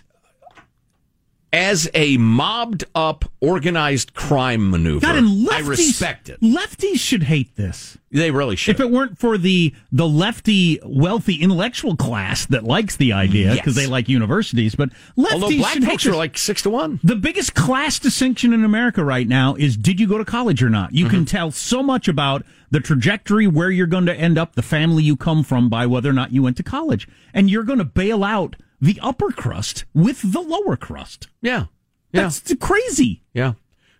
as 1.51 1.89
a 1.95 2.15
mobbed 2.17 2.83
up 2.93 3.25
organized 3.41 4.13
crime 4.13 4.69
maneuver. 4.69 4.99
God, 5.05 5.15
and 5.15 5.47
lefties, 5.47 5.51
I 5.51 5.59
respect 5.67 6.29
it. 6.29 6.39
Lefties 6.41 6.99
should 6.99 7.23
hate 7.23 7.55
this. 7.55 7.97
They 8.11 8.31
really 8.31 8.55
should. 8.55 8.75
If 8.75 8.79
it 8.81 8.89
weren't 8.91 9.17
for 9.19 9.37
the 9.37 9.73
the 9.91 10.07
lefty, 10.07 10.79
wealthy 10.83 11.35
intellectual 11.35 11.95
class 11.95 12.45
that 12.47 12.63
likes 12.63 12.95
the 12.95 13.13
idea 13.13 13.51
because 13.53 13.75
Yes. 13.75 13.85
they 13.85 13.87
like 13.91 14.09
universities, 14.09 14.75
but 14.75 14.89
lefties 15.17 15.31
Although 15.33 15.57
black 15.57 15.73
should 15.73 15.83
hate 15.83 15.89
folks 15.91 16.05
are 16.07 16.15
like 16.15 16.37
six 16.37 16.61
to 16.63 16.69
one. 16.71 16.99
The 17.03 17.15
biggest 17.15 17.53
class 17.55 17.99
distinction 17.99 18.51
in 18.53 18.63
America 18.63 19.03
right 19.03 19.27
now 19.27 19.55
is 19.55 19.77
did 19.77 19.99
you 19.99 20.07
go 20.07 20.17
to 20.17 20.25
college 20.25 20.61
or 20.63 20.69
not? 20.69 20.93
You 20.93 21.05
Mm-hmm. 21.05 21.15
can 21.15 21.25
tell 21.25 21.51
so 21.51 21.81
much 21.83 22.07
about 22.07 22.43
the 22.71 22.79
trajectory, 22.79 23.47
where 23.47 23.71
you're 23.71 23.87
going 23.87 24.05
to 24.05 24.15
end 24.15 24.37
up, 24.37 24.53
the 24.53 24.61
family 24.61 25.01
you 25.03 25.15
come 25.15 25.43
from 25.43 25.69
by 25.69 25.87
whether 25.87 26.09
or 26.09 26.13
not 26.13 26.31
you 26.31 26.43
went 26.43 26.57
to 26.57 26.63
college. 26.63 27.07
And 27.33 27.49
you're 27.49 27.63
going 27.63 27.79
to 27.79 27.85
bail 27.85 28.23
out 28.23 28.55
the 28.81 28.99
upper 29.01 29.31
crust 29.31 29.85
with 29.93 30.31
the 30.33 30.41
lower 30.41 30.75
crust. 30.77 31.27
Yeah. 31.41 31.65
Yeah. 32.11 32.23
That's 32.23 32.53
crazy. 32.59 33.21
Yeah. 33.33 33.53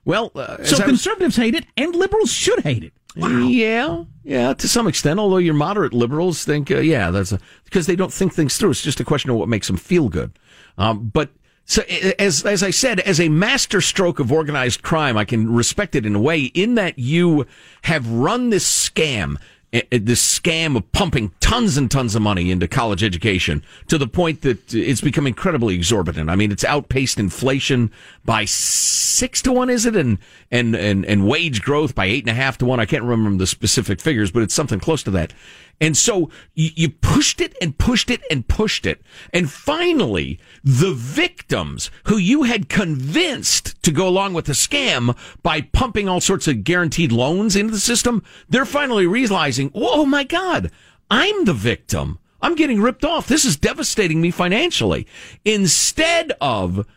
Well, 0.06 0.32
uh, 0.36 0.64
So 0.64 0.78
I 0.78 0.80
was- 0.80 0.82
conservatives 0.86 1.36
hate 1.36 1.56
it 1.56 1.66
and 1.78 1.96
liberals 1.96 2.32
should 2.32 2.62
hate 2.62 2.84
it. 2.84 2.94
Wow. 3.16 3.28
Yeah, 3.48 4.04
yeah, 4.24 4.54
to 4.54 4.68
some 4.68 4.88
extent. 4.88 5.20
Although 5.20 5.38
your 5.38 5.56
moderate 5.56 5.94
liberals 5.94 6.46
think, 6.46 6.70
uh, 6.72 6.78
yeah, 6.78 7.10
that's 7.10 7.34
because 7.66 7.88
they 7.88 7.96
don't 7.96 8.14
think 8.14 8.34
things 8.34 8.56
through. 8.58 8.70
It's 8.70 8.84
just 8.84 9.00
a 9.00 9.04
question 9.04 9.32
of 9.32 9.36
what 9.36 9.50
makes 9.50 9.66
them 9.68 9.78
feel 9.78 10.10
good. 10.10 10.32
Um, 10.78 11.10
but 11.12 11.32
so, 11.66 11.82
as 12.20 12.46
as 12.46 12.62
I 12.62 12.70
said, 12.70 13.00
as 13.02 13.20
a 13.20 13.28
master 13.28 13.82
stroke 13.82 14.20
of 14.20 14.32
organized 14.32 14.84
crime, 14.84 15.18
I 15.18 15.26
can 15.26 15.52
respect 15.52 15.96
it 15.96 16.06
in 16.06 16.16
a 16.16 16.20
way 16.20 16.44
in 16.44 16.76
that 16.76 17.00
you 17.00 17.46
have 17.84 18.08
run 18.08 18.52
this 18.52 18.66
scam. 18.90 19.38
Eh, 19.74 19.82
eh, 19.92 20.00
This 20.02 20.40
scam 20.40 20.76
of 20.76 20.92
pumping 20.92 21.32
tons 21.40 21.78
and 21.78 21.90
tons 21.90 22.16
of 22.16 22.22
money 22.22 22.52
into 22.52 22.68
college 22.68 23.04
education 23.04 23.64
to 23.88 23.98
the 23.98 24.08
point 24.08 24.42
that 24.42 24.74
it's 24.74 25.02
become 25.02 25.28
incredibly 25.28 25.76
exorbitant. 25.76 26.30
I 26.30 26.36
mean, 26.36 26.52
it's 26.52 26.64
outpaced 26.64 27.20
inflation 27.20 27.92
by 28.26 28.46
six 28.46 29.42
to 29.44 29.52
one, 29.52 29.70
is 29.70 29.86
it? 29.86 29.96
And 29.96 30.18
and 30.52 30.76
and 30.76 31.06
and 31.06 31.28
wage 31.28 31.62
growth 31.62 31.96
by 31.96 32.06
eight 32.06 32.24
and 32.24 32.32
a 32.32 32.42
half 32.42 32.58
to 32.60 32.66
one. 32.66 32.80
I 32.80 32.86
can't 32.86 33.04
remember 33.04 33.40
the 33.40 33.48
specific 33.48 34.02
figures, 34.02 34.32
but 34.32 34.44
it's 34.44 34.54
something 34.54 34.80
close 34.80 35.04
to 35.04 35.12
that. 35.12 35.34
And 35.82 35.96
so 35.98 36.30
you, 36.54 36.70
you 36.76 36.90
pushed 36.90 37.42
it 37.42 37.56
and 37.62 37.78
pushed 37.78 38.10
it 38.10 38.22
and 38.30 38.48
pushed 38.48 38.86
it. 38.86 39.02
And 39.34 39.50
finally, 39.50 40.40
the 40.64 40.94
victims 40.94 41.90
who 42.06 42.18
you 42.18 42.44
had 42.44 42.70
convinced 42.70 43.82
to 43.84 43.92
go 43.92 44.08
along 44.08 44.34
with 44.34 44.46
the 44.46 44.54
scam 44.54 45.18
by 45.42 45.62
pumping 45.62 46.10
all 46.10 46.22
sorts 46.22 46.48
of 46.48 46.64
guaranteed 46.64 47.12
loans 47.12 47.56
into 47.56 47.72
the 47.72 47.80
system, 47.80 48.24
they're 48.50 48.66
finally 48.66 49.08
realizing, 49.08 49.72
oh 49.74 50.06
my 50.06 50.24
God, 50.24 50.72
I'm 51.10 51.46
the 51.46 51.54
victim. 51.54 52.20
I'm 52.42 52.56
getting 52.56 52.82
ripped 52.82 53.04
off. 53.04 53.28
This 53.28 53.44
is 53.44 53.58
devastating 53.58 54.22
me 54.22 54.32
financially. 54.32 55.08
Instead 55.44 56.34
of 56.40 56.88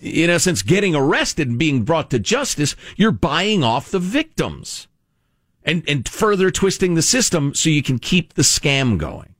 in 0.00 0.28
essence, 0.30 0.62
getting 0.62 0.94
arrested 0.94 1.48
and 1.48 1.58
being 1.58 1.84
brought 1.84 2.10
to 2.10 2.18
justice, 2.18 2.74
you're 2.96 3.12
buying 3.12 3.62
off 3.62 3.90
the 3.90 4.00
victims 4.00 4.88
and, 5.64 5.84
and 5.88 6.08
further 6.08 6.50
twisting 6.50 6.94
the 6.94 7.02
system 7.02 7.54
so 7.54 7.70
you 7.70 7.82
can 7.82 7.98
keep 7.98 8.34
the 8.34 8.42
scam 8.42 8.98
going. 8.98 9.34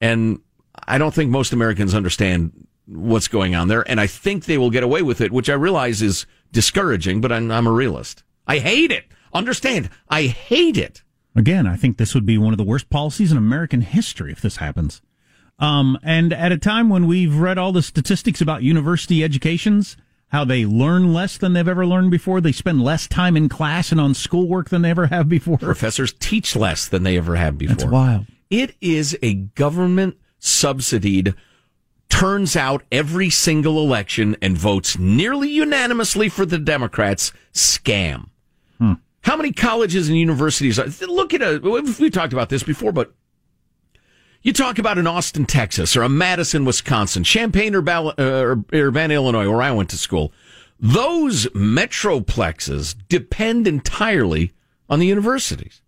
And 0.00 0.40
I 0.86 0.98
don't 0.98 1.14
think 1.14 1.30
most 1.30 1.52
Americans 1.52 1.94
understand 1.94 2.66
what's 2.86 3.28
going 3.28 3.54
on 3.54 3.68
there. 3.68 3.88
And 3.88 4.00
I 4.00 4.06
think 4.06 4.44
they 4.44 4.58
will 4.58 4.70
get 4.70 4.82
away 4.82 5.02
with 5.02 5.20
it, 5.20 5.32
which 5.32 5.50
I 5.50 5.54
realize 5.54 6.02
is 6.02 6.26
discouraging, 6.52 7.20
but 7.20 7.32
I'm, 7.32 7.50
I'm 7.50 7.66
a 7.66 7.72
realist. 7.72 8.22
I 8.46 8.58
hate 8.58 8.92
it. 8.92 9.04
Understand? 9.32 9.90
I 10.08 10.22
hate 10.22 10.76
it. 10.76 11.02
Again, 11.34 11.66
I 11.66 11.76
think 11.76 11.98
this 11.98 12.14
would 12.14 12.24
be 12.24 12.38
one 12.38 12.54
of 12.54 12.58
the 12.58 12.64
worst 12.64 12.88
policies 12.88 13.30
in 13.30 13.36
American 13.36 13.82
history 13.82 14.32
if 14.32 14.40
this 14.40 14.56
happens. 14.56 15.02
Um, 15.58 15.98
and 16.02 16.32
at 16.32 16.52
a 16.52 16.58
time 16.58 16.88
when 16.88 17.06
we've 17.06 17.36
read 17.36 17.58
all 17.58 17.72
the 17.72 17.82
statistics 17.82 18.40
about 18.40 18.62
university 18.62 19.24
educations, 19.24 19.96
how 20.28 20.44
they 20.44 20.66
learn 20.66 21.12
less 21.12 21.38
than 21.38 21.52
they've 21.52 21.68
ever 21.68 21.86
learned 21.86 22.10
before. 22.10 22.40
They 22.40 22.52
spend 22.52 22.82
less 22.82 23.06
time 23.06 23.36
in 23.36 23.48
class 23.48 23.92
and 23.92 24.00
on 24.00 24.14
schoolwork 24.14 24.70
than 24.70 24.82
they 24.82 24.90
ever 24.90 25.06
have 25.06 25.28
before. 25.28 25.58
Professors 25.58 26.12
teach 26.18 26.56
less 26.56 26.88
than 26.88 27.02
they 27.02 27.16
ever 27.16 27.36
have 27.36 27.58
before. 27.58 27.76
That's 27.76 27.90
wild. 27.90 28.26
It 28.50 28.76
is 28.80 29.16
a 29.22 29.34
government 29.34 30.16
subsidied, 30.38 31.34
turns 32.08 32.56
out 32.56 32.82
every 32.92 33.30
single 33.30 33.78
election 33.78 34.36
and 34.40 34.56
votes 34.56 34.98
nearly 34.98 35.50
unanimously 35.50 36.28
for 36.28 36.46
the 36.46 36.58
Democrats 36.58 37.32
scam. 37.52 38.28
Hmm. 38.78 38.94
How 39.22 39.36
many 39.36 39.52
colleges 39.52 40.08
and 40.08 40.16
universities 40.16 40.78
are, 40.78 40.86
look 41.06 41.34
at 41.34 41.42
a, 41.42 41.58
We've 41.58 42.12
talked 42.12 42.32
about 42.32 42.48
this 42.48 42.62
before, 42.62 42.92
but 42.92 43.12
you 44.46 44.52
talk 44.52 44.78
about 44.78 44.96
an 44.96 45.08
Austin, 45.08 45.44
Texas, 45.44 45.96
or 45.96 46.02
a 46.02 46.08
Madison, 46.08 46.64
Wisconsin, 46.64 47.24
Champaign, 47.24 47.74
Urbana, 47.74 48.14
uh, 48.16 48.54
Urbana, 48.72 49.14
Illinois, 49.14 49.50
where 49.50 49.60
I 49.60 49.72
went 49.72 49.90
to 49.90 49.98
school. 49.98 50.32
Those 50.78 51.46
metroplexes 51.46 52.94
depend 53.08 53.66
entirely 53.66 54.52
on 54.88 55.00
the 55.00 55.06
universities 55.06 55.82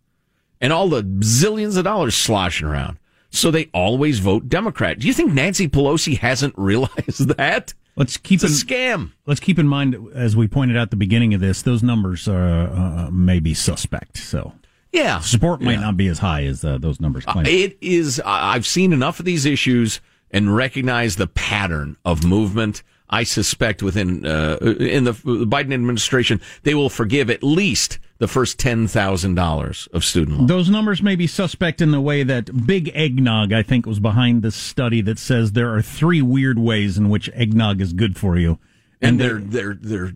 and 0.61 0.72
all 0.72 0.88
the 0.88 1.04
zillions 1.04 1.76
of 1.76 1.84
dollars 1.84 2.16
sloshing 2.16 2.66
around. 2.66 2.98
So 3.30 3.52
they 3.52 3.70
always 3.72 4.18
vote 4.18 4.48
Democrat. 4.48 4.98
Do 4.98 5.06
you 5.06 5.14
think 5.14 5.32
Nancy 5.32 5.68
Pelosi 5.68 6.18
hasn't 6.18 6.54
realized 6.59 7.28
that? 7.36 7.74
Let's 7.94 8.16
keep 8.16 8.42
it's 8.42 8.44
in, 8.44 8.50
a 8.50 8.74
scam. 8.74 9.12
Let's 9.24 9.38
keep 9.38 9.61
in 9.61 9.68
mind, 9.68 9.96
as 10.16 10.36
we 10.36 10.48
pointed 10.48 10.76
out 10.76 10.82
at 10.82 10.90
the 10.90 10.96
beginning 10.96 11.32
of 11.32 11.40
this, 11.40 11.62
those 11.62 11.84
numbers 11.84 12.26
are 12.26 12.68
uh, 12.68 13.11
may 13.12 13.38
be 13.38 13.54
suspect. 13.54 14.16
So 14.16 14.54
yeah, 14.93 15.20
support 15.20 15.61
might 15.61 15.72
Yeah. 15.74 15.80
not 15.80 15.97
be 15.97 16.09
as 16.09 16.18
high 16.18 16.45
as 16.45 16.64
uh, 16.64 16.78
those 16.78 17.01
numbers 17.01 17.24
claim. 17.24 17.47
Uh, 17.47 17.49
It 17.51 17.78
is. 17.80 18.20
I've 18.24 18.66
seen 18.66 18.93
enough 18.93 19.18
of 19.18 19.24
these 19.24 19.45
issues 19.47 20.01
and 20.30 20.55
recognize 20.55 21.16
the 21.16 21.26
pattern 21.26 21.97
of 22.05 22.24
movement. 22.24 22.82
I 23.11 23.22
suspect 23.24 23.82
within 23.82 24.26
uh, 24.26 24.59
in 24.61 25.05
the 25.05 25.12
Biden 25.14 25.72
administration, 25.72 26.41
they 26.64 26.74
will 26.74 26.91
forgive 26.91 27.30
at 27.30 27.43
least 27.43 27.99
the 28.18 28.28
first 28.28 28.59
ten 28.59 28.86
thousand 28.86 29.34
dollars 29.34 29.89
of 29.95 30.05
student 30.05 30.36
loans. 30.36 30.49
Those 30.49 30.68
numbers 30.68 31.03
may 31.03 31.16
be 31.16 31.26
suspect 31.26 31.80
in 31.80 31.91
the 31.91 32.03
way 32.03 32.22
that 32.22 32.66
Big 32.66 32.91
Eggnog, 32.95 33.53
I 33.53 33.62
think, 33.62 33.86
was 33.86 33.99
behind 34.01 34.43
this 34.43 34.57
study 34.57 35.01
that 35.03 35.18
says 35.18 35.53
there 35.53 35.74
are 35.74 35.80
three 35.80 36.20
weird 36.20 36.59
ways 36.59 36.99
in 36.99 37.09
which 37.09 37.30
eggnog 37.34 37.80
is 37.80 37.95
good 37.95 38.18
for 38.18 38.36
you. 38.36 38.59
And 39.01 39.20
their 39.20 39.38
their 39.38 39.74
their 39.74 40.12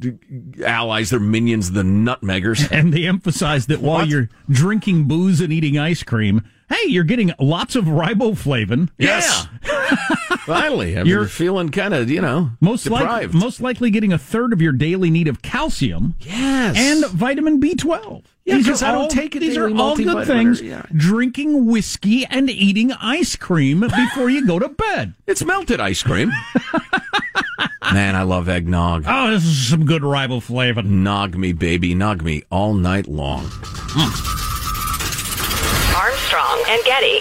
allies, 0.67 1.11
their 1.11 1.21
minions, 1.21 1.71
the 1.73 1.83
nutmeggers. 1.83 2.69
And 2.73 2.93
they 2.93 3.07
emphasize 3.07 3.67
that 3.67 3.81
while 3.81 3.99
What? 4.01 4.09
you're 4.09 4.29
drinking 4.51 5.05
booze 5.05 5.41
and 5.41 5.53
eating 5.53 5.79
ice 5.79 6.03
cream, 6.03 6.43
hey, 6.69 6.89
you're 6.89 7.05
getting 7.05 7.33
lots 7.39 7.77
of 7.77 7.85
riboflavin. 7.85 8.89
Yes. 8.99 9.47
Finally, 10.47 10.95
you're 10.95 11.07
You're- 11.07 11.29
feeling 11.29 11.69
kind 11.69 11.95
of 11.95 12.11
you 12.11 12.21
know 12.21 12.51
Most, 12.61 12.89
like, 12.91 13.33
most 13.33 13.61
likely 13.61 13.91
getting 13.91 14.13
a 14.13 14.19
third 14.19 14.53
of 14.53 14.61
your 14.61 14.73
daily 14.73 15.11
need 15.11 15.29
of 15.29 15.43
calcium. 15.43 16.15
Yes. 16.21 16.77
And 16.77 17.05
vitamin 17.13 17.61
B12. 17.61 18.25
Yeah, 18.45 18.57
These 18.57 18.67
'cause 18.67 18.83
are 18.83 18.89
I 18.89 18.93
don't 18.99 19.11
take 19.11 19.37
a 19.37 19.39
These 19.39 19.57
are 19.57 19.73
all 19.77 19.95
good 19.97 20.27
things. 20.27 20.61
yeah. 20.61 20.83
Drinking 20.97 21.67
whiskey 21.67 22.27
and 22.27 22.51
eating 22.51 22.91
ice 22.93 23.37
cream 23.37 23.81
before 23.81 24.29
you 24.31 24.45
go 24.45 24.59
to 24.59 24.69
bed. 24.69 25.15
It's 25.29 25.45
melted 25.45 25.79
ice 25.79 26.03
cream. 26.03 26.33
Man, 27.91 28.15
I 28.15 28.23
love 28.23 28.49
eggnog. 28.49 29.05
Oh, 29.07 29.31
this 29.31 29.45
is 29.45 29.69
some 29.69 29.85
good 29.85 30.05
rival 30.05 30.41
riboflavin. 30.41 30.87
Nog 30.87 31.37
me, 31.37 31.53
baby, 31.53 31.95
nog 31.95 32.23
me 32.23 32.43
all 32.51 32.75
night 32.75 33.09
long. 33.09 33.45
Hmm. 33.51 34.13
Armstrong 35.97 36.65
and 36.69 36.85
Getty. 36.85 37.21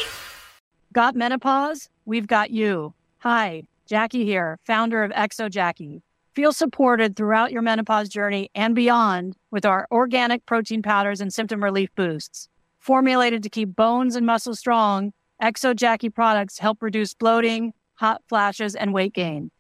Got 0.93 1.16
menopause? 1.16 1.89
We've 2.05 2.28
got 2.28 2.51
you. 2.51 2.93
Hi, 3.20 3.64
Jackie 3.86 4.24
here, 4.24 4.59
founder 4.64 5.03
of 5.03 5.12
Exo 5.12 5.49
Jackie. 5.49 6.03
Feel 6.36 6.53
supported 6.53 7.16
throughout 7.16 7.51
your 7.51 7.62
menopause 7.62 8.07
journey 8.07 8.49
and 8.55 8.74
beyond 8.74 9.36
with 9.49 9.66
our 9.66 9.88
organic 9.91 10.45
protein 10.45 10.82
powders 10.82 11.20
and 11.20 11.34
symptom 11.34 11.64
relief 11.64 11.89
boosts. 11.95 12.47
Formulated 12.80 13.43
to 13.43 13.49
keep 13.49 13.76
bones 13.76 14.16
and 14.16 14.26
muscles 14.26 14.59
strong, 14.59 15.12
Exo 15.41 15.76
Jackie 15.76 16.09
products 16.09 16.59
help 16.59 16.82
reduce 16.82 17.14
bloating, 17.14 17.74
hot 17.95 18.22
flashes, 18.30 18.76
and 18.76 18.93
weight 18.93 19.14
gain. 19.14 19.51